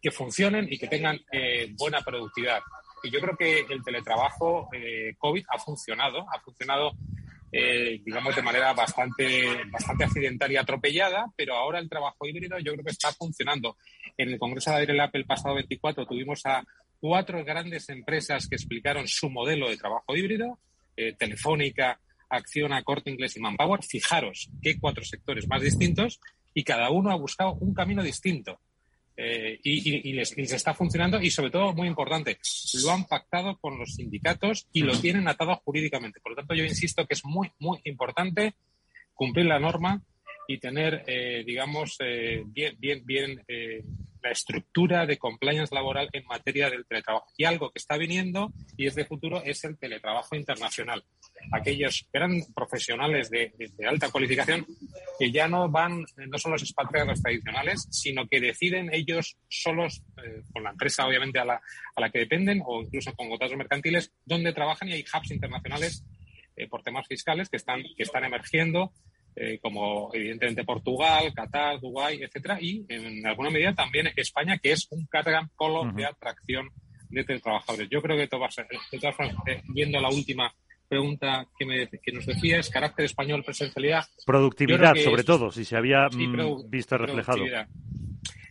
que 0.00 0.12
funcionen 0.12 0.72
y 0.72 0.78
que 0.78 0.86
tengan 0.86 1.18
buena 1.76 2.02
productividad? 2.02 2.60
Y 3.02 3.10
yo 3.10 3.18
creo 3.20 3.36
que 3.36 3.60
el 3.68 3.82
teletrabajo 3.82 4.68
COVID 5.18 5.44
ha 5.48 5.58
funcionado, 5.58 6.26
ha 6.30 6.38
funcionado 6.40 6.92
eh, 7.52 8.00
digamos, 8.04 8.34
de 8.36 8.42
manera 8.42 8.72
bastante, 8.72 9.64
bastante 9.70 10.04
accidental 10.04 10.52
y 10.52 10.56
atropellada, 10.56 11.26
pero 11.36 11.54
ahora 11.54 11.78
el 11.78 11.88
trabajo 11.88 12.26
híbrido 12.26 12.58
yo 12.58 12.72
creo 12.72 12.84
que 12.84 12.92
está 12.92 13.12
funcionando. 13.12 13.76
En 14.16 14.30
el 14.30 14.38
Congreso 14.38 14.70
de 14.70 14.76
Adirelap 14.76 15.14
el 15.16 15.26
pasado 15.26 15.56
24 15.56 16.06
tuvimos 16.06 16.44
a 16.46 16.62
cuatro 17.00 17.44
grandes 17.44 17.88
empresas 17.88 18.46
que 18.48 18.56
explicaron 18.56 19.08
su 19.08 19.30
modelo 19.30 19.68
de 19.68 19.76
trabajo 19.76 20.14
híbrido, 20.14 20.58
eh, 20.96 21.14
Telefónica, 21.18 22.00
Acciona, 22.28 22.82
Corte 22.82 23.10
Inglés 23.10 23.36
y 23.36 23.40
Manpower. 23.40 23.82
Fijaros 23.82 24.50
qué 24.62 24.78
cuatro 24.78 25.02
sectores 25.02 25.48
más 25.48 25.62
distintos 25.62 26.20
y 26.54 26.62
cada 26.62 26.90
uno 26.90 27.10
ha 27.10 27.16
buscado 27.16 27.54
un 27.54 27.74
camino 27.74 28.02
distinto. 28.02 28.60
Eh, 29.22 29.60
y, 29.62 30.14
les, 30.14 30.32
está 30.32 30.72
funcionando 30.72 31.20
y 31.20 31.30
sobre 31.30 31.50
todo, 31.50 31.74
muy 31.74 31.88
importante, 31.88 32.38
lo 32.82 32.90
han 32.90 33.04
pactado 33.04 33.58
con 33.58 33.78
los 33.78 33.96
sindicatos 33.96 34.66
y 34.72 34.80
lo 34.80 34.98
tienen 34.98 35.28
atado 35.28 35.60
jurídicamente. 35.62 36.20
Por 36.20 36.32
lo 36.32 36.36
tanto, 36.36 36.54
yo 36.54 36.64
insisto 36.64 37.06
que 37.06 37.12
es 37.12 37.24
muy, 37.26 37.52
muy 37.58 37.80
importante 37.84 38.54
cumplir 39.12 39.44
la 39.44 39.60
norma 39.60 40.02
y 40.48 40.56
tener, 40.58 41.04
eh, 41.06 41.44
digamos, 41.44 41.96
eh, 42.00 42.44
bien, 42.46 42.76
bien, 42.78 43.02
bien 43.04 43.42
la 44.22 44.30
estructura 44.30 45.06
de 45.06 45.18
compliance 45.18 45.74
laboral 45.74 46.08
en 46.12 46.24
materia 46.26 46.70
del 46.70 46.86
teletrabajo. 46.86 47.26
Y 47.36 47.44
algo 47.44 47.70
que 47.70 47.78
está 47.78 47.96
viniendo 47.96 48.52
y 48.76 48.86
es 48.86 48.94
de 48.94 49.04
futuro 49.04 49.42
es 49.44 49.64
el 49.64 49.78
teletrabajo 49.78 50.36
internacional. 50.36 51.04
Aquellos 51.52 52.06
eran 52.12 52.42
profesionales 52.54 53.30
de, 53.30 53.52
alta 53.88 54.10
cualificación 54.10 54.66
que 55.18 55.30
ya 55.30 55.48
no 55.48 55.68
van, 55.68 56.04
no 56.16 56.38
son 56.38 56.52
los 56.52 56.62
expatriados 56.62 57.22
tradicionales, 57.22 57.86
sino 57.90 58.26
que 58.28 58.40
deciden 58.40 58.92
ellos 58.92 59.36
solos, 59.48 60.02
eh, 60.24 60.42
con 60.52 60.62
la 60.62 60.70
empresa 60.70 61.06
obviamente 61.06 61.38
a 61.38 61.44
la, 61.44 61.54
a 61.54 62.00
la 62.00 62.10
que 62.10 62.20
dependen 62.20 62.62
o 62.64 62.82
incluso 62.82 63.14
con 63.14 63.28
contratos 63.28 63.56
mercantiles, 63.56 64.12
dónde 64.24 64.52
trabajan 64.52 64.88
y 64.88 64.92
hay 64.92 65.04
hubs 65.04 65.30
internacionales 65.30 66.04
eh, 66.56 66.68
por 66.68 66.82
temas 66.82 67.06
fiscales 67.06 67.48
que 67.48 67.56
están, 67.56 67.82
que 67.96 68.02
están 68.02 68.24
emergiendo 68.24 68.92
eh, 69.36 69.58
como 69.60 70.10
evidentemente 70.12 70.64
Portugal, 70.64 71.32
Qatar, 71.34 71.80
Dubái, 71.80 72.22
etcétera, 72.22 72.58
y 72.60 72.84
en 72.88 73.26
alguna 73.26 73.50
medida 73.50 73.74
también 73.74 74.10
España, 74.16 74.58
que 74.58 74.72
es 74.72 74.86
un 74.90 75.08
gran 75.10 75.48
polo 75.56 75.90
de 75.92 76.04
atracción 76.04 76.68
de 77.08 77.24
trabajadores. 77.24 77.88
Yo 77.90 78.00
creo 78.00 78.16
que 78.16 78.28
todo 78.28 78.40
va 78.40 78.46
a 78.46 78.50
ser, 78.50 78.66
de 78.68 78.98
todas 78.98 79.16
formas, 79.16 79.36
eh, 79.46 79.62
viendo 79.68 80.00
la 80.00 80.08
última 80.08 80.52
pregunta 80.88 81.46
que, 81.56 81.64
me, 81.64 81.88
que 81.88 82.12
nos 82.12 82.26
decías, 82.26 82.68
carácter 82.68 83.04
español, 83.04 83.44
presencialidad. 83.44 84.04
Productividad, 84.26 84.94
sobre 84.96 85.24
todo, 85.24 85.50
si 85.52 85.64
se 85.64 85.76
había 85.76 86.08
mm, 86.08 86.68
visto 86.68 86.98
reflejado. 86.98 87.44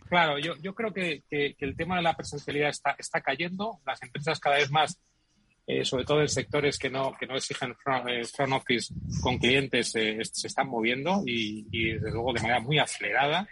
Claro, 0.08 0.38
yo, 0.38 0.56
yo 0.60 0.74
creo 0.74 0.92
que, 0.92 1.22
el 1.30 1.76
tema 1.76 1.96
de 1.96 2.02
la 2.02 2.16
presencialidad 2.16 2.70
está, 2.70 2.96
está 2.98 3.20
cayendo. 3.20 3.78
Las 3.86 4.02
empresas 4.02 4.40
cada 4.40 4.56
vez 4.56 4.70
más, 4.70 5.00
eh, 5.70 5.84
sobre 5.84 6.04
todo 6.04 6.20
en 6.20 6.28
sectores 6.28 6.76
que 6.78 6.90
no, 6.90 7.14
que 7.18 7.26
no 7.26 7.36
exigen 7.36 7.76
front, 7.76 8.08
eh, 8.08 8.22
office 8.52 8.92
con 9.20 9.38
clientes, 9.38 9.94
eh, 9.94 10.18
se 10.24 10.48
están 10.48 10.68
moviendo 10.68 11.22
y, 11.24 11.64
y, 11.70 11.92
desde 11.92 12.10
luego, 12.10 12.32
de 12.32 12.40
manera 12.40 12.60
muy 12.60 12.80
acelerada. 12.80 13.48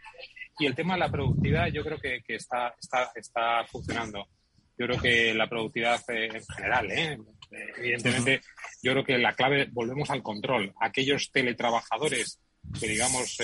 Y 0.58 0.66
el 0.66 0.74
tema 0.74 0.94
de 0.94 1.00
la 1.00 1.10
productividad 1.10 1.68
yo 1.68 1.84
creo 1.84 1.98
que, 1.98 2.20
que 2.26 2.34
está, 2.34 2.74
está, 2.80 3.12
está 3.14 3.64
funcionando. 3.66 4.26
Yo 4.76 4.86
creo 4.86 5.00
que 5.00 5.34
la 5.34 5.48
productividad 5.48 6.02
en 6.08 6.44
general, 6.44 6.90
¿eh? 6.90 7.18
evidentemente, 7.76 8.40
yo 8.82 8.92
creo 8.92 9.04
que 9.04 9.18
la 9.18 9.34
clave, 9.34 9.68
volvemos 9.70 10.10
al 10.10 10.22
control. 10.22 10.72
Aquellos 10.80 11.30
teletrabajadores 11.30 12.40
que, 12.80 12.88
digamos, 12.88 13.38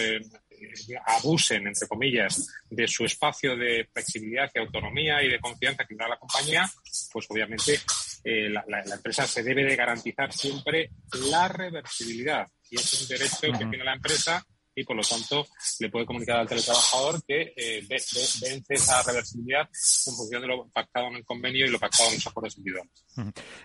abusen, 1.06 1.68
entre 1.68 1.88
comillas, 1.88 2.48
de 2.70 2.88
su 2.88 3.04
espacio 3.04 3.56
de 3.56 3.88
flexibilidad 3.92 4.50
y 4.52 4.58
autonomía 4.58 5.22
y 5.22 5.30
de 5.30 5.40
confianza 5.40 5.84
que 5.84 5.94
da 5.94 6.08
la 6.08 6.18
compañía, 6.18 6.68
pues 7.12 7.26
obviamente 7.28 7.80
eh, 8.24 8.48
la, 8.48 8.64
empresa 8.94 9.26
se 9.26 9.42
debe 9.42 9.64
de 9.64 9.76
garantizar 9.76 10.32
siempre 10.32 10.90
la 11.30 11.48
reversibilidad. 11.48 12.46
Y 12.70 12.76
ese 12.76 12.96
es 12.96 13.02
un 13.02 13.08
derecho 13.08 13.58
que 13.58 13.66
tiene 13.66 13.84
la 13.84 13.94
empresa 13.94 14.44
y 14.74 14.84
por 14.84 14.96
lo 14.96 15.02
tanto 15.02 15.46
le 15.80 15.88
puede 15.88 16.06
comunicar 16.06 16.40
al 16.40 16.48
teletrabajador 16.48 17.22
que 17.26 17.52
eh, 17.56 17.86
vence 17.88 18.74
esa 18.74 19.02
reversibilidad 19.02 19.62
en 19.62 20.14
función 20.14 20.42
de 20.42 20.48
lo 20.48 20.68
pactado 20.68 21.08
en 21.08 21.16
el 21.16 21.24
convenio 21.24 21.66
y 21.66 21.70
lo 21.70 21.78
pactado 21.78 22.08
en 22.08 22.16
los 22.16 22.26
acuerdos 22.26 22.56
individuales. 22.58 22.92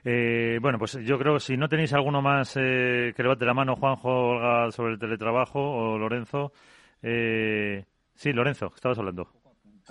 Eh, 0.03 0.59
bueno, 0.61 0.77
pues 0.77 0.97
yo 1.03 1.17
creo 1.17 1.35
que 1.35 1.39
si 1.39 1.57
no 1.57 1.67
tenéis 1.67 1.93
alguno 1.93 2.21
más 2.21 2.55
eh, 2.57 3.13
que 3.15 3.23
levante 3.23 3.45
la 3.45 3.53
mano, 3.53 3.75
Juanjo, 3.75 4.09
Olga, 4.09 4.71
sobre 4.71 4.93
el 4.93 4.99
teletrabajo 4.99 5.59
o 5.59 5.97
Lorenzo. 5.97 6.53
Eh, 7.01 7.85
sí, 8.13 8.31
Lorenzo, 8.31 8.71
estabas 8.75 8.99
hablando. 8.99 9.38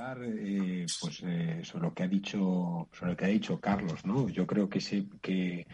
Eh, 0.01 0.87
pues 1.01 1.17
sobre 1.67 1.83
lo 1.83 1.93
que 1.93 2.05
ha 2.05 2.09
dicho 2.09 2.89
sobre 2.93 3.11
lo 3.11 3.17
que 3.17 3.25
ha 3.25 3.29
dicho 3.29 3.59
Carlos 3.59 4.07
no 4.07 4.29
yo 4.29 4.47
creo 4.47 4.69
que 4.69 4.81
sí 4.81 5.11
que 5.21 5.67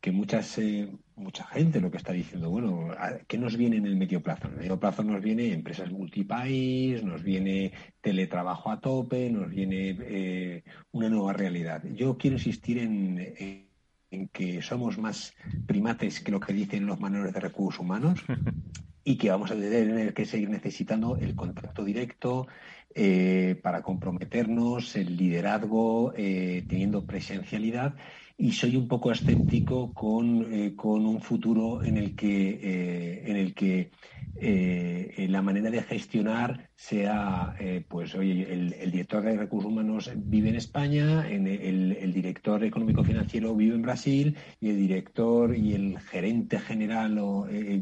que 0.00 0.12
muchas, 0.12 0.58
eh, 0.58 0.88
mucha 1.16 1.44
gente 1.46 1.80
lo 1.80 1.90
que 1.90 1.96
está 1.96 2.12
diciendo, 2.12 2.50
bueno, 2.50 2.90
¿qué 3.26 3.36
nos 3.36 3.56
viene 3.56 3.78
en 3.78 3.86
el 3.86 3.96
medio 3.96 4.22
plazo? 4.22 4.46
En 4.46 4.54
el 4.54 4.58
medio 4.60 4.78
plazo 4.78 5.02
nos 5.02 5.22
viene 5.22 5.52
empresas 5.52 5.90
multipaís, 5.90 7.02
nos 7.02 7.22
viene 7.22 7.72
teletrabajo 8.00 8.70
a 8.70 8.80
tope, 8.80 9.28
nos 9.30 9.50
viene 9.50 9.96
eh, 10.00 10.64
una 10.92 11.08
nueva 11.08 11.32
realidad. 11.32 11.82
Yo 11.84 12.16
quiero 12.16 12.36
insistir 12.36 12.78
en, 12.78 13.68
en, 14.10 14.28
que 14.28 14.62
somos 14.62 14.98
más 14.98 15.34
primates 15.66 16.20
que 16.20 16.32
lo 16.32 16.40
que 16.40 16.52
dicen 16.52 16.86
los 16.86 17.00
manuales 17.00 17.34
de 17.34 17.40
recursos 17.40 17.80
humanos 17.80 18.20
y 19.04 19.16
que 19.16 19.30
vamos 19.30 19.50
a 19.50 19.54
tener 19.54 20.14
que 20.14 20.24
seguir 20.24 20.48
necesitando 20.48 21.16
el 21.16 21.34
contacto 21.34 21.84
directo, 21.84 22.46
eh, 22.98 23.58
para 23.62 23.82
comprometernos, 23.82 24.96
el 24.96 25.16
liderazgo, 25.16 26.12
teniendo 26.14 27.06
presencialidad 27.06 27.94
y 28.40 28.52
soy 28.52 28.76
un 28.76 28.86
poco 28.86 29.10
escéptico 29.10 29.92
con, 29.92 30.46
eh, 30.52 30.74
con 30.76 31.04
un 31.04 31.20
futuro 31.20 31.82
en 31.82 31.96
el 31.96 32.14
que, 32.14 32.60
eh, 32.62 33.22
en 33.26 33.36
el 33.36 33.52
que 33.52 33.90
eh, 34.40 35.26
la 35.28 35.42
manera 35.42 35.68
de 35.68 35.82
gestionar 35.82 36.70
sea, 36.76 37.56
pues, 37.88 38.14
oye, 38.14 38.46
el, 38.52 38.92
director 38.92 39.24
de 39.24 39.36
recursos 39.36 39.72
humanos 39.72 40.12
vive 40.14 40.50
en 40.50 40.54
España, 40.54 41.28
el, 41.28 42.12
director 42.14 42.62
económico-financiero 42.62 43.56
vive 43.56 43.74
en 43.74 43.82
Brasil 43.82 44.36
y 44.60 44.68
el 44.68 44.76
director 44.76 45.56
y 45.56 45.74
el 45.74 45.98
gerente 45.98 46.60
general 46.60 47.20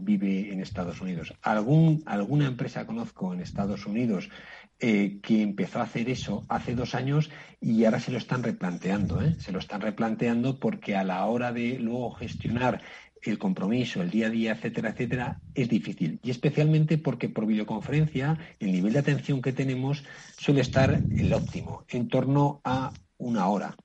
vive 0.01 0.51
en 0.51 0.61
Estados 0.61 1.03
Unidos. 1.03 1.35
Algún, 1.43 2.03
alguna 2.07 2.47
empresa 2.47 2.87
conozco 2.87 3.35
en 3.35 3.41
Estados 3.41 3.85
Unidos 3.85 4.31
eh, 4.79 5.21
que 5.23 5.41
empezó 5.41 5.79
a 5.79 5.85
hacer 5.85 6.11
eso 6.11 6.45
hace 6.49 6.75
dos 6.75 6.95
años 6.95 7.31
y 7.61 7.85
ahora 7.85 7.99
se 7.99 8.13
lo 8.13 8.19
están 8.19 8.43
replanteando. 8.43 9.23
¿eh? 9.23 9.35
Se 9.39 9.51
lo 9.51 9.59
están 9.59 9.81
replanteando 9.81 10.59
porque 10.61 10.95
a 10.97 11.05
la 11.05 11.25
hora 11.25 11.53
de 11.53 11.79
luego 11.79 12.11
gestionar 12.13 12.83
el 13.23 13.39
compromiso, 13.39 14.03
el 14.03 14.11
día 14.11 14.27
a 14.27 14.31
día, 14.31 14.53
etcétera, 14.53 14.91
etcétera, 14.91 15.41
es 15.55 15.69
difícil. 15.69 16.21
Y 16.23 16.31
especialmente 16.31 16.99
porque 16.99 17.29
por 17.29 17.47
videoconferencia 17.47 18.39
el 18.61 18.73
nivel 18.73 18.93
de 18.93 18.99
atención 18.99 19.43
que 19.43 19.53
tenemos 19.53 20.05
suele 20.39 20.61
estar 20.61 20.91
el 20.91 21.33
óptimo, 21.33 21.85
en 21.89 22.09
torno 22.09 22.61
a 22.65 22.93
una 23.19 23.49
hora. 23.49 23.77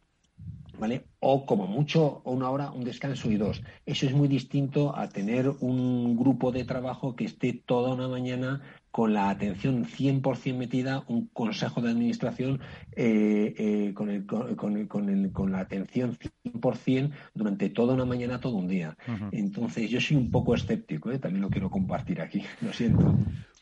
¿Vale? 0.77 1.05
O 1.19 1.45
como 1.45 1.67
mucho 1.67 2.21
una 2.25 2.49
hora, 2.49 2.71
un 2.71 2.83
descanso 2.83 3.29
y 3.29 3.37
dos. 3.37 3.61
Eso 3.85 4.07
es 4.07 4.13
muy 4.13 4.27
distinto 4.27 4.97
a 4.97 5.09
tener 5.09 5.47
un 5.47 6.17
grupo 6.17 6.51
de 6.51 6.63
trabajo 6.63 7.15
que 7.15 7.25
esté 7.25 7.53
toda 7.53 7.93
una 7.93 8.07
mañana 8.07 8.61
con 8.91 9.13
la 9.13 9.29
atención 9.29 9.85
100% 9.85 10.55
metida, 10.55 11.03
un 11.07 11.27
consejo 11.27 11.81
de 11.81 11.89
administración 11.89 12.59
eh, 12.95 13.53
eh, 13.57 13.93
con, 13.93 14.09
el, 14.09 14.25
con, 14.25 14.77
el, 14.77 15.31
con, 15.31 15.51
la 15.51 15.59
atención 15.59 16.17
100% 16.43 17.11
durante 17.33 17.69
toda 17.69 17.93
una 17.93 18.05
mañana, 18.05 18.39
todo 18.39 18.55
un 18.55 18.67
día. 18.67 18.97
Entonces, 19.31 19.89
yo 19.89 20.01
soy 20.01 20.17
un 20.17 20.29
poco 20.29 20.55
escéptico, 20.55 21.11
¿eh? 21.11 21.19
también 21.19 21.41
lo 21.41 21.49
quiero 21.49 21.69
compartir 21.69 22.21
aquí, 22.21 22.43
lo 22.61 22.73
siento. 22.73 23.15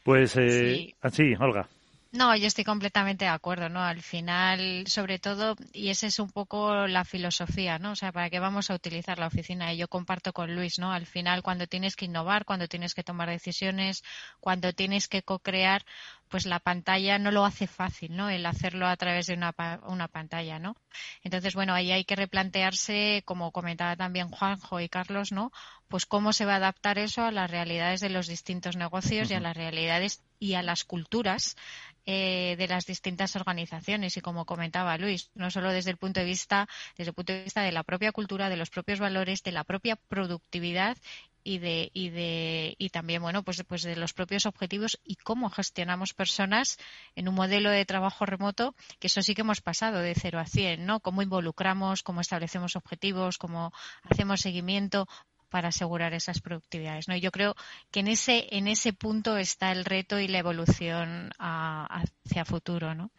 Pues 0.03 0.31
sí, 0.31 0.95
sí 1.11 1.33
Olga. 1.39 1.69
No, 2.11 2.35
yo 2.35 2.47
estoy 2.47 2.63
completamente 2.63 3.25
de 3.25 3.29
acuerdo, 3.31 3.69
¿no? 3.69 3.83
Al 3.83 4.01
final, 4.01 4.85
sobre 4.87 5.19
todo, 5.19 5.55
y 5.73 5.89
esa 5.89 6.07
es 6.07 6.17
un 6.17 6.31
poco 6.31 6.87
la 6.87 7.05
filosofía, 7.05 7.77
¿no? 7.77 7.91
O 7.91 7.95
sea, 7.95 8.11
¿para 8.11 8.31
qué 8.31 8.39
vamos 8.39 8.71
a 8.71 8.73
utilizar 8.75 9.19
la 9.19 9.27
oficina? 9.27 9.71
Y 9.73 9.77
yo 9.77 9.87
comparto 9.87 10.33
con 10.33 10.55
Luis, 10.55 10.79
¿no? 10.79 10.91
Al 10.91 11.05
final, 11.05 11.43
cuando 11.43 11.67
tienes 11.67 11.95
que 11.95 12.05
innovar, 12.05 12.45
cuando 12.45 12.67
tienes 12.67 12.95
que 12.95 13.03
tomar 13.03 13.29
decisiones, 13.29 14.03
cuando 14.39 14.73
tienes 14.73 15.07
que 15.07 15.21
co-crear, 15.21 15.85
pues 16.29 16.45
la 16.45 16.59
pantalla 16.59 17.17
no 17.17 17.31
lo 17.31 17.43
hace 17.43 17.67
fácil, 17.67 18.15
¿no? 18.15 18.29
El 18.29 18.45
hacerlo 18.45 18.87
a 18.87 18.95
través 18.95 19.27
de 19.27 19.33
una, 19.33 19.53
una 19.87 20.07
pantalla, 20.07 20.59
¿no? 20.59 20.75
Entonces, 21.23 21.55
bueno, 21.55 21.73
ahí 21.73 21.91
hay 21.91 22.05
que 22.05 22.15
replantearse, 22.15 23.23
como 23.25 23.51
comentaba 23.51 23.95
también 23.95 24.29
Juanjo 24.29 24.79
y 24.79 24.89
Carlos, 24.89 25.31
¿no? 25.31 25.51
Pues 25.87 26.05
cómo 26.05 26.31
se 26.33 26.45
va 26.45 26.53
a 26.53 26.57
adaptar 26.57 26.99
eso 26.99 27.23
a 27.23 27.31
las 27.31 27.49
realidades 27.49 27.99
de 27.99 28.09
los 28.09 28.27
distintos 28.27 28.77
negocios 28.77 29.31
y 29.31 29.33
a 29.33 29.39
las 29.39 29.57
realidades 29.57 30.23
y 30.39 30.53
a 30.53 30.61
las 30.61 30.85
culturas 30.85 31.57
eh, 32.05 32.55
de 32.57 32.67
las 32.67 32.85
distintas 32.85 33.35
organizaciones 33.35 34.17
y 34.17 34.21
como 34.21 34.45
comentaba 34.45 34.97
Luis, 34.97 35.29
no 35.35 35.51
solo 35.51 35.71
desde 35.71 35.91
el 35.91 35.97
punto 35.97 36.19
de 36.19 36.25
vista, 36.25 36.67
desde 36.97 37.09
el 37.09 37.15
punto 37.15 37.33
de 37.33 37.43
vista 37.43 37.61
de 37.61 37.71
la 37.71 37.83
propia 37.83 38.11
cultura, 38.11 38.49
de 38.49 38.57
los 38.57 38.69
propios 38.69 38.99
valores, 38.99 39.43
de 39.43 39.51
la 39.51 39.63
propia 39.63 39.95
productividad 39.95 40.97
y 41.43 41.59
de 41.59 41.89
y 41.93 42.09
de 42.09 42.75
y 42.77 42.89
también 42.89 43.21
bueno 43.21 43.43
pues 43.43 43.63
pues 43.67 43.83
de 43.83 43.95
los 43.95 44.13
propios 44.13 44.45
objetivos 44.45 44.99
y 45.03 45.15
cómo 45.15 45.49
gestionamos 45.49 46.13
personas 46.13 46.77
en 47.15 47.27
un 47.27 47.35
modelo 47.35 47.69
de 47.69 47.85
trabajo 47.85 48.25
remoto 48.25 48.75
que 48.99 49.07
eso 49.07 49.21
sí 49.21 49.35
que 49.35 49.41
hemos 49.41 49.61
pasado 49.61 49.99
de 49.99 50.15
cero 50.15 50.39
a 50.39 50.45
cien, 50.45 50.85
no 50.85 50.99
cómo 50.99 51.21
involucramos 51.21 52.03
cómo 52.03 52.21
establecemos 52.21 52.75
objetivos 52.75 53.37
cómo 53.37 53.71
hacemos 54.03 54.41
seguimiento 54.41 55.07
para 55.49 55.69
asegurar 55.69 56.13
esas 56.13 56.41
productividades. 56.41 57.07
¿no? 57.07 57.17
yo 57.17 57.31
creo 57.31 57.55
que 57.91 57.99
en 58.01 58.07
ese, 58.07 58.47
en 58.51 58.67
ese 58.67 58.93
punto 58.93 59.37
está 59.37 59.71
el 59.71 59.85
reto 59.85 60.19
y 60.19 60.27
la 60.27 60.39
evolución 60.39 61.31
hacia 61.37 62.45
futuro. 62.45 62.95
¿no? 62.95 63.11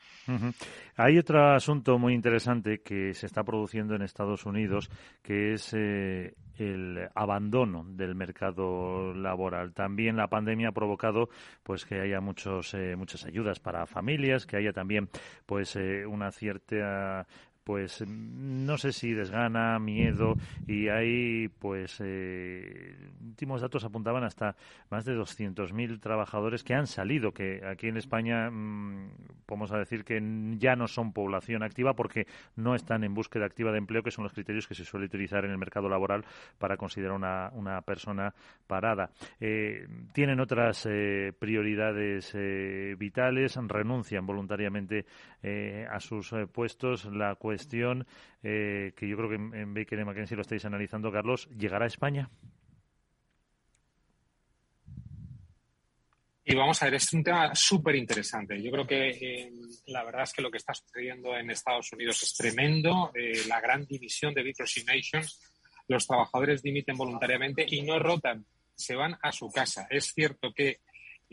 Hay 0.96 1.18
otro 1.18 1.54
asunto 1.54 1.98
muy 1.98 2.14
interesante 2.14 2.80
que 2.82 3.14
se 3.14 3.26
está 3.26 3.42
produciendo 3.42 3.94
en 3.94 4.02
Estados 4.02 4.46
Unidos, 4.46 4.90
que 5.22 5.54
es 5.54 5.74
eh, 5.74 6.34
el 6.56 7.08
abandono 7.14 7.84
del 7.84 8.14
mercado 8.14 9.14
laboral. 9.14 9.72
También 9.72 10.16
la 10.16 10.28
pandemia 10.28 10.68
ha 10.68 10.72
provocado 10.72 11.28
pues 11.62 11.84
que 11.84 12.00
haya 12.00 12.20
muchos 12.20 12.74
eh, 12.74 12.96
muchas 12.96 13.24
ayudas 13.24 13.60
para 13.60 13.86
familias, 13.86 14.46
que 14.46 14.56
haya 14.56 14.72
también 14.72 15.08
pues 15.46 15.74
eh, 15.76 16.04
una 16.06 16.30
cierta 16.30 17.26
pues 17.64 18.04
no 18.06 18.78
sé 18.78 18.92
si 18.92 19.12
desgana, 19.12 19.78
miedo 19.78 20.34
y 20.66 20.88
hay 20.88 21.48
pues 21.48 22.00
eh, 22.04 22.96
últimos 23.22 23.60
datos 23.60 23.84
apuntaban 23.84 24.24
hasta 24.24 24.56
más 24.90 25.04
de 25.04 25.14
200.000 25.16 26.00
trabajadores 26.00 26.64
que 26.64 26.74
han 26.74 26.86
salido, 26.86 27.32
que 27.32 27.62
aquí 27.64 27.88
en 27.88 27.96
España 27.96 28.50
mm, 28.50 29.10
podemos 29.46 29.70
decir 29.70 30.04
que 30.04 30.20
ya 30.58 30.74
no 30.74 30.88
son 30.88 31.12
población 31.12 31.62
activa 31.62 31.94
porque 31.94 32.26
no 32.56 32.74
están 32.74 33.04
en 33.04 33.14
búsqueda 33.14 33.46
activa 33.46 33.72
de 33.72 33.78
empleo, 33.78 34.02
que 34.02 34.10
son 34.10 34.24
los 34.24 34.32
criterios 34.32 34.66
que 34.66 34.74
se 34.74 34.84
suele 34.84 35.06
utilizar 35.06 35.44
en 35.44 35.50
el 35.50 35.58
mercado 35.58 35.88
laboral 35.88 36.24
para 36.58 36.76
considerar 36.76 37.16
una, 37.16 37.50
una 37.52 37.82
persona 37.82 38.34
parada. 38.66 39.10
Eh, 39.38 39.86
tienen 40.12 40.40
otras 40.40 40.86
eh, 40.88 41.32
prioridades 41.38 42.34
vitales, 42.98 43.56
renuncian 43.68 44.26
voluntariamente 44.26 45.04
a 45.90 45.98
sus 46.00 46.34
puestos. 46.52 47.06
La 47.06 47.34
cuestión 47.50 48.06
eh, 48.44 48.92
que 48.96 49.08
yo 49.08 49.16
creo 49.16 49.28
que 49.28 49.34
en, 49.34 49.74
Baker 49.74 49.98
y 49.98 50.04
McKenzie 50.04 50.36
lo 50.36 50.42
estáis 50.42 50.64
analizando, 50.64 51.10
Carlos, 51.10 51.48
¿llegará 51.58 51.84
a 51.84 51.88
España? 51.88 52.30
Y 56.44 56.54
vamos 56.54 56.80
a 56.80 56.84
ver, 56.84 56.94
es 56.94 57.12
un 57.12 57.24
tema 57.24 57.52
súper 57.54 57.96
interesante. 57.96 58.62
Yo 58.62 58.70
creo 58.70 58.86
que 58.86 59.08
eh, 59.10 59.52
la 59.86 60.04
verdad 60.04 60.22
es 60.22 60.32
que 60.32 60.42
lo 60.42 60.50
que 60.50 60.58
está 60.58 60.72
sucediendo 60.74 61.36
en 61.36 61.50
Estados 61.50 61.92
Unidos 61.92 62.22
es 62.22 62.34
tremendo. 62.36 63.10
Eh, 63.14 63.42
la 63.48 63.60
gran 63.60 63.84
división 63.84 64.32
de 64.32 64.44
Nations 64.44 65.40
los 65.88 66.06
trabajadores 66.06 66.62
dimiten 66.62 66.96
voluntariamente 66.96 67.66
y 67.68 67.82
no 67.82 67.98
rotan, 67.98 68.46
se 68.76 68.94
van 68.94 69.18
a 69.22 69.32
su 69.32 69.50
casa. 69.50 69.88
Es 69.90 70.12
cierto 70.14 70.53
que 70.55 70.78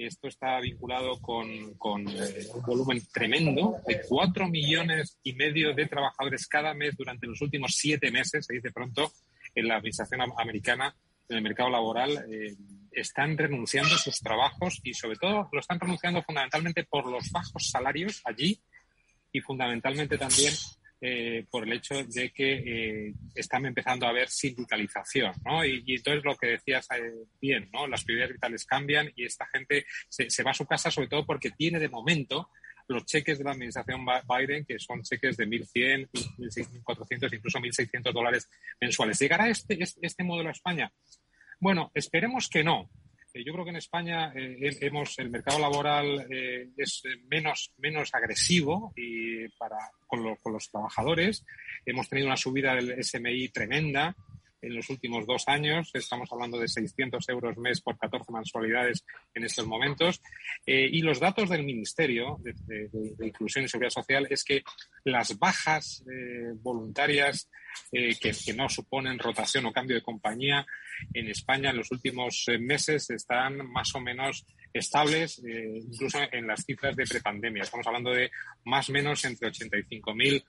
esto 0.05 0.27
está 0.27 0.59
vinculado 0.59 1.19
con, 1.19 1.49
eh, 1.49 2.47
un 2.53 2.61
volumen 2.61 3.01
tremendo. 3.11 3.77
Hay 3.87 3.97
cuatro 4.07 4.47
millones 4.47 5.17
y 5.23 5.33
medio 5.33 5.73
de 5.73 5.87
trabajadores 5.87 6.47
cada 6.47 6.73
mes 6.73 6.95
durante 6.95 7.25
los 7.25 7.41
últimos 7.41 7.73
siete 7.75 8.11
meses, 8.11 8.45
se 8.45 8.53
dice 8.53 8.71
pronto, 8.71 9.11
en 9.55 9.67
la 9.67 9.77
administración 9.77 10.21
americana, 10.37 10.95
en 11.27 11.37
el 11.37 11.43
mercado 11.43 11.69
laboral. 11.69 12.25
Eh, 12.31 12.55
están 12.91 13.37
renunciando 13.37 13.93
a 13.95 13.97
sus 13.97 14.19
trabajos 14.19 14.79
y 14.83 14.93
sobre 14.93 15.17
todo 15.17 15.49
lo 15.51 15.59
están 15.59 15.79
renunciando 15.79 16.23
fundamentalmente 16.23 16.83
por 16.83 17.05
los 17.09 17.31
bajos 17.31 17.69
salarios 17.69 18.21
allí 18.25 18.59
y 19.31 19.41
fundamentalmente 19.41 20.17
también 20.17 20.53
eh, 20.99 21.45
por 21.51 21.63
el 21.63 21.73
hecho 21.73 22.03
de 22.03 22.31
que 22.31 22.53
eh, 22.53 23.13
están 23.35 23.65
empezando 23.67 24.07
a 24.07 24.09
haber 24.09 24.29
sindicalización, 24.29 25.31
¿no? 25.45 25.63
Y, 25.63 25.83
entonces 25.87 26.23
lo 26.23 26.35
que 26.35 26.47
decías 26.47 26.87
eh, 26.95 27.13
bien, 27.39 27.69
¿no? 27.71 27.85
Las 27.85 28.03
prioridades 28.03 28.33
vitales 28.33 28.65
cambian 28.65 29.11
y 29.15 29.25
esta 29.25 29.45
gente 29.47 29.85
se, 30.09 30.43
va 30.43 30.51
a 30.51 30.55
su 30.55 30.65
casa 30.65 30.89
sobre 30.89 31.07
todo 31.07 31.23
porque 31.23 31.51
tiene 31.51 31.79
de 31.79 31.89
momento 31.89 32.49
los 32.87 33.05
cheques 33.05 33.37
de 33.37 33.43
la 33.43 33.51
administración 33.51 34.03
Biden, 34.27 34.65
que 34.65 34.79
son 34.79 35.03
cheques 35.03 35.37
de 35.37 35.45
1.100, 35.45 36.09
1.400, 36.09 37.35
incluso 37.35 37.59
1.600 37.59 38.11
dólares 38.11 38.49
mensuales. 38.81 39.19
¿Llegará 39.19 39.49
este, 39.49 39.83
este, 39.83 39.99
este 40.01 40.23
modelo 40.23 40.49
a 40.49 40.53
España? 40.53 40.91
Bueno, 41.59 41.91
esperemos 41.93 42.49
que 42.49 42.63
no. 42.63 42.89
Eh, 43.37 43.43
yo 43.45 43.53
creo 43.53 43.65
que 43.65 43.71
en 43.71 43.77
España 43.77 44.31
eh, 44.35 44.77
hemos, 44.81 45.17
el 45.19 45.29
mercado 45.29 45.59
laboral 45.59 46.25
eh, 46.29 46.69
es 46.75 47.03
menos, 47.29 47.71
menos 47.77 48.09
agresivo 48.13 48.93
y 48.95 49.47
para, 49.49 49.77
con, 50.07 50.35
con, 50.37 50.53
los 50.53 50.69
trabajadores. 50.69 51.45
Hemos 51.85 52.09
tenido 52.09 52.27
una 52.27 52.37
subida 52.37 52.75
del 52.75 53.03
SMI 53.03 53.49
tremenda 53.49 54.15
en 54.61 54.75
los 54.75 54.89
últimos 54.89 55.25
dos 55.25 55.47
años. 55.47 55.91
Estamos 55.93 56.31
hablando 56.31 56.59
de 56.59 56.67
600 56.67 57.27
euros 57.29 57.57
mes 57.57 57.81
por 57.81 57.97
14 57.97 58.31
mensualidades 58.31 59.05
en 59.33 59.43
estos 59.43 59.67
momentos. 59.67 60.21
Eh, 60.65 60.89
y 60.91 61.01
los 61.01 61.19
datos 61.19 61.49
del 61.49 61.63
Ministerio 61.63 62.37
de, 62.41 62.89
Inclusión 63.25 63.65
y 63.65 63.67
Seguridad 63.67 63.91
Social 63.91 64.27
es 64.29 64.43
que 64.43 64.63
las 65.03 65.37
bajas 65.37 66.03
eh, 66.11 66.53
voluntarias 66.55 67.49
eh, 67.91 68.15
que, 68.19 68.33
no 68.53 68.69
suponen 68.69 69.19
rotación 69.19 69.65
o 69.65 69.73
cambio 69.73 69.95
de 69.95 70.01
compañía 70.01 70.65
en 71.13 71.27
España 71.27 71.69
en 71.69 71.77
los 71.77 71.91
últimos 71.91 72.45
meses 72.59 73.09
están 73.11 73.69
más 73.69 73.93
o 73.93 73.99
menos 73.99 74.45
estables, 74.73 75.41
incluso 75.43 76.19
en 76.31 76.47
las 76.47 76.63
cifras 76.65 76.95
de 76.95 77.05
prepandemia. 77.05 77.63
Estamos 77.63 77.85
hablando 77.85 78.11
de 78.11 78.31
más 78.65 78.89
o 78.89 78.93
menos 78.93 79.23
entre 79.25 79.49
85.000 79.49 80.43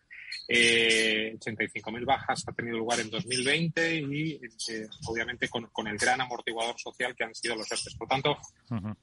eh, 0.48 1.34
85.000 1.38 2.04
bajas 2.04 2.44
ha 2.46 2.52
tenido 2.52 2.78
lugar 2.78 3.00
en 3.00 3.10
2020 3.10 3.96
y 3.96 4.34
eh, 4.34 4.88
obviamente 5.06 5.48
con, 5.48 5.86
el 5.86 5.98
gran 5.98 6.20
amortiguador 6.20 6.78
social 6.78 7.14
que 7.14 7.24
han 7.24 7.34
sido 7.34 7.56
los 7.56 7.70
ERTE. 7.70 7.96
Por 7.96 8.08
tanto, 8.08 8.36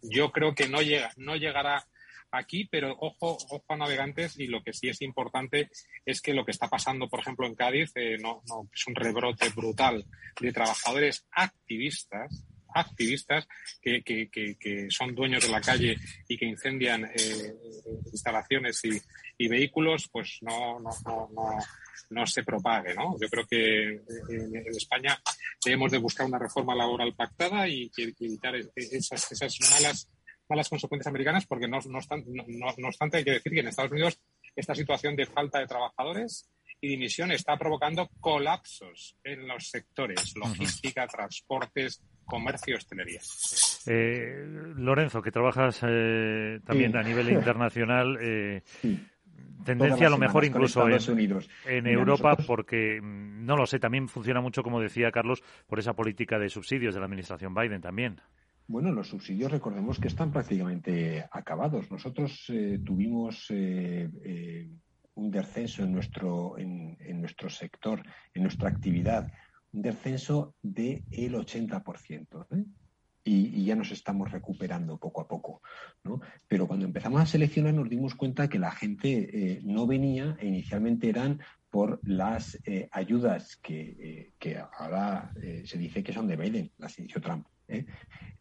yo 0.02 0.32
creo 0.32 0.54
que 0.54 0.68
no 0.68 0.82
llega, 0.82 1.12
no 1.18 1.36
llegará 1.36 1.86
aquí, 2.32 2.68
pero 2.70 2.96
ojo, 3.00 3.38
ojo 3.50 3.66
a 3.70 3.78
navegantes 3.78 4.40
y 4.40 4.48
lo 4.48 4.64
que 4.64 4.74
sí 4.74 4.90
es 4.90 5.02
importante 5.02 5.70
es 6.06 6.22
que 6.22 6.34
lo 6.34 6.46
que 6.46 6.52
está 6.52 6.68
pasando, 6.68 7.08
por 7.08 7.20
ejemplo, 7.20 7.48
en 7.48 7.56
Cádiz, 7.56 7.92
eh, 7.96 8.18
no, 8.20 8.42
no, 8.48 8.70
es 8.74 8.88
un 8.88 8.96
rebrote 8.96 9.50
brutal 9.50 10.06
de 10.40 10.52
trabajadores 10.52 11.26
activistas 11.32 12.46
activistas 12.76 13.48
que, 13.82 14.04
que, 14.04 14.30
que, 14.30 14.88
son 14.90 15.16
dueños 15.16 15.46
de 15.46 15.50
la 15.50 15.62
calle 15.62 15.98
y 16.28 16.38
que 16.38 16.46
incendian 16.46 17.06
eh, 17.06 17.56
instalaciones 18.12 18.84
y, 18.84 19.02
y, 19.38 19.48
vehículos, 19.48 20.10
pues 20.12 20.40
no, 20.42 20.80
no, 20.80 20.90
no, 21.06 21.30
no, 21.34 21.58
no 22.10 22.26
se 22.26 22.44
propague. 22.44 22.94
¿no? 22.94 23.16
Yo 23.20 23.28
creo 23.30 23.46
que 23.48 24.02
en, 24.30 24.68
España 24.68 25.20
debemos 25.64 25.92
de 25.92 25.98
buscar 25.98 26.26
una 26.26 26.40
reforma 26.40 26.76
laboral 26.76 27.14
pactada 27.16 27.68
y, 27.68 27.92
evitar 27.98 28.56
esas, 28.76 29.32
esas 29.32 29.58
malas, 29.72 30.10
malas 30.50 30.70
consecuencias 30.70 31.08
americanas, 31.08 31.46
porque 31.46 31.68
no, 31.68 31.80
no, 31.88 32.00
no, 32.48 32.74
no 32.78 32.88
obstante 32.88 33.18
hay 33.18 33.24
que 33.24 33.32
decir 33.32 33.54
que 33.54 33.60
en 33.60 33.68
Estados 33.68 33.92
Unidos 33.92 34.20
esta 34.56 34.74
situación 34.74 35.16
de 35.16 35.26
falta 35.26 35.60
de 35.60 35.68
trabajadores 35.68 36.50
y 36.82 36.90
dimisión 36.90 37.32
está 37.32 37.58
provocando 37.58 38.10
colapsos 38.20 39.18
en 39.24 39.48
los 39.48 39.70
sectores, 39.70 40.34
logística, 40.36 41.08
transportes, 41.08 42.02
comercio, 42.26 42.78
hostelería. 42.78 43.22
Eh, 43.88 44.44
Lorenzo, 44.78 45.22
que 45.22 45.32
trabajas 45.32 45.80
eh, 45.88 46.60
también 46.66 46.96
a 46.96 47.04
nivel 47.04 47.30
internacional, 47.30 48.18
eh, 48.22 48.62
tendencia 49.66 50.08
a 50.08 50.10
lo 50.10 50.18
mejor 50.18 50.46
incluso 50.46 50.88
en, 50.88 50.98
en 51.66 51.88
Europa, 51.88 52.38
porque 52.48 53.02
mm, 53.02 53.46
no 53.46 53.58
lo 53.58 53.66
sé, 53.66 53.80
también 53.80 54.08
funciona 54.08 54.40
mucho, 54.40 54.64
como 54.64 54.80
decía 54.80 55.12
Carlos, 55.12 55.44
por 55.68 55.80
esa 55.80 55.94
política 55.94 56.40
de 56.40 56.50
subsidios 56.50 56.94
de 56.94 57.02
la 57.02 57.08
administración 57.08 57.54
Biden 57.54 57.82
también. 57.82 58.22
Bueno, 58.68 58.92
los 58.92 59.10
subsidios 59.10 59.52
recordemos 59.52 60.00
que 60.00 60.08
están 60.08 60.32
prácticamente 60.32 61.26
acabados. 61.32 61.92
Nosotros 61.92 62.52
tuvimos 62.84 63.52
un 65.16 65.32
descenso 65.32 65.84
en 65.84 65.92
nuestro, 65.94 66.58
en, 66.58 66.98
nuestro 67.22 67.50
sector, 67.50 68.02
en 68.34 68.44
nuestra 68.44 68.70
actividad, 68.70 69.32
un 69.72 69.82
descenso 69.82 70.56
del 70.62 71.34
80%. 71.34 72.48
¿Eh? 73.26 73.30
Y, 73.30 73.66
ya 73.66 73.76
nos 73.76 73.92
estamos 73.92 74.32
recuperando 74.32 74.98
poco 74.98 75.22
a 75.22 75.28
poco. 75.28 75.62
¿no? 76.04 76.22
Pero 76.48 76.68
cuando 76.68 76.86
empezamos 76.86 77.22
a 77.22 77.26
seleccionar 77.26 77.74
nos 77.74 77.90
dimos 77.90 78.16
cuenta 78.16 78.48
que 78.48 78.60
la 78.60 78.72
gente 78.72 79.30
eh, 79.34 79.62
no 79.64 79.88
venía 79.88 80.38
e 80.40 80.48
inicialmente 80.48 81.10
eran 81.10 81.40
por 81.70 82.00
las 82.04 82.58
eh, 82.66 82.88
ayudas 82.92 83.58
que, 83.58 84.34
que 84.40 84.58
ahora 84.58 85.34
se 85.66 85.78
dice 85.78 86.04
que 86.04 86.14
son 86.14 86.28
de 86.28 86.38
Biden, 86.38 86.72
las 86.78 86.98
inició 87.00 87.20
Trump. 87.20 87.46
¿Eh? 87.68 87.86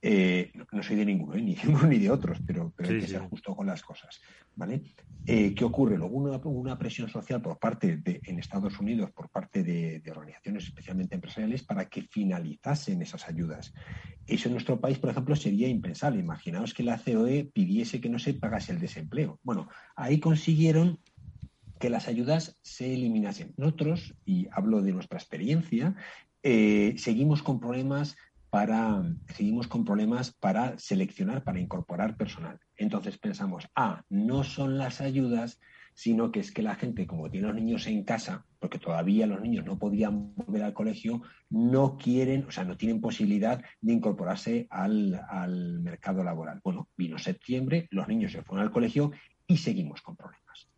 Eh, 0.03 0.53
no, 0.55 0.83
soy 0.83 0.97
de 0.97 1.07
ninguno, 1.07 1.35
¿eh? 1.35 1.41
ni 1.41 1.55
de 1.55 1.69
uno 1.69 1.87
ni 1.87 1.99
de 1.99 2.11
otros, 2.11 2.39
pero, 2.47 2.73
pero 2.77 2.91
hay 2.91 3.01
que 3.01 3.07
ser 3.07 3.23
justo 3.23 3.57
con 3.57 3.67
las 3.67 3.83
cosas. 3.83 4.21
¿vale? 4.55 4.83
¿Qué 5.25 5.65
ocurre? 5.65 5.97
Luego 5.97 6.17
una, 6.17 6.37
una, 6.37 6.79
presión 6.79 7.09
social 7.09 7.41
por 7.41 7.59
parte 7.59 7.97
de, 7.97 8.21
en 8.25 8.39
Estados 8.39 8.79
Unidos, 8.79 9.11
por 9.13 9.31
parte 9.31 9.63
de, 9.63 10.03
organizaciones 10.11 10.65
especialmente 10.65 11.15
empresariales, 11.15 11.63
para 11.63 11.87
que 11.87 12.03
finalizasen 12.03 13.01
esas 13.01 13.27
ayudas. 13.27 13.73
Eso 14.27 14.49
en 14.49 14.53
nuestro 14.53 14.79
país, 14.79 14.99
por 14.99 15.11
ejemplo, 15.11 15.35
sería 15.37 15.69
impensable. 15.69 16.21
Imaginaos 16.21 16.75
que 16.75 16.83
la 16.83 16.99
COE 16.99 17.51
pidiese 17.53 18.03
que 18.03 18.11
no 18.11 18.19
se 18.19 18.35
pagase 18.35 18.73
el 18.73 18.81
desempleo. 18.81 19.41
Bueno, 19.43 19.69
ahí 19.97 20.21
consiguieron 20.21 21.01
que 21.81 21.89
las 21.89 22.09
ayudas 22.09 22.59
se 22.61 22.93
eliminasen. 22.93 23.55
Nosotros, 23.57 24.15
y 24.27 24.49
hablo 24.53 24.83
de 24.83 24.93
nuestra 24.93 25.19
experiencia, 25.19 25.97
seguimos 26.43 27.43
con 27.43 27.59
problemas 27.59 28.17
para, 28.55 29.03
seguimos 29.35 29.67
con 29.67 29.85
problemas 29.85 30.33
para 30.33 30.79
seleccionar, 30.79 31.43
para 31.43 31.59
incorporar 31.59 32.17
personal. 32.17 32.61
Entonces 32.77 33.19
pensamos, 33.19 33.67
ah, 33.75 34.05
no 34.09 34.45
son 34.45 34.79
las 34.79 35.01
ayudas, 35.01 35.59
sino 35.93 36.31
que 36.31 36.39
es 36.39 36.53
que 36.53 36.63
la 36.63 36.77
gente, 36.77 37.05
como 37.09 37.29
tiene 37.29 37.49
los 37.49 37.57
niños 37.57 37.89
en 37.89 38.05
casa, 38.05 38.47
porque 38.61 38.79
todavía 38.79 39.27
los 39.27 39.41
niños 39.41 39.65
no 39.65 39.77
podían 39.77 40.37
volver 40.37 40.63
al 40.63 40.73
colegio, 40.73 41.23
no 41.51 41.99
quieren, 41.99 42.45
o 42.45 42.53
sea, 42.53 42.63
no 42.63 42.77
tienen 42.77 43.01
posibilidad 43.01 43.61
de 43.81 43.93
incorporarse 43.93 44.69
al, 44.71 45.21
al 45.29 45.81
mercado 45.81 46.23
laboral. 46.23 46.61
Bueno, 46.63 46.89
vino 46.97 47.19
septiembre, 47.19 47.89
los 47.91 48.07
niños 48.07 48.31
se 48.31 48.45
fueron 48.45 48.65
al 48.65 48.73
colegio 48.73 49.11
y 49.49 49.57
seguimos 49.57 50.01
con 50.01 50.15
problemas. 50.15 50.69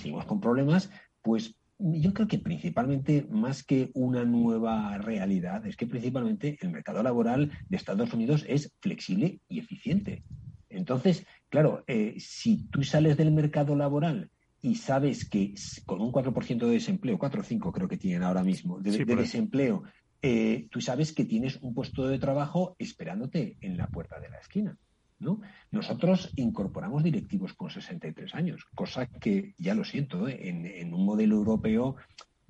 Seguimos 0.00 0.24
con 0.24 0.40
problemas, 0.40 0.90
pues 1.20 1.54
yo 1.80 2.12
creo 2.12 2.28
que 2.28 2.38
principalmente, 2.38 3.26
más 3.30 3.62
que 3.62 3.90
una 3.94 4.24
nueva 4.24 4.98
realidad, 4.98 5.66
es 5.66 5.76
que 5.76 5.86
principalmente 5.86 6.58
el 6.60 6.70
mercado 6.70 7.02
laboral 7.02 7.52
de 7.68 7.76
Estados 7.76 8.12
Unidos 8.12 8.44
es 8.48 8.72
flexible 8.80 9.40
y 9.48 9.58
eficiente. 9.58 10.22
Entonces, 10.68 11.26
claro, 11.48 11.82
eh, 11.86 12.14
si 12.18 12.68
tú 12.68 12.84
sales 12.84 13.16
del 13.16 13.32
mercado 13.32 13.74
laboral 13.74 14.30
y 14.62 14.76
sabes 14.76 15.28
que 15.28 15.54
con 15.86 16.00
un 16.00 16.12
4% 16.12 16.66
de 16.66 16.72
desempleo, 16.72 17.18
4 17.18 17.40
o 17.40 17.44
5 17.44 17.72
creo 17.72 17.88
que 17.88 17.96
tienen 17.96 18.22
ahora 18.22 18.44
mismo, 18.44 18.78
de, 18.78 19.04
desempleo, 19.04 19.82
eh, 20.22 20.68
tú 20.70 20.80
sabes 20.80 21.12
que 21.12 21.24
tienes 21.24 21.58
un 21.62 21.74
puesto 21.74 22.06
de 22.06 22.18
trabajo 22.18 22.76
esperándote 22.78 23.56
en 23.60 23.76
la 23.76 23.88
puerta 23.88 24.20
de 24.20 24.28
la 24.28 24.38
esquina. 24.38 24.76
Nosotros 25.70 26.32
incorporamos 26.36 27.02
directivos 27.02 27.52
con 27.52 27.70
63 27.70 28.34
años, 28.34 28.64
cosa 28.74 29.06
que, 29.06 29.54
ya 29.58 29.74
lo 29.74 29.84
siento, 29.84 30.28
¿eh? 30.28 30.48
en, 30.48 30.94
un 30.94 31.04
modelo 31.04 31.36
europeo 31.36 31.96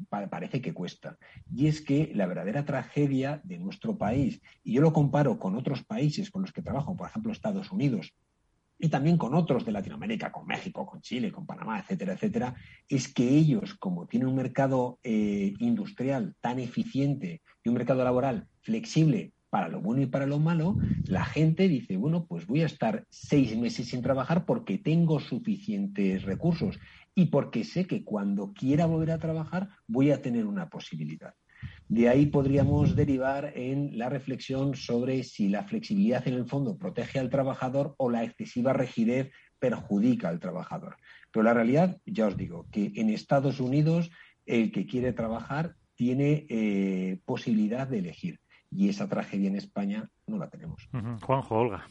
parece 0.08 0.62
que 0.62 0.72
cuesta. 0.72 1.18
Y 1.54 1.66
es 1.66 1.82
que 1.82 2.10
la 2.14 2.26
verdadera 2.26 2.64
tragedia 2.64 3.40
de 3.44 3.58
nuestro 3.58 3.98
país, 3.98 4.40
y 4.64 4.72
yo 4.74 4.82
lo 4.82 4.92
comparo 4.92 5.38
con 5.38 5.56
otros 5.56 5.82
países 5.82 6.30
con 6.30 6.42
los 6.42 6.52
que 6.52 6.62
trabajo, 6.62 6.96
por 6.96 7.08
ejemplo 7.08 7.32
Estados 7.32 7.70
Unidos, 7.70 8.14
y 8.78 8.88
también 8.88 9.18
con 9.18 9.34
otros 9.34 9.66
de 9.66 9.72
Latinoamérica, 9.72 10.32
con 10.32 10.46
México, 10.46 10.86
con 10.86 11.02
Chile, 11.02 11.30
con 11.30 11.44
Panamá, 11.44 11.80
etcétera, 11.80 12.14
etcétera, 12.14 12.54
es 12.88 13.12
que 13.12 13.28
ellos, 13.28 13.74
como 13.74 14.06
tienen 14.06 14.28
un 14.28 14.36
mercado 14.36 14.98
eh, 15.02 15.52
industrial 15.58 16.34
tan 16.40 16.58
eficiente 16.58 17.42
y 17.62 17.68
un 17.68 17.74
mercado 17.74 18.02
laboral 18.02 18.48
flexible 18.62 19.32
para 19.50 19.68
lo 19.68 19.80
bueno 19.80 20.02
y 20.02 20.06
para 20.06 20.26
lo 20.26 20.38
malo, 20.38 20.78
la 21.06 21.24
gente 21.24 21.68
dice, 21.68 21.96
bueno, 21.96 22.24
pues 22.26 22.46
voy 22.46 22.62
a 22.62 22.66
estar 22.66 23.04
seis 23.10 23.56
meses 23.56 23.88
sin 23.88 24.00
trabajar 24.00 24.46
porque 24.46 24.78
tengo 24.78 25.18
suficientes 25.20 26.22
recursos 26.22 26.78
y 27.14 27.26
porque 27.26 27.64
sé 27.64 27.86
que 27.86 28.04
cuando 28.04 28.52
quiera 28.52 28.86
volver 28.86 29.10
a 29.10 29.18
trabajar 29.18 29.68
voy 29.86 30.12
a 30.12 30.22
tener 30.22 30.46
una 30.46 30.68
posibilidad. 30.68 31.34
De 31.88 32.08
ahí 32.08 32.26
podríamos 32.26 32.94
derivar 32.94 33.52
en 33.56 33.98
la 33.98 34.08
reflexión 34.08 34.76
sobre 34.76 35.24
si 35.24 35.48
la 35.48 35.64
flexibilidad 35.64 36.26
en 36.28 36.34
el 36.34 36.46
fondo 36.46 36.78
protege 36.78 37.18
al 37.18 37.30
trabajador 37.30 37.96
o 37.98 38.08
la 38.08 38.22
excesiva 38.22 38.72
rigidez 38.72 39.32
perjudica 39.58 40.28
al 40.28 40.38
trabajador. 40.38 40.96
Pero 41.32 41.42
la 41.42 41.52
realidad, 41.52 41.98
ya 42.06 42.28
os 42.28 42.36
digo, 42.36 42.68
que 42.70 42.92
en 42.94 43.10
Estados 43.10 43.58
Unidos 43.58 44.12
el 44.46 44.70
que 44.70 44.86
quiere 44.86 45.12
trabajar 45.12 45.74
tiene 45.96 46.46
eh, 46.48 47.20
posibilidad 47.24 47.88
de 47.88 47.98
elegir. 47.98 48.40
Y 48.70 48.88
esa 48.88 49.08
tragedia 49.08 49.48
en 49.48 49.56
España 49.56 50.08
no 50.26 50.38
la 50.38 50.48
tenemos. 50.48 50.88
Juanjo, 51.22 51.56
Olga. 51.56 51.86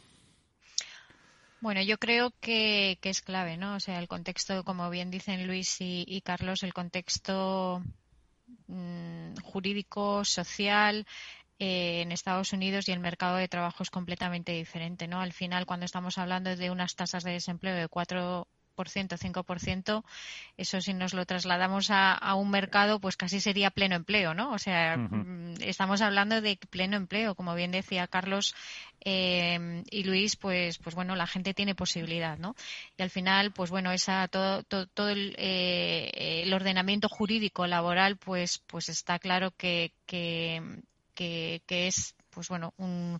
Bueno, 1.62 1.82
yo 1.82 1.98
creo 1.98 2.32
que, 2.40 2.98
es 3.02 3.22
clave, 3.22 3.58
¿no? 3.58 3.76
O 3.76 3.80
sea, 3.82 4.00
el 4.00 4.08
contexto, 4.08 4.64
como 4.64 4.90
bien 4.90 5.12
dicen 5.12 5.46
Luis 5.46 5.76
y 5.80 6.22
Carlos, 6.22 6.64
el 6.64 6.74
contexto 6.74 7.84
Mm, 8.68 9.36
jurídico, 9.44 10.24
social, 10.26 11.06
eh, 11.60 12.02
en 12.02 12.12
Estados 12.12 12.54
Unidos 12.54 12.88
y 12.88 12.92
el 12.92 13.00
mercado 13.00 13.38
de 13.38 13.48
trabajo 13.48 13.84
es 13.84 13.90
completamente 13.90 14.52
diferente, 14.54 15.08
¿no? 15.08 15.22
Al 15.22 15.34
final, 15.34 15.66
cuando 15.66 15.86
estamos 15.86 16.18
hablando 16.18 16.56
de 16.56 16.72
unas 16.72 16.96
tasas 16.96 17.24
de 17.24 17.32
desempleo 17.34 17.76
de 17.76 17.88
cuatro 17.88 18.48
5%, 18.88 20.04
eso 20.58 20.82
si 20.82 20.94
nos 20.94 21.14
lo 21.14 21.26
trasladamos 21.26 21.90
a, 21.92 22.36
un 22.36 22.50
mercado, 22.50 23.00
pues 23.00 23.18
casi 23.18 23.40
sería 23.40 23.72
pleno 23.72 23.96
empleo, 23.96 24.34
¿no? 24.34 24.52
O 24.54 24.60
sea, 24.60 24.98
mm, 24.98 25.56
estamos 25.62 26.02
hablando 26.02 26.42
de 26.42 26.58
pleno 26.70 26.96
empleo, 26.96 27.36
como 27.36 27.56
bien 27.56 27.72
decía 27.72 28.08
Carlos 28.08 28.56
eh, 29.04 29.84
y 29.90 30.04
Luis, 30.04 30.36
pues, 30.36 30.78
pues 30.78 30.96
bueno, 30.96 31.16
la 31.16 31.28
gente 31.28 31.54
tiene 31.54 31.76
posibilidad, 31.76 32.38
¿no? 32.38 32.56
Y 32.98 33.04
al 33.04 33.10
final, 33.10 33.52
pues 33.52 33.70
bueno, 33.70 33.92
esa, 33.92 34.28
todo, 34.28 34.64
todo, 34.64 35.10
el, 35.10 35.36
eh, 35.38 36.42
el, 36.44 36.54
ordenamiento 36.54 37.10
jurídico 37.10 37.68
laboral, 37.68 38.18
pues, 38.18 38.60
pues 38.68 38.90
está 38.90 39.20
claro 39.20 39.52
que, 39.52 39.94
que, 40.06 40.62
que, 41.16 41.62
que 41.66 41.88
es, 41.88 42.16
pues 42.30 42.50
bueno, 42.50 42.74
un, 42.78 43.20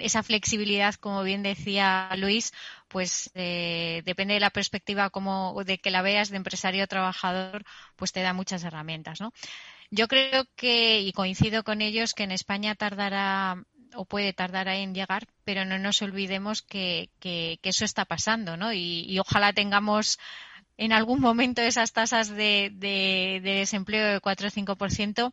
esa 0.00 0.22
flexibilidad, 0.22 0.94
como 0.94 1.22
bien 1.22 1.42
decía 1.42 2.10
Luis, 2.16 2.52
pues 2.88 3.30
eh, 3.34 4.02
depende 4.04 4.34
de 4.34 4.40
la 4.40 4.50
perspectiva 4.50 5.10
como 5.10 5.62
de 5.64 5.78
que 5.78 5.90
la 5.90 6.02
veas 6.02 6.30
de 6.30 6.36
empresario 6.36 6.84
o 6.84 6.86
trabajador, 6.86 7.64
pues 7.96 8.12
te 8.12 8.22
da 8.22 8.32
muchas 8.32 8.64
herramientas, 8.64 9.20
¿no? 9.20 9.32
Yo 9.90 10.08
creo 10.08 10.46
que, 10.56 11.00
y 11.00 11.12
coincido 11.12 11.62
con 11.62 11.80
ellos, 11.80 12.14
que 12.14 12.24
en 12.24 12.32
España 12.32 12.74
tardará 12.74 13.64
o 13.94 14.04
puede 14.04 14.32
tardar 14.32 14.68
en 14.68 14.94
llegar, 14.94 15.26
pero 15.44 15.64
no 15.64 15.78
nos 15.78 16.02
olvidemos 16.02 16.62
que, 16.62 17.10
eso 17.62 17.84
está 17.84 18.04
pasando, 18.04 18.56
¿no? 18.56 18.72
Y, 18.72 19.18
ojalá 19.18 19.52
tengamos 19.52 20.18
en 20.76 20.92
algún 20.92 21.20
momento 21.20 21.62
esas 21.62 21.92
tasas 21.92 22.28
de, 22.28 22.70
de, 22.74 23.40
de 23.42 23.54
desempleo 23.54 24.12
de 24.12 24.20
4 24.20 24.48
o 24.48 24.50
5%, 24.50 25.32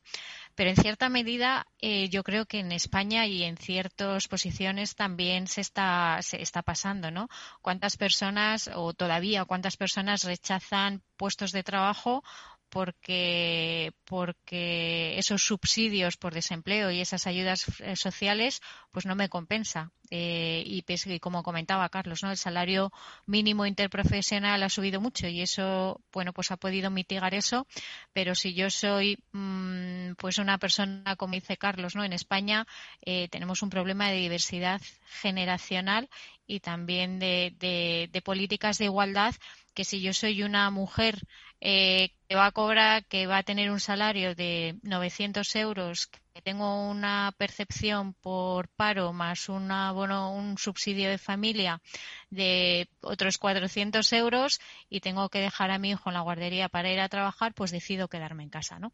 pero 0.56 0.70
en 0.70 0.76
cierta 0.76 1.10
medida 1.10 1.66
eh, 1.80 2.10
yo 2.10 2.24
creo 2.24 2.45
que 2.45 2.60
en 2.60 2.72
España 2.72 3.26
y 3.26 3.43
en 3.43 3.58
ciertas 3.58 4.28
posiciones 4.28 4.95
también 4.95 5.47
se 5.47 5.62
está, 5.62 6.20
se 6.22 6.41
está 6.41 6.62
pasando, 6.62 7.12
¿no? 7.12 7.28
¿Cuántas 7.62 7.97
personas 7.97 8.70
o 8.74 8.93
todavía 8.93 9.45
cuántas 9.45 9.78
personas 9.78 10.24
rechazan 10.24 11.02
puestos 11.18 11.52
de 11.52 11.64
trabajo 11.64 12.24
porque, 12.72 13.91
porque 14.06 15.20
esos 15.20 15.43
subsidios 15.43 16.16
por 16.16 16.34
desempleo 16.34 16.89
y 16.89 17.02
esas 17.02 17.28
ayudas 17.28 17.66
eh, 17.82 17.97
sociales 17.97 18.62
pues 18.92 19.06
no 19.06 19.16
me 19.16 19.30
compensa. 19.30 19.92
Eh, 20.10 20.64
y, 20.66 20.84
como 21.20 21.42
comentaba 21.42 21.88
Carlos, 21.89 22.22
¿no? 22.22 22.32
el 22.32 22.38
salario 22.38 22.92
mínimo 23.26 23.66
interprofesional 23.66 24.62
ha 24.62 24.70
subido 24.70 25.00
mucho 25.00 25.28
y 25.28 25.42
eso 25.42 26.02
bueno 26.12 26.34
pues 26.34 26.52
ha 26.52 26.58
podido 26.58 26.89
mitigar 26.92 27.34
eso. 27.34 27.66
Pero 28.14 28.36
si 28.36 28.54
yo 28.54 28.70
soy 28.70 29.18
mm, 29.32 30.14
pues 30.18 30.38
una 30.38 30.58
persona 30.58 31.16
como 31.16 31.36
dice 31.36 31.58
Carlos, 31.58 31.96
¿no? 31.96 32.04
en 32.04 32.14
España 32.14 32.68
eh, 33.06 33.30
tenemos 33.30 33.62
un 33.62 33.70
problema 33.70 34.10
de 34.10 34.18
diversidad 34.18 34.82
generacional 35.22 36.10
y 36.46 36.60
también 36.60 37.20
de, 37.20 38.10
de 38.12 38.22
políticas 38.22 38.78
de 38.78 38.86
igualdad 38.86 39.34
que 39.74 39.86
si 39.86 40.02
yo 40.02 40.14
soy 40.14 40.44
una 40.44 40.70
mujer 40.70 41.22
eh, 41.60 42.12
que 42.28 42.36
va 42.36 42.48
a 42.48 42.52
cobrar, 42.52 43.06
que 43.06 43.28
va 43.28 43.38
a 43.38 43.44
tener 43.44 43.72
un 43.72 43.80
salario 43.80 44.36
de 44.36 44.76
900 44.84 45.56
euros, 45.56 46.10
tengo 46.41 46.89
una 46.89 47.34
percepción 47.38 48.13
por 48.13 48.69
paro 48.69 49.11
más 49.11 49.49
un 49.49 50.57
subsidio 50.57 51.09
de 51.09 51.17
familia 51.17 51.82
de 52.29 52.88
otros 53.01 53.38
400 53.38 54.13
euros 54.13 54.59
y 54.89 55.01
tengo 55.01 55.27
que 55.29 55.39
dejar 55.39 55.71
a 55.71 55.79
mi 55.79 55.89
hijo 55.89 56.09
en 56.09 56.13
la 56.13 56.21
guardería 56.21 56.69
para 56.69 56.91
ir 56.91 57.01
a 57.01 57.09
trabajar, 57.09 57.53
pues 57.53 57.71
decido 57.71 58.07
quedarme 58.07 58.43
en 58.43 58.49
casa, 58.49 58.79
¿no? 58.79 58.93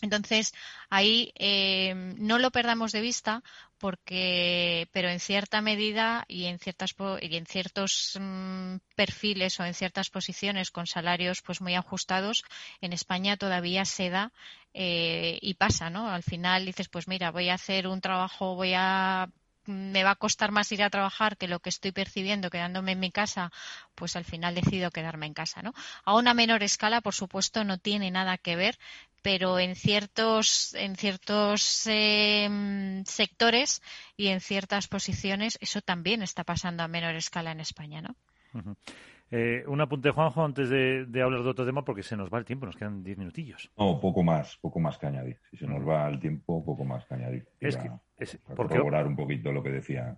Entonces, 0.00 0.54
ahí 0.90 1.32
eh, 1.36 1.92
no 2.18 2.38
lo 2.38 2.50
perdamos 2.50 2.92
de 2.92 3.00
vista 3.00 3.42
porque, 3.78 4.88
pero 4.92 5.08
en 5.08 5.20
cierta 5.20 5.60
medida 5.60 6.24
y 6.28 6.46
en 6.46 6.58
ciertas 6.58 6.94
y 7.20 7.36
en 7.36 7.46
ciertos 7.46 8.18
mm, 8.20 8.76
perfiles 8.94 9.58
o 9.60 9.64
en 9.64 9.74
ciertas 9.74 10.10
posiciones 10.10 10.70
con 10.70 10.86
salarios 10.86 11.42
pues 11.42 11.60
muy 11.60 11.74
ajustados, 11.74 12.44
en 12.80 12.92
España 12.92 13.36
todavía 13.36 13.84
se 13.84 14.10
da 14.10 14.32
eh, 14.72 15.38
y 15.42 15.54
pasa, 15.54 15.90
¿no? 15.90 16.08
Al 16.08 16.22
final 16.22 16.64
dices, 16.64 16.88
pues 16.88 17.08
mira, 17.08 17.30
voy 17.30 17.48
a 17.48 17.54
hacer 17.54 17.86
un 17.86 18.00
trabajo, 18.00 18.54
voy 18.54 18.72
a 18.74 19.28
me 19.66 20.04
va 20.04 20.12
a 20.12 20.16
costar 20.16 20.52
más 20.52 20.70
ir 20.72 20.82
a 20.82 20.90
trabajar 20.90 21.36
que 21.36 21.48
lo 21.48 21.60
que 21.60 21.70
estoy 21.70 21.92
percibiendo 21.92 22.50
quedándome 22.50 22.92
en 22.92 23.00
mi 23.00 23.10
casa, 23.10 23.50
pues 23.94 24.16
al 24.16 24.24
final 24.24 24.54
decido 24.54 24.90
quedarme 24.90 25.26
en 25.26 25.34
casa, 25.34 25.62
¿no? 25.62 25.74
A 26.04 26.14
una 26.14 26.34
menor 26.34 26.62
escala, 26.62 27.00
por 27.00 27.14
supuesto, 27.14 27.64
no 27.64 27.78
tiene 27.78 28.10
nada 28.10 28.38
que 28.38 28.56
ver, 28.56 28.78
pero 29.26 29.58
en 29.58 29.74
ciertos, 29.74 30.72
en 30.76 30.94
ciertos 30.94 31.84
em, 31.88 33.02
sectores 33.04 33.82
y 34.16 34.28
en 34.28 34.38
ciertas 34.38 34.86
posiciones 34.86 35.58
eso 35.60 35.80
también 35.80 36.22
está 36.22 36.44
pasando 36.44 36.84
a 36.84 36.88
menor 36.88 37.16
escala 37.16 37.50
en 37.50 37.58
España, 37.58 38.00
¿no? 38.02 38.14
Eh, 39.32 39.64
un 39.66 39.80
apunte, 39.80 40.12
Juanjo, 40.12 40.44
antes 40.44 40.70
de, 40.70 41.08
hablar 41.20 41.42
de 41.42 41.48
otro 41.48 41.66
tema, 41.66 41.84
porque 41.84 42.04
se 42.04 42.16
nos 42.16 42.32
va 42.32 42.38
el 42.38 42.44
tiempo, 42.44 42.66
nos 42.66 42.76
quedan 42.76 43.02
diez 43.02 43.18
minutillos. 43.18 43.68
No, 43.76 43.98
poco 43.98 44.22
más, 44.22 44.58
poco 44.58 44.78
más 44.78 44.96
que 44.96 45.08
añadir. 45.08 45.40
Si 45.50 45.56
se 45.56 45.66
nos 45.66 45.84
va 45.84 46.08
el 46.08 46.20
tiempo, 46.20 46.64
poco 46.64 46.84
más 46.84 47.04
que 47.06 47.14
añadir. 47.14 47.48
Es 47.58 47.76
que, 47.76 47.90
es, 48.18 48.38
porque, 48.54 48.78
un 48.78 49.16
poquito 49.16 49.50
lo 49.50 49.60
que 49.60 49.70
decía. 49.70 50.16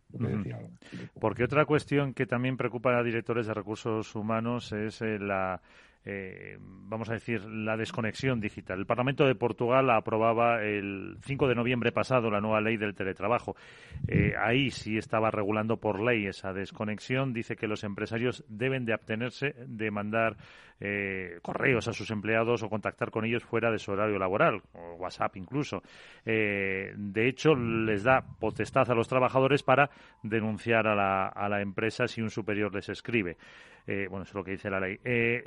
Porque 1.18 1.44
otra 1.44 1.64
cuestión 1.64 2.12
que 2.12 2.26
también 2.26 2.58
preocupa 2.58 2.98
a 2.98 3.02
directores 3.02 3.46
de 3.46 3.54
recursos 3.54 4.14
humanos 4.14 4.70
es 4.72 5.00
eh, 5.00 5.18
la 5.18 5.62
eh, 6.10 6.56
vamos 6.58 7.10
a 7.10 7.12
decir, 7.12 7.44
la 7.44 7.76
desconexión 7.76 8.40
digital. 8.40 8.78
El 8.78 8.86
Parlamento 8.86 9.26
de 9.26 9.34
Portugal 9.34 9.90
aprobaba 9.90 10.62
el 10.62 11.18
5 11.20 11.46
de 11.46 11.54
noviembre 11.54 11.92
pasado 11.92 12.30
la 12.30 12.40
nueva 12.40 12.62
ley 12.62 12.78
del 12.78 12.94
teletrabajo. 12.94 13.56
Eh, 14.06 14.32
ahí 14.38 14.70
sí 14.70 14.96
estaba 14.96 15.30
regulando 15.30 15.76
por 15.76 16.00
ley 16.00 16.24
esa 16.26 16.54
desconexión. 16.54 17.34
Dice 17.34 17.56
que 17.56 17.68
los 17.68 17.84
empresarios 17.84 18.42
deben 18.48 18.86
de 18.86 18.94
abstenerse 18.94 19.54
de 19.66 19.90
mandar 19.90 20.38
eh, 20.80 21.40
correos 21.42 21.88
a 21.88 21.92
sus 21.92 22.10
empleados 22.10 22.62
o 22.62 22.70
contactar 22.70 23.10
con 23.10 23.26
ellos 23.26 23.44
fuera 23.44 23.70
de 23.70 23.78
su 23.78 23.92
horario 23.92 24.18
laboral, 24.18 24.62
o 24.72 24.94
WhatsApp 24.94 25.36
incluso. 25.36 25.82
de 26.24 27.28
hecho, 27.28 27.54
les 27.54 28.02
da 28.02 28.22
potestad 28.22 28.90
a 28.90 28.94
los 28.94 29.08
trabajadores 29.08 29.62
para 29.62 29.90
denunciar 30.22 30.86
a 30.86 30.94
la, 30.94 31.26
a 31.26 31.50
la 31.50 31.60
empresa 31.60 32.08
si 32.08 32.22
un 32.22 32.30
superior 32.30 32.74
les 32.74 32.88
escribe. 32.88 33.36
Bueno, 33.86 34.22
eso 34.22 34.32
es 34.32 34.34
lo 34.34 34.44
que 34.44 34.50
dice 34.50 34.68
la 34.68 34.80
ley. 34.80 34.98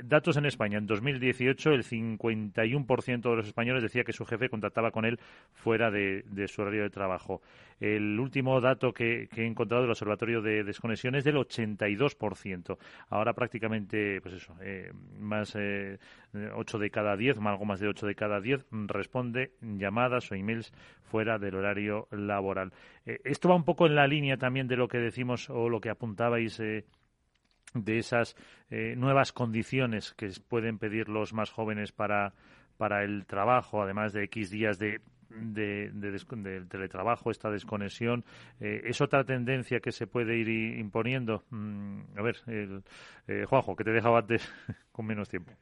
Datos 0.02 0.36
en 0.36 0.46
España. 0.52 0.78
En 0.78 0.86
2018, 0.86 1.70
el 1.70 1.84
51% 1.84 3.22
de 3.22 3.36
los 3.36 3.46
españoles 3.46 3.82
decía 3.82 4.04
que 4.04 4.12
su 4.12 4.24
jefe 4.24 4.48
contactaba 4.48 4.90
con 4.90 5.04
él 5.04 5.18
fuera 5.52 5.90
de, 5.90 6.24
su 6.46 6.62
horario 6.62 6.82
de 6.82 6.90
trabajo. 6.90 7.42
El 7.80 8.20
último 8.20 8.60
dato 8.60 8.92
que, 8.92 9.28
he 9.34 9.44
encontrado 9.44 9.82
del 9.82 9.90
Observatorio 9.90 10.40
de 10.40 10.62
Desconexión 10.62 11.14
es 11.16 11.24
del 11.24 11.36
82%. 11.36 12.78
Ahora 13.08 13.32
prácticamente, 13.32 14.20
pues 14.20 14.34
eso, 14.34 14.54
eh, 14.60 14.92
más 15.18 15.56
8 15.56 16.78
de 16.78 16.90
cada 16.90 17.16
10, 17.16 17.38
algo 17.38 17.64
más 17.64 17.80
de 17.80 17.88
8 17.88 18.06
de 18.06 18.14
cada 18.14 18.40
10 18.40 18.66
responde 18.86 19.52
llamadas 19.60 20.30
o 20.30 20.34
emails 20.34 20.72
fuera 21.02 21.38
del 21.38 21.56
horario 21.56 22.06
laboral. 22.10 22.72
esto 23.04 23.48
va 23.48 23.56
un 23.56 23.64
poco 23.64 23.86
en 23.86 23.94
la 23.94 24.06
línea 24.06 24.36
también 24.36 24.68
de 24.68 24.76
lo 24.76 24.88
que 24.88 24.98
decimos 24.98 25.50
o 25.50 25.68
lo 25.68 25.80
que 25.80 25.90
apuntabais 25.90 26.60
de 27.74 27.98
esas 27.98 28.36
eh, 28.70 28.94
nuevas 28.96 29.32
condiciones 29.32 30.14
que 30.14 30.30
pueden 30.48 30.78
pedir 30.78 31.08
los 31.08 31.32
más 31.32 31.50
jóvenes 31.50 31.92
para, 31.92 32.32
para 32.76 33.04
el 33.04 33.26
trabajo, 33.26 33.82
además 33.82 34.12
de 34.12 34.24
X 34.24 34.50
días 34.50 34.78
de 34.78 35.00
de, 35.34 36.64
teletrabajo, 36.68 37.30
esta 37.30 37.50
desconexión, 37.50 38.24
eh, 38.60 38.82
¿es 38.84 39.00
otra 39.00 39.24
tendencia 39.24 39.80
que 39.80 39.92
se 39.92 40.06
puede 40.06 40.36
ir 40.36 40.48
imponiendo? 40.78 41.44
Mm, 41.50 42.00
a 42.16 42.22
ver, 42.22 42.36
el, 42.46 42.82
eh, 43.28 43.44
Juanjo, 43.48 43.76
que 43.76 43.84
te 43.84 43.92
dejaba 43.92 44.20
antes 44.20 44.50
con 44.92 45.06
menos 45.06 45.28
tiempo. 45.28 45.52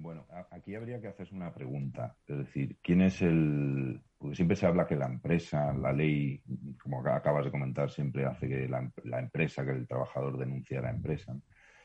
Bueno, 0.00 0.26
aquí 0.52 0.76
habría 0.76 1.00
que 1.00 1.08
hacerse 1.08 1.34
una 1.34 1.52
pregunta. 1.52 2.16
Es 2.26 2.38
decir, 2.38 2.78
¿quién 2.82 3.02
es 3.02 3.20
el...? 3.20 4.00
Porque 4.16 4.36
siempre 4.36 4.56
se 4.56 4.66
habla 4.66 4.86
que 4.86 4.96
la 4.96 5.06
empresa, 5.06 5.72
la 5.72 5.92
ley, 5.92 6.40
como 6.80 7.06
acabas 7.06 7.44
de 7.44 7.50
comentar, 7.50 7.90
siempre 7.90 8.24
hace 8.24 8.48
que 8.48 8.68
la, 8.68 9.18
empresa, 9.18 9.64
que 9.64 9.72
el 9.72 9.86
trabajador 9.86 10.38
denuncie 10.38 10.78
a 10.78 10.82
la 10.82 10.90
empresa. 10.90 11.36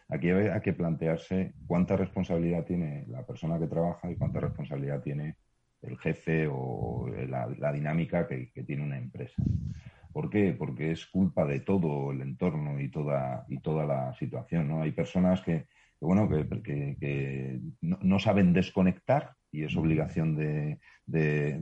Aquí 0.09 0.29
hay 0.29 0.61
que 0.61 0.73
plantearse 0.73 1.53
cuánta 1.65 1.95
responsabilidad 1.95 2.65
tiene 2.65 3.05
la 3.07 3.25
persona 3.25 3.59
que 3.59 3.67
trabaja 3.67 4.11
y 4.11 4.15
cuánta 4.15 4.39
responsabilidad 4.39 5.01
tiene 5.01 5.37
el 5.81 5.97
jefe 5.97 6.47
o 6.51 7.07
la, 7.27 7.71
dinámica 7.71 8.27
que, 8.27 8.51
tiene 8.65 8.83
una 8.83 8.97
empresa. 8.97 9.41
¿Por 10.11 10.29
qué? 10.29 10.55
Porque 10.57 10.91
es 10.91 11.05
culpa 11.07 11.45
de 11.45 11.61
todo 11.61 12.11
el 12.11 12.21
entorno 12.21 12.79
y 12.79 12.89
toda, 12.89 13.45
y 13.47 13.59
toda 13.59 13.85
la 13.85 14.13
situación. 14.13 14.67
¿no? 14.67 14.81
Hay 14.83 14.91
personas 14.91 15.41
que, 15.41 15.65
bueno, 16.03 16.29
que, 16.63 17.59
no, 17.81 18.19
saben 18.19 18.53
desconectar 18.53 19.33
y 19.51 19.63
es 19.63 19.75
obligación 19.75 20.35
de, 20.35 20.79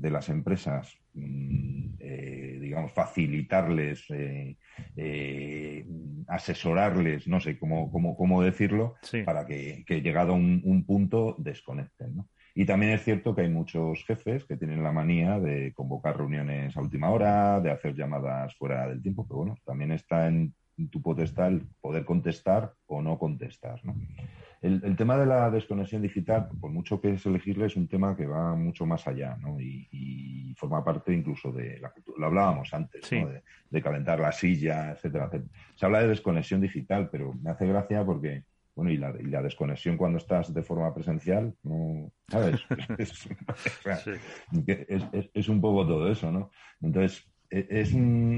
las 0.10 0.30
empresas, 0.30 0.98
mm, 1.14 1.96
eh, 2.00 2.58
digamos, 2.62 2.92
facilitarles, 2.92 4.06
eh, 4.10 4.58
eh, 4.96 5.86
asesorarles, 6.28 7.28
no 7.28 7.40
sé 7.40 7.60
cómo, 7.60 7.92
cómo, 7.92 8.16
cómo 8.16 8.42
decirlo, 8.42 8.96
para 9.26 9.46
que, 9.46 9.84
llegado 9.88 10.34
a 10.34 10.36
un, 10.36 10.62
un 10.64 10.86
punto 10.86 11.36
desconecten. 11.38 12.16
¿no? 12.16 12.30
Y 12.54 12.66
también 12.66 12.92
es 12.94 13.04
cierto 13.04 13.34
que 13.34 13.42
hay 13.42 13.50
muchos 13.50 14.04
jefes 14.06 14.46
que 14.46 14.58
tienen 14.58 14.84
la 14.84 14.92
manía 14.92 15.40
de 15.40 15.74
convocar 15.74 16.18
reuniones 16.18 16.76
a 16.76 16.82
última 16.82 17.10
hora, 17.10 17.62
de 17.62 17.72
hacer 17.72 17.96
llamadas 17.96 18.56
fuera 18.56 18.88
del 18.88 19.02
tiempo, 19.02 19.26
pero 19.26 19.38
bueno, 19.38 19.58
también 19.66 19.92
está 19.92 20.28
en 20.28 20.54
tu 20.88 21.02
potestad 21.02 21.48
el 21.48 21.62
poder 21.80 22.06
contestar 22.06 22.74
o 22.88 23.02
no 23.02 23.18
contestar. 23.18 23.82
El, 24.62 24.96
tema 24.96 25.18
de 25.18 25.26
la 25.26 25.50
desconexión 25.50 26.04
digital, 26.04 26.50
por 26.60 26.70
mucho 26.70 27.02
que 27.02 27.14
es 27.14 27.26
elegirle, 27.26 27.66
es 27.66 27.76
un 27.76 27.88
tema 27.88 28.16
que 28.16 28.28
va 28.28 28.56
mucho 28.56 28.86
más 28.86 29.08
allá 29.08 29.36
¿no? 29.42 29.60
y, 29.60 30.54
forma 30.58 30.84
parte 30.84 31.12
incluso 31.12 31.52
de 31.52 31.80
la 31.80 31.90
cultura. 31.90 32.20
Lo 32.20 32.26
hablábamos 32.28 32.72
antes, 32.72 33.10
de, 33.10 33.42
de, 33.70 33.82
calentar 33.82 34.20
la 34.20 34.32
silla, 34.32 34.92
etcétera, 34.92 35.26
etcétera. 35.26 35.52
Se 35.74 35.86
habla 35.88 36.02
de 36.02 36.10
desconexión 36.10 36.62
digital, 36.62 37.10
pero 37.10 37.34
me 37.34 37.50
hace 37.50 37.66
gracia 37.66 38.06
porque 38.06 38.44
bueno, 38.76 38.92
y 38.92 38.98
la, 38.98 39.14
y 39.20 39.26
la 39.26 39.42
desconexión 39.42 39.98
cuando 39.98 40.18
estás 40.18 40.54
de 40.54 40.64
forma 40.64 40.94
presencial, 40.94 41.54
no, 41.64 42.12
¿sabes? 42.28 42.62
es, 44.68 45.30
es, 45.34 45.50
un 45.50 45.60
poco 45.60 45.86
todo 45.86 46.10
eso, 46.10 46.32
¿no? 46.32 46.52
Entonces, 46.82 47.31
e, 47.52 47.68
es, 47.70 47.94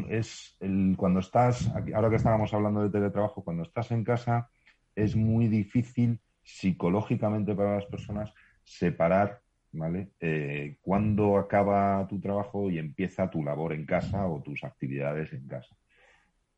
es 0.09 0.57
el, 0.59 0.95
cuando 0.97 1.21
estás, 1.21 1.71
ahora 1.93 2.09
que 2.09 2.17
estábamos 2.17 2.53
hablando 2.53 2.83
de 2.83 2.89
teletrabajo, 2.89 3.43
cuando 3.43 3.63
estás 3.63 3.91
en 3.91 4.03
casa, 4.03 4.49
es 4.95 5.15
muy 5.15 5.47
difícil 5.47 6.19
psicológicamente 6.43 7.55
para 7.55 7.75
las 7.75 7.85
personas 7.85 8.33
separar, 8.63 9.39
¿vale? 9.71 10.09
Eh, 10.19 10.77
cuándo 10.81 11.37
acaba 11.37 12.05
tu 12.07 12.19
trabajo 12.19 12.69
y 12.69 12.79
empieza 12.79 13.29
tu 13.29 13.43
labor 13.43 13.73
en 13.73 13.85
casa 13.85 14.27
o 14.27 14.41
tus 14.41 14.63
actividades 14.63 15.31
en 15.31 15.47
casa 15.47 15.75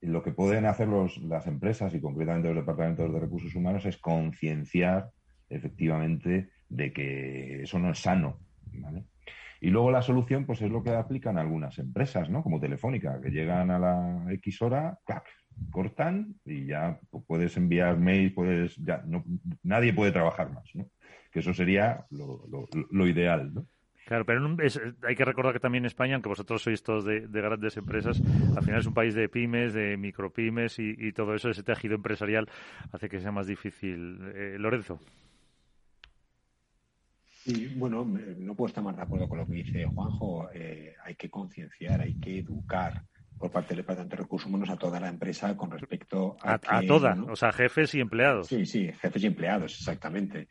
lo 0.05 0.23
que 0.23 0.31
pueden 0.31 0.65
hacer 0.65 0.87
las 0.87 1.47
empresas 1.47 1.93
y 1.93 1.99
concretamente 1.99 2.49
los 2.49 2.57
departamentos 2.57 3.11
de 3.11 3.19
recursos 3.19 3.55
humanos 3.55 3.85
es 3.85 3.97
concienciar 3.97 5.11
efectivamente 5.49 6.49
de 6.69 6.93
que 6.93 7.63
eso 7.63 7.79
no 7.79 7.91
es 7.91 7.99
sano. 7.99 8.39
Y 9.65 9.71
luego 9.71 9.89
la 9.89 10.03
solución, 10.03 10.45
pues 10.45 10.61
es 10.61 10.69
lo 10.69 10.83
que 10.83 10.91
aplican 10.91 11.39
algunas 11.39 11.79
empresas, 11.79 12.29
¿no? 12.29 12.43
Como 12.43 12.59
Telefónica, 12.59 13.19
que 13.19 13.31
llegan 13.31 13.71
a 13.71 13.79
la 13.79 14.31
X 14.33 14.61
hora, 14.61 14.99
cortan 15.71 16.35
y 16.45 16.67
ya 16.67 16.99
puedes 17.25 17.57
enviar 17.57 17.97
mail, 17.97 18.31
puedes, 18.31 18.75
ya 18.75 19.01
no, 19.07 19.23
nadie 19.63 19.91
puede 19.91 20.11
trabajar 20.11 20.53
más, 20.53 20.69
¿no? 20.75 20.91
Que 21.31 21.39
eso 21.39 21.51
sería 21.51 22.05
lo, 22.11 22.45
lo 22.91 23.07
ideal, 23.07 23.55
¿no? 23.55 23.65
Claro, 24.05 24.23
pero 24.23 24.55
hay 25.01 25.15
que 25.15 25.25
recordar 25.25 25.53
que 25.53 25.59
también 25.59 25.83
España, 25.85 26.13
aunque 26.13 26.29
vosotros 26.29 26.61
sois 26.61 26.83
todos 26.83 27.03
de, 27.03 27.21
grandes 27.27 27.75
empresas, 27.75 28.21
al 28.55 28.61
final 28.61 28.81
es 28.81 28.85
un 28.85 28.93
país 28.93 29.15
de 29.15 29.29
pymes, 29.29 29.73
de 29.73 29.97
micropymes 29.97 30.77
y, 30.77 30.95
y 30.95 31.11
todo 31.11 31.33
eso, 31.33 31.49
ese 31.49 31.63
tejido 31.63 31.95
empresarial 31.95 32.47
hace 32.91 33.09
que 33.09 33.19
sea 33.19 33.31
más 33.31 33.47
difícil. 33.47 34.19
Eh, 34.35 34.57
Lorenzo. 34.59 34.99
Sí, 37.45 37.71
bueno, 37.75 38.03
no 38.03 38.55
puedo 38.55 38.69
estar 38.69 38.83
más 38.83 38.95
de 38.95 39.03
acuerdo 39.03 39.29
con 39.29 39.37
lo 39.37 39.45
que 39.45 39.53
dice 39.53 39.85
Juanjo. 39.85 40.49
Eh, 40.51 40.95
hay 41.03 41.13
que 41.13 41.29
concienciar, 41.29 42.01
hay 42.01 42.15
que 42.15 42.39
educar 42.39 43.03
por 43.37 43.51
parte 43.51 43.69
del 43.69 43.83
Departamento 43.83 44.15
de 44.15 44.23
Recursos 44.23 44.49
Humanos 44.49 44.71
a 44.71 44.77
toda 44.77 44.99
la 44.99 45.09
empresa 45.09 45.55
con 45.55 45.69
respecto 45.69 46.37
a. 46.41 46.53
A, 46.55 46.81
toda, 46.81 47.15
o 47.29 47.35
sea, 47.35 47.51
jefes 47.51 47.93
y 47.93 47.99
empleados. 47.99 48.47
Sí, 48.47 48.65
sí, 48.65 48.91
jefes 48.99 49.23
y 49.23 49.27
empleados, 49.27 49.77
exactamente. 49.77 50.47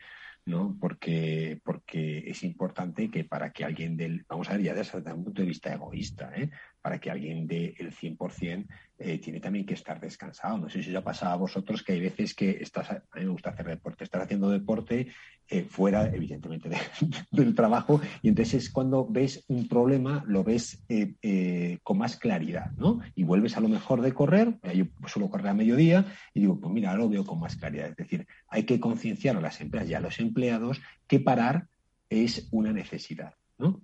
¿no? 0.47 0.77
Porque, 0.81 1.61
porque 1.65 2.31
es 2.31 2.45
importante 2.45 3.11
que 3.11 3.25
para 3.25 3.51
que 3.51 3.65
alguien 3.65 3.97
del, 3.97 4.25
vamos 4.29 4.49
a 4.49 4.53
ver 4.53 4.63
ya 4.63 4.75
desde 4.75 4.99
un 5.13 5.25
punto 5.25 5.43
de 5.43 5.49
vista 5.49 5.75
egoísta, 5.75 6.31
¿eh? 6.37 6.49
Para 6.85 6.99
que 6.99 7.11
alguien 7.11 7.47
dé 7.47 7.75
el 7.79 7.93
100%, 7.93 8.67
eh, 8.99 9.19
tiene 9.19 9.41
también 9.41 9.65
que 9.65 9.73
estar 9.73 9.99
descansado. 9.99 10.59
No 10.59 10.69
sé 10.69 10.83
si 10.83 10.91
os 10.91 10.97
ha 10.97 11.03
pasado 11.03 11.33
a 11.33 11.37
vosotros 11.37 11.83
que 11.83 11.95
hay 11.95 12.01
veces 12.01 12.35
que 12.35 12.59
estás, 12.61 12.91
a 12.91 13.03
mí 13.15 13.23
me 13.23 13.29
gusta 13.29 13.49
hacer 13.49 13.65
deporte, 13.65 14.05
estás 14.05 14.21
haciendo 14.21 14.51
deporte 14.51 15.07
eh, 15.49 15.63
fuera, 15.63 16.15
evidentemente, 16.15 16.69
del 17.31 17.55
trabajo, 17.55 18.03
y 18.21 18.29
entonces 18.29 18.65
es 18.65 18.71
cuando 18.71 19.07
ves 19.09 19.47
un 19.49 19.67
problema, 19.67 20.25
lo 20.27 20.45
ves 20.45 20.85
eh, 20.91 21.79
con 21.83 21.97
más 21.97 22.19
claridad, 22.19 22.73
¿no? 22.77 23.01
Y 23.15 23.25
vuelves 23.25 23.57
a 23.57 23.61
lo 23.61 23.71
mejor 23.71 24.03
de 24.03 24.13
correr, 24.13 24.59
yo 24.75 24.85
suelo 25.07 25.31
correr 25.31 25.49
a 25.49 25.55
mediodía, 25.55 26.05
y 26.35 26.41
digo, 26.41 26.61
pues 26.61 26.71
mira, 26.71 26.95
lo 26.95 27.09
veo 27.09 27.25
con 27.25 27.41
más 27.41 27.57
claridad. 27.57 27.89
Es 27.89 27.97
decir, 27.97 28.27
hay 28.49 28.65
que 28.65 28.79
concienciar 28.79 29.39
a 29.39 29.41
las 29.41 29.59
empresas 29.63 29.89
y 29.89 29.95
a 29.95 30.01
los 30.01 30.21
empleados 30.21 30.83
que 31.07 31.19
parar 31.19 31.67
es 32.11 32.47
una 32.51 32.75
necesidad, 32.75 33.33
¿no? 33.57 33.81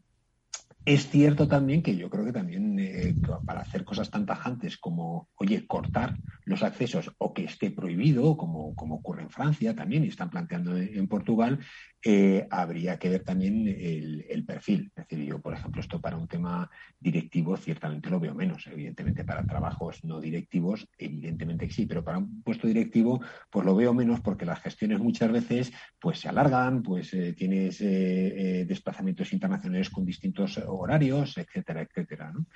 Es 0.91 1.09
cierto 1.09 1.47
también 1.47 1.85
que 1.85 1.97
yo 1.97 2.11
creo 2.11 2.25
que 2.25 2.33
también 2.33 2.77
eh, 2.81 3.17
para 3.47 3.61
hacer 3.61 3.85
cosas 3.85 4.11
tan 4.11 4.27
tajantes 4.27 4.77
como, 4.77 5.29
oye, 5.37 5.65
cortar 5.65 6.19
los 6.45 6.65
accesos 6.65 7.13
o 7.19 7.33
que 7.33 7.45
esté 7.45 7.71
prohibido, 7.71 8.37
como, 8.37 8.75
como 8.75 8.97
ocurre 8.97 9.23
en 9.23 9.31
Francia 9.31 9.73
también 9.77 10.03
y 10.03 10.09
están 10.09 10.31
planteando 10.31 10.77
en 10.77 11.07
Portugal, 11.07 11.61
eh, 12.03 12.47
habría 12.51 12.99
que 12.99 13.09
ver 13.09 13.25
también 13.25 13.67
el, 13.69 14.45
perfil. 14.47 14.91
Es 14.97 15.07
decir, 15.07 15.25
yo, 15.27 15.41
por 15.41 15.53
ejemplo, 15.53 15.81
esto 15.81 16.01
para 16.01 16.17
un 16.17 16.27
tema 16.27 16.69
directivo 16.99 17.57
ciertamente 17.57 18.11
lo 18.11 18.19
veo 18.19 18.35
menos. 18.35 18.67
Evidentemente, 18.67 19.25
para 19.25 19.47
trabajos 19.47 20.03
no 20.03 20.21
directivos, 20.21 20.89
evidentemente 20.99 21.69
sí, 21.71 21.87
pero 21.87 22.03
para 22.03 22.19
un 22.19 22.43
puesto 22.43 22.67
directivo, 22.67 23.21
pues 23.51 23.67
lo 23.67 23.77
veo 23.77 23.93
menos 23.95 24.21
porque 24.21 24.47
las 24.47 24.61
gestiones 24.61 24.99
muchas 24.99 25.31
veces 25.31 25.73
pues 26.01 26.19
se 26.19 26.29
alargan, 26.29 26.83
pues 26.83 27.13
eh, 27.13 27.35
tienes 27.35 27.79
desplazamientos 27.81 29.33
internacionales 29.33 29.91
con 29.91 30.05
distintos 30.05 30.59
horarios, 30.67 31.37
etcétera, 31.37 31.83
etcétera. 31.83 32.33
¿no? 32.33 32.47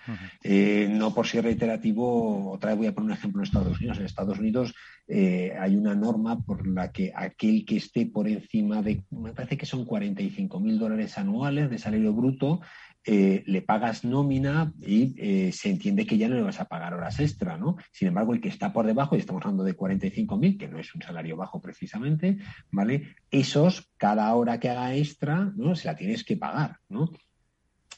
Eh, 0.42 0.88
no 0.90 1.14
por 1.14 1.26
ser 1.26 1.44
reiterativo, 1.44 2.50
otra 2.50 2.70
vez 2.70 2.78
voy 2.78 2.86
a 2.86 2.94
poner 2.94 3.10
un 3.10 3.16
ejemplo 3.16 3.40
en 3.40 3.44
Estados 3.44 3.78
Unidos. 3.78 3.98
En 3.98 4.04
Estados 4.04 4.38
Unidos 4.38 4.74
eh, 5.06 5.52
hay 5.58 5.76
una 5.76 5.94
norma 5.94 6.42
por 6.42 6.66
la 6.66 6.90
que 6.90 7.12
aquel 7.14 7.64
que 7.64 7.76
esté 7.76 8.06
por 8.06 8.28
encima 8.28 8.82
de, 8.82 9.02
parece 9.34 9.56
que 9.56 9.66
son 9.66 9.84
45 9.84 10.60
mil 10.60 10.78
dólares 10.78 11.18
anuales 11.18 11.70
de 11.70 11.78
salario 11.78 12.12
bruto, 12.12 12.60
eh, 13.06 13.42
le 13.46 13.60
pagas 13.60 14.04
nómina 14.04 14.72
y 14.80 15.52
se 15.52 15.68
entiende 15.68 16.06
que 16.06 16.16
ya 16.16 16.28
no 16.28 16.36
le 16.36 16.42
vas 16.42 16.60
a 16.60 16.64
pagar 16.64 16.94
horas 16.94 17.20
extra, 17.20 17.58
¿no? 17.58 17.76
Sin 17.92 18.08
embargo, 18.08 18.32
el 18.32 18.40
que 18.40 18.48
está 18.48 18.72
por 18.72 18.86
debajo, 18.86 19.14
y 19.14 19.18
estamos 19.18 19.42
hablando 19.44 19.64
de 19.64 19.76
45.000, 19.76 20.58
que 20.58 20.68
no 20.68 20.78
es 20.78 20.94
un 20.94 21.02
salario 21.02 21.36
bajo 21.36 21.60
precisamente, 21.60 22.38
¿vale? 22.70 23.16
Esos, 23.30 23.90
cada 23.98 24.34
hora 24.34 24.58
que 24.58 24.70
haga 24.70 24.94
extra, 24.94 25.52
¿no? 25.54 25.74
Se 25.74 25.86
la 25.86 25.96
tienes 25.96 26.24
que 26.24 26.38
pagar, 26.38 26.78
¿no? 26.88 27.10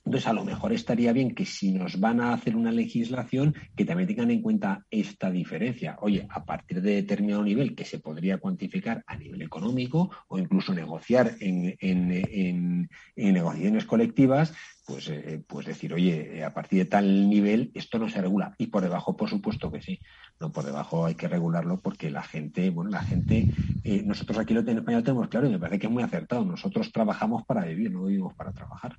Entonces, 0.07 0.29
a 0.29 0.33
lo 0.33 0.45
mejor 0.45 0.73
estaría 0.73 1.13
bien 1.13 1.35
que 1.35 1.45
si 1.45 1.73
nos 1.73 1.99
van 1.99 2.21
a 2.21 2.33
hacer 2.33 2.55
una 2.55 2.71
legislación, 2.71 3.57
que 3.75 3.85
también 3.85 4.07
tengan 4.07 4.31
en 4.31 4.41
cuenta 4.41 4.87
esta 4.89 5.33
diferencia. 5.33 5.99
Oye, 6.01 6.29
a 6.31 6.45
partir 6.45 6.81
de 6.81 6.95
determinado 6.95 7.43
nivel 7.43 7.75
que 7.75 7.85
se 7.85 7.99
podría 7.99 8.39
cuantificar 8.39 9.03
a 9.09 9.17
nivel 9.17 9.43
económico 9.43 10.11
o 10.29 10.39
incluso 10.39 10.73
negociar 10.73 11.35
en, 11.41 12.89
negociaciones 13.17 13.85
colectivas, 13.85 14.55
pues, 14.87 15.09
eh, 15.09 15.43
pues 15.45 15.67
decir, 15.67 15.93
oye, 15.93 16.45
a 16.45 16.55
partir 16.55 16.79
de 16.79 16.85
tal 16.85 17.29
nivel 17.29 17.73
esto 17.75 17.99
no 17.99 18.09
se 18.09 18.23
regula. 18.23 18.55
Y 18.59 18.69
por 18.69 18.85
debajo, 18.85 19.17
por 19.17 19.29
supuesto 19.29 19.73
que 19.73 19.83
sí. 19.83 19.99
No, 20.39 20.53
por 20.53 20.65
debajo 20.65 21.07
hay 21.07 21.17
que 21.17 21.27
regularlo 21.27 21.79
porque 21.79 22.13
la 22.13 22.23
gente, 22.23 22.71
bueno, 22.71 22.93
la 22.93 23.03
gente, 23.03 23.51
eh, 23.83 24.05
nosotros 24.07 24.39
aquí 24.39 24.55
lo 24.55 24.61
en 24.61 24.79
España 24.79 24.99
lo 24.99 25.03
tenemos 25.03 25.27
claro 25.27 25.49
y 25.49 25.51
me 25.51 25.59
parece 25.59 25.81
que 25.81 25.87
es 25.89 25.93
muy 25.93 26.05
acertado. 26.05 26.45
Nosotros 26.45 26.93
trabajamos 26.93 27.45
para 27.45 27.65
vivir, 27.65 27.91
no 27.91 28.05
vivimos 28.05 28.35
para 28.35 28.53
trabajar. 28.53 28.97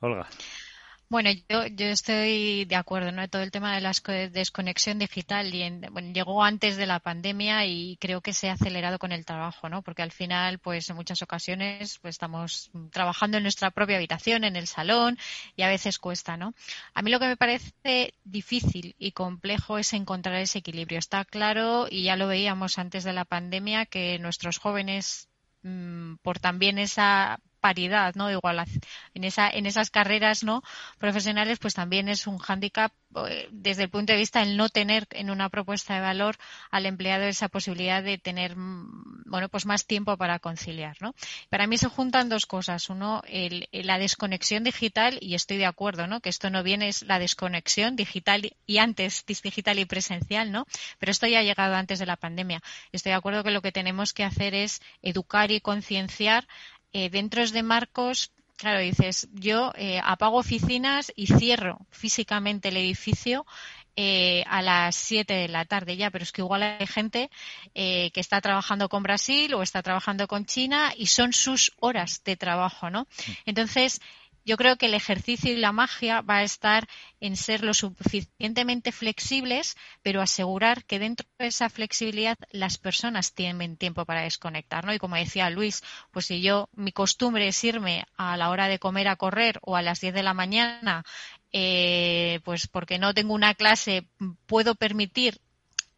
Olga. 0.00 0.28
Bueno, 1.10 1.30
yo, 1.48 1.66
yo 1.66 1.86
estoy 1.86 2.66
de 2.66 2.76
acuerdo, 2.76 3.10
¿no? 3.10 3.26
Todo 3.28 3.42
el 3.42 3.50
tema 3.50 3.74
de 3.74 3.80
la 3.80 3.90
desconexión 4.30 5.00
digital 5.00 5.52
y 5.52 5.68
bueno, 5.90 6.12
llegó 6.12 6.44
antes 6.44 6.76
de 6.76 6.86
la 6.86 7.00
pandemia 7.00 7.66
y 7.66 7.96
creo 7.96 8.20
que 8.20 8.32
se 8.32 8.48
ha 8.48 8.52
acelerado 8.52 9.00
con 9.00 9.10
el 9.10 9.24
trabajo, 9.24 9.68
¿no? 9.68 9.82
Porque 9.82 10.02
al 10.02 10.12
final, 10.12 10.60
pues 10.60 10.88
en 10.88 10.94
muchas 10.94 11.20
ocasiones, 11.22 11.98
pues 11.98 12.14
estamos 12.14 12.70
trabajando 12.92 13.38
en 13.38 13.42
nuestra 13.42 13.72
propia 13.72 13.96
habitación, 13.96 14.44
en 14.44 14.54
el 14.54 14.68
salón 14.68 15.18
y 15.56 15.62
a 15.62 15.68
veces 15.68 15.98
cuesta, 15.98 16.36
¿no? 16.36 16.54
A 16.94 17.02
mí 17.02 17.10
lo 17.10 17.18
que 17.18 17.26
me 17.26 17.36
parece 17.36 18.14
difícil 18.22 18.94
y 18.96 19.10
complejo 19.10 19.78
es 19.78 19.92
encontrar 19.94 20.36
ese 20.36 20.60
equilibrio. 20.60 21.00
Está 21.00 21.24
claro 21.24 21.88
y 21.90 22.04
ya 22.04 22.14
lo 22.14 22.28
veíamos 22.28 22.78
antes 22.78 23.02
de 23.02 23.14
la 23.14 23.24
pandemia 23.24 23.84
que 23.84 24.20
nuestros 24.20 24.58
jóvenes 24.58 25.28
mm, 25.64 26.18
por 26.22 26.38
también 26.38 26.78
esa 26.78 27.40
paridad, 27.60 28.14
¿no? 28.14 28.30
Igual 28.30 28.64
en 29.14 29.24
esa 29.24 29.48
en 29.50 29.66
esas 29.66 29.90
carreras, 29.90 30.42
¿no? 30.44 30.62
profesionales, 30.98 31.58
pues 31.58 31.74
también 31.74 32.08
es 32.08 32.26
un 32.26 32.38
hándicap 32.38 32.92
eh, 33.28 33.48
desde 33.50 33.84
el 33.84 33.90
punto 33.90 34.12
de 34.12 34.18
vista 34.20 34.38
del 34.38 34.56
no 34.56 34.68
tener 34.68 35.08
en 35.10 35.30
una 35.30 35.48
propuesta 35.48 35.94
de 35.94 36.00
valor 36.00 36.36
al 36.70 36.86
empleado 36.86 37.24
esa 37.24 37.48
posibilidad 37.48 38.04
de 38.04 38.18
tener 38.18 38.56
mm, 38.56 39.24
bueno 39.26 39.48
pues 39.48 39.66
más 39.66 39.84
tiempo 39.84 40.16
para 40.16 40.38
conciliar 40.38 40.96
¿no? 41.00 41.14
para 41.48 41.66
mí 41.66 41.76
se 41.76 41.88
juntan 41.88 42.28
dos 42.28 42.46
cosas 42.46 42.88
uno 42.88 43.20
el, 43.26 43.68
la 43.72 43.98
desconexión 43.98 44.62
digital 44.62 45.18
y 45.20 45.34
estoy 45.34 45.56
de 45.56 45.66
acuerdo 45.66 46.06
¿no? 46.06 46.20
que 46.20 46.28
esto 46.28 46.50
no 46.50 46.62
viene 46.62 46.86
es 46.86 47.02
la 47.02 47.18
desconexión 47.18 47.96
digital 47.96 48.52
y 48.64 48.78
antes 48.78 49.24
digital 49.26 49.80
y 49.80 49.86
presencial 49.86 50.52
no 50.52 50.66
pero 51.00 51.10
esto 51.10 51.26
ya 51.26 51.40
ha 51.40 51.42
llegado 51.42 51.74
antes 51.74 51.98
de 51.98 52.06
la 52.06 52.16
pandemia 52.16 52.62
estoy 52.92 53.10
de 53.10 53.16
acuerdo 53.16 53.42
que 53.42 53.50
lo 53.50 53.60
que 53.60 53.72
tenemos 53.72 54.12
que 54.12 54.22
hacer 54.22 54.54
es 54.54 54.80
educar 55.02 55.50
y 55.50 55.60
concienciar 55.60 56.46
eh, 56.92 57.10
dentro 57.10 57.46
de 57.46 57.62
marcos 57.62 58.32
Claro, 58.60 58.80
dices, 58.80 59.26
yo 59.32 59.72
eh, 59.74 60.02
apago 60.04 60.36
oficinas 60.36 61.10
y 61.16 61.28
cierro 61.28 61.78
físicamente 61.90 62.68
el 62.68 62.76
edificio 62.76 63.46
eh, 63.96 64.44
a 64.46 64.60
las 64.60 64.96
7 64.96 65.32
de 65.32 65.48
la 65.48 65.64
tarde 65.64 65.96
ya, 65.96 66.10
pero 66.10 66.24
es 66.24 66.30
que 66.30 66.42
igual 66.42 66.62
hay 66.62 66.86
gente 66.86 67.30
eh, 67.74 68.10
que 68.12 68.20
está 68.20 68.42
trabajando 68.42 68.90
con 68.90 69.02
Brasil 69.02 69.54
o 69.54 69.62
está 69.62 69.82
trabajando 69.82 70.28
con 70.28 70.44
China 70.44 70.92
y 70.94 71.06
son 71.06 71.32
sus 71.32 71.72
horas 71.80 72.22
de 72.24 72.36
trabajo, 72.36 72.90
¿no? 72.90 73.02
Mm. 73.02 73.30
Entonces, 73.46 74.02
yo 74.44 74.56
creo 74.56 74.76
que 74.76 74.86
el 74.86 74.94
ejercicio 74.94 75.52
y 75.52 75.56
la 75.56 75.72
magia 75.72 76.20
va 76.22 76.38
a 76.38 76.42
estar 76.42 76.88
en 77.20 77.36
ser 77.36 77.62
lo 77.62 77.74
suficientemente 77.74 78.92
flexibles, 78.92 79.76
pero 80.02 80.22
asegurar 80.22 80.84
que 80.84 80.98
dentro 80.98 81.26
de 81.38 81.46
esa 81.46 81.68
flexibilidad 81.68 82.36
las 82.50 82.78
personas 82.78 83.34
tienen 83.34 83.76
tiempo 83.76 84.04
para 84.04 84.22
desconectar, 84.22 84.84
¿no? 84.84 84.94
Y 84.94 84.98
como 84.98 85.16
decía 85.16 85.50
Luis, 85.50 85.82
pues 86.10 86.26
si 86.26 86.40
yo 86.40 86.68
mi 86.72 86.92
costumbre 86.92 87.48
es 87.48 87.62
irme 87.64 88.04
a 88.16 88.36
la 88.36 88.50
hora 88.50 88.68
de 88.68 88.78
comer 88.78 89.08
a 89.08 89.16
correr 89.16 89.58
o 89.62 89.76
a 89.76 89.82
las 89.82 90.00
10 90.00 90.14
de 90.14 90.22
la 90.22 90.34
mañana, 90.34 91.04
eh, 91.52 92.40
pues 92.44 92.68
porque 92.68 92.98
no 92.98 93.14
tengo 93.14 93.34
una 93.34 93.54
clase, 93.54 94.08
puedo 94.46 94.74
permitir 94.74 95.40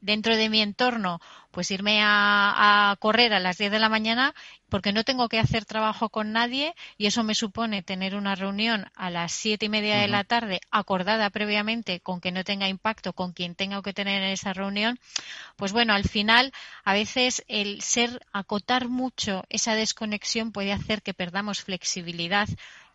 dentro 0.03 0.36
de 0.36 0.50
mi 0.50 0.61
entorno, 0.61 1.20
pues 1.50 1.70
irme 1.70 2.00
a, 2.03 2.94
correr 2.98 3.32
a 3.32 3.40
las 3.40 3.57
10 3.57 3.70
de 3.70 3.78
la 3.78 3.88
mañana 3.88 4.34
porque 4.68 4.92
no 4.92 5.05
tengo 5.05 5.28
que 5.28 5.38
hacer 5.38 5.64
trabajo 5.64 6.09
con 6.09 6.32
nadie 6.32 6.74
y 6.98 7.07
eso 7.07 7.22
me 7.24 7.34
supone 7.34 7.82
tener 7.82 8.14
una 8.14 8.34
reunión 8.34 8.86
a 8.94 9.11
las 9.11 9.32
siete 9.32 9.66
y 9.66 9.68
media 9.68 9.98
de 9.98 10.09
la 10.09 10.24
tarde 10.24 10.61
acordada 10.70 11.30
previamente 11.30 12.00
con 12.00 12.20
que 12.20 12.32
no 12.32 12.42
tenga 12.42 12.68
impacto 12.68 13.12
con 13.12 13.32
quien 13.32 13.55
tenga 13.55 13.82
que 13.82 13.92
tener 13.92 14.22
en 14.22 14.30
esa 14.30 14.53
reunión, 14.53 14.98
pues 15.57 15.72
bueno, 15.72 15.94
al 15.94 16.09
final 16.09 16.53
a 16.84 16.94
veces 16.94 17.44
el 17.48 17.82
ser 17.82 18.24
acotar 18.32 18.88
mucho 18.88 19.44
esa 19.50 19.74
desconexión 19.74 20.53
puede 20.53 20.72
hacer 20.72 21.03
que 21.03 21.14
perdamos 21.14 21.62
flexibilidad 21.62 22.48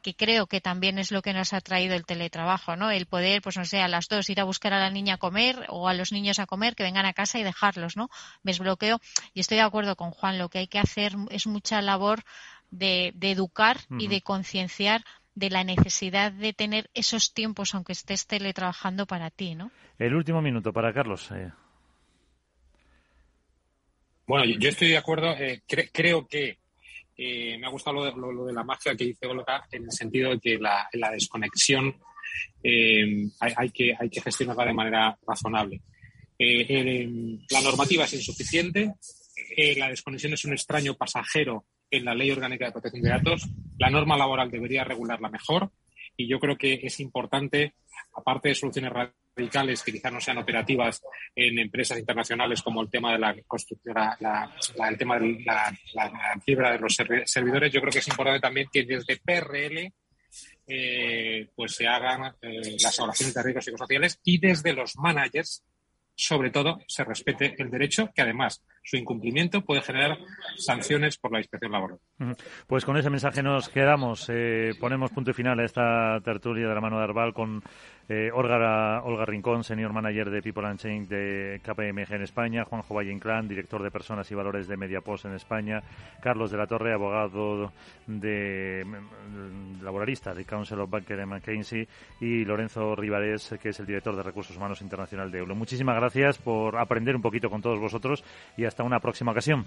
que 0.07 0.15
creo 0.15 0.47
que 0.47 0.61
también 0.61 0.99
es 0.99 1.11
lo 1.11 1.21
que 1.21 1.33
nos 1.33 1.51
ha 1.51 1.59
traído 1.59 1.93
el 1.93 2.05
teletrabajo, 2.05 2.77
¿no? 2.77 2.91
El 2.91 3.07
poder, 3.07 3.41
pues 3.41 3.57
no 3.57 3.65
sé, 3.65 3.81
a 3.81 3.89
las 3.89 4.07
dos 4.07 4.29
ir 4.29 4.39
a 4.39 4.45
buscar 4.45 4.71
a 4.71 4.79
la 4.79 4.89
niña 4.89 5.15
a 5.15 5.17
comer 5.17 5.65
o 5.67 5.89
a 5.89 5.93
los 5.93 6.13
niños 6.13 6.39
a 6.39 6.45
comer, 6.45 6.75
que 6.75 6.83
vengan 6.83 7.05
a 7.05 7.11
casa 7.11 7.39
y 7.39 7.43
dejarlos, 7.43 7.97
¿no? 7.97 8.09
Me 8.41 8.51
desbloqueo. 8.51 9.01
Y 9.33 9.41
estoy 9.41 9.57
de 9.57 9.63
acuerdo 9.63 9.97
con 9.97 10.11
Juan, 10.11 10.37
lo 10.37 10.47
que 10.47 10.59
hay 10.59 10.67
que 10.67 10.79
hacer 10.79 11.13
es 11.29 11.45
mucha 11.45 11.81
labor 11.81 12.23
de, 12.71 13.13
educar 13.19 13.79
y 13.99 14.07
de 14.07 14.21
concienciar 14.21 15.03
de 15.35 15.49
la 15.49 15.65
necesidad 15.65 16.31
de 16.31 16.53
tener 16.53 16.89
esos 16.93 17.33
tiempos, 17.33 17.75
aunque 17.75 17.91
estés 17.91 18.27
teletrabajando 18.27 19.07
para 19.07 19.29
ti, 19.29 19.55
¿no? 19.55 19.71
El 19.99 20.15
último 20.15 20.41
minuto 20.41 20.71
para 20.71 20.93
Carlos. 20.93 21.29
Eh. 21.31 21.51
Bueno, 24.25 24.45
yo 24.57 24.69
estoy 24.69 24.87
de 24.87 24.97
acuerdo. 24.97 25.33
Eh, 25.33 25.63
creo 25.91 26.27
que 26.27 26.59
eh, 27.17 27.57
me 27.57 27.65
ha 27.65 27.71
gustado 27.71 28.15
lo 28.15 28.45
de, 28.45 28.53
la 28.53 28.63
magia 28.63 28.95
que 28.95 29.05
dice 29.05 29.25
Olga 29.25 29.65
en 29.71 29.85
el 29.85 29.91
sentido 29.91 30.29
de 30.29 30.39
que 30.39 30.57
la, 30.57 31.11
desconexión 31.11 31.95
eh, 32.63 33.27
hay, 33.39 33.69
que, 33.71 33.95
gestionarla 34.23 34.65
de 34.65 34.73
manera 34.73 35.17
razonable. 35.25 35.81
Eh, 36.37 37.39
la 37.49 37.61
normativa 37.61 38.03
es 38.03 38.13
insuficiente, 38.13 38.93
la 39.77 39.89
desconexión 39.89 40.33
es 40.33 40.45
un 40.45 40.53
extraño 40.53 40.93
pasajero 40.93 41.65
en 41.89 42.05
la 42.05 42.13
Ley 42.13 42.29
Orgánica 42.29 42.65
de 42.65 42.71
Protección 42.73 43.01
de 43.01 43.09
Datos, 43.09 43.47
la 43.79 43.89
norma 43.89 44.17
laboral 44.17 44.51
debería 44.51 44.83
regularla 44.83 45.29
mejor 45.29 45.71
y 46.17 46.27
yo 46.27 46.39
creo 46.39 46.57
que 46.57 46.79
es 46.83 46.99
importante, 46.99 47.75
aparte 48.13 48.49
de 48.49 48.55
soluciones 48.55 48.91
radicales 48.91 49.83
que 49.83 49.91
quizás 49.91 50.11
no 50.11 50.19
sean 50.19 50.39
operativas 50.39 51.01
en 51.35 51.59
empresas 51.59 51.99
internacionales 51.99 52.61
como 52.63 52.81
el 52.81 52.89
tema 52.89 53.13
de 53.13 53.19
la 53.19 53.35
construcción, 53.45 53.95
el 53.95 54.97
tema 54.97 55.19
de 55.19 55.45
la, 55.45 56.41
fibra 56.43 56.71
de 56.71 56.79
los 56.79 56.97
servidores, 57.25 57.71
yo 57.71 57.79
creo 57.79 57.91
que 57.91 57.99
es 57.99 58.07
importante 58.07 58.39
también 58.39 58.67
que 58.71 58.83
desde 58.83 59.17
PRL 59.17 59.93
eh, 60.67 61.49
pues 61.55 61.75
se 61.75 61.87
hagan 61.87 62.35
eh, 62.41 62.75
las 62.81 62.97
evaluaciones 62.97 63.33
de 63.33 63.43
riesgos 63.43 63.65
psicosociales 63.65 64.19
y 64.23 64.39
desde 64.39 64.73
los 64.73 64.97
managers, 64.97 65.63
sobre 66.15 66.49
todo, 66.49 66.79
se 66.87 67.03
respete 67.03 67.55
el 67.59 67.69
derecho 67.69 68.09
que 68.13 68.23
además 68.23 68.63
su 68.87 68.95
incumplimiento 68.95 69.61
puede 69.61 69.81
generar 69.81 70.17
sanciones 70.55 71.17
por 71.17 71.33
la 71.33 71.39
inspección 71.39 71.73
laboral. 71.73 71.99
Pues 72.67 72.85
con 72.85 72.95
ese 72.95 73.09
mensaje 73.09 73.43
nos 73.43 73.67
quedamos. 73.67 74.29
Eh, 74.29 74.75
ponemos 74.79 75.11
punto 75.11 75.31
y 75.31 75.33
final 75.33 75.59
a 75.59 75.65
esta 75.65 76.21
tertulia 76.23 76.69
de 76.69 76.73
la 76.73 76.79
mano 76.79 76.97
de 76.97 77.03
Arbal 77.03 77.33
con 77.33 77.61
eh, 78.07 78.31
Olga, 78.33 79.03
Olga, 79.03 79.25
Rincón, 79.25 79.65
senior 79.65 79.91
manager 79.91 80.29
de 80.29 80.41
People 80.41 80.65
and 80.65 80.79
Change 80.79 81.09
de 81.09 81.59
KPMG 81.61 82.13
en 82.13 82.21
España, 82.21 82.63
Juanjo 82.63 82.93
Valle 82.93 83.11
Inclán, 83.11 83.49
director 83.49 83.83
de 83.83 83.91
Personas 83.91 84.31
y 84.31 84.35
Valores 84.35 84.69
de 84.69 84.77
Mediapost 84.77 85.25
en 85.25 85.33
España, 85.33 85.83
Carlos 86.21 86.49
de 86.49 86.57
la 86.57 86.67
Torre, 86.67 86.93
abogado 86.93 87.73
de 88.05 88.85
mm, 88.85 89.83
laboralista 89.83 90.33
de 90.33 90.45
Council 90.45 90.79
of 90.79 90.89
Banker 90.89 91.25
McKinsey 91.25 91.85
y 92.21 92.45
Lorenzo 92.45 92.95
Rivares, 92.95 93.53
que 93.61 93.69
es 93.69 93.79
el 93.81 93.85
director 93.85 94.15
de 94.15 94.23
Recursos 94.23 94.55
Humanos 94.55 94.81
Internacional 94.81 95.29
de 95.29 95.39
EULO. 95.39 95.55
Muchísimas 95.55 95.97
gracias 95.97 96.37
por 96.37 96.77
aprender 96.77 97.13
un 97.13 97.21
poquito 97.21 97.49
con 97.49 97.61
todos 97.61 97.79
vosotros 97.79 98.23
y 98.55 98.63
hasta 98.63 98.76
una 98.83 98.99
próxima 98.99 99.31
ocasión. 99.31 99.65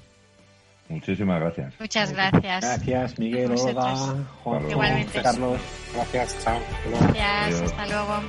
Muchísimas 0.88 1.40
gracias. 1.40 1.74
Muchas 1.78 2.12
gracias. 2.12 2.64
Gracias, 2.64 3.18
Miguel, 3.18 3.52
Olga, 3.52 3.96
Juan, 4.42 4.70
Igualmente. 4.70 5.22
Carlos. 5.22 5.60
Gracias, 5.94 6.42
chao. 6.42 6.58
Gracias, 7.14 7.62
hasta 7.62 7.86
luego. 7.86 8.20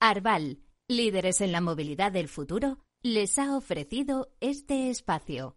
Arval, 0.00 0.60
líderes 0.88 1.40
en 1.40 1.52
la 1.52 1.60
movilidad 1.60 2.12
del 2.12 2.28
futuro, 2.28 2.78
les 3.02 3.38
ha 3.38 3.56
ofrecido 3.56 4.28
este 4.40 4.88
espacio. 4.88 5.56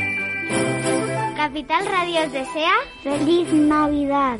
Capital 1.35 1.85
Radio 1.85 2.21
os 2.25 2.31
desea 2.31 2.73
feliz 3.03 3.51
Navidad. 3.51 4.39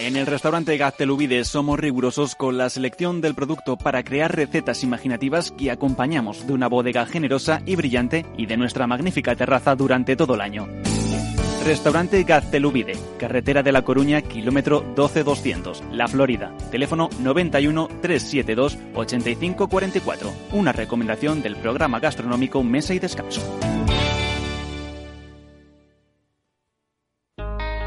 En 0.00 0.16
el 0.16 0.26
restaurante 0.26 0.76
Gaztelubides 0.76 1.46
somos 1.46 1.78
rigurosos 1.78 2.34
con 2.34 2.58
la 2.58 2.68
selección 2.70 3.20
del 3.20 3.36
producto 3.36 3.76
para 3.76 4.02
crear 4.02 4.34
recetas 4.34 4.82
imaginativas 4.82 5.52
que 5.52 5.70
acompañamos 5.70 6.44
de 6.46 6.52
una 6.54 6.66
bodega 6.66 7.06
generosa 7.06 7.62
y 7.66 7.76
brillante 7.76 8.26
y 8.36 8.46
de 8.46 8.56
nuestra 8.56 8.88
magnífica 8.88 9.36
terraza 9.36 9.76
durante 9.76 10.16
todo 10.16 10.34
el 10.34 10.40
año. 10.40 10.66
Restaurante 11.64 12.24
Gaztelubide, 12.24 12.94
carretera 13.18 13.62
de 13.62 13.72
La 13.72 13.82
Coruña, 13.82 14.22
kilómetro 14.22 14.80
12200, 14.96 15.82
La 15.92 16.08
Florida. 16.08 16.56
Teléfono 16.70 17.08
91 17.20 17.88
372 18.00 18.78
8544. 18.94 20.32
Una 20.52 20.72
recomendación 20.72 21.42
del 21.42 21.56
programa 21.56 22.00
gastronómico 22.00 22.62
Mesa 22.62 22.94
y 22.94 22.98
Descanso. 22.98 23.42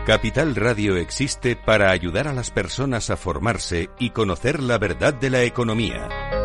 Capital 0.06 0.56
Radio 0.56 0.98
existe 0.98 1.56
para 1.56 1.90
ayudar 1.90 2.28
a 2.28 2.34
las 2.34 2.52
personas 2.52 3.10
a 3.10 3.18
formarse 3.18 3.90
y 3.98 4.12
conocer 4.12 4.62
la 4.62 4.78
verdad 4.78 5.16
de 5.16 5.32
la 5.32 5.42
economía. 5.42 6.45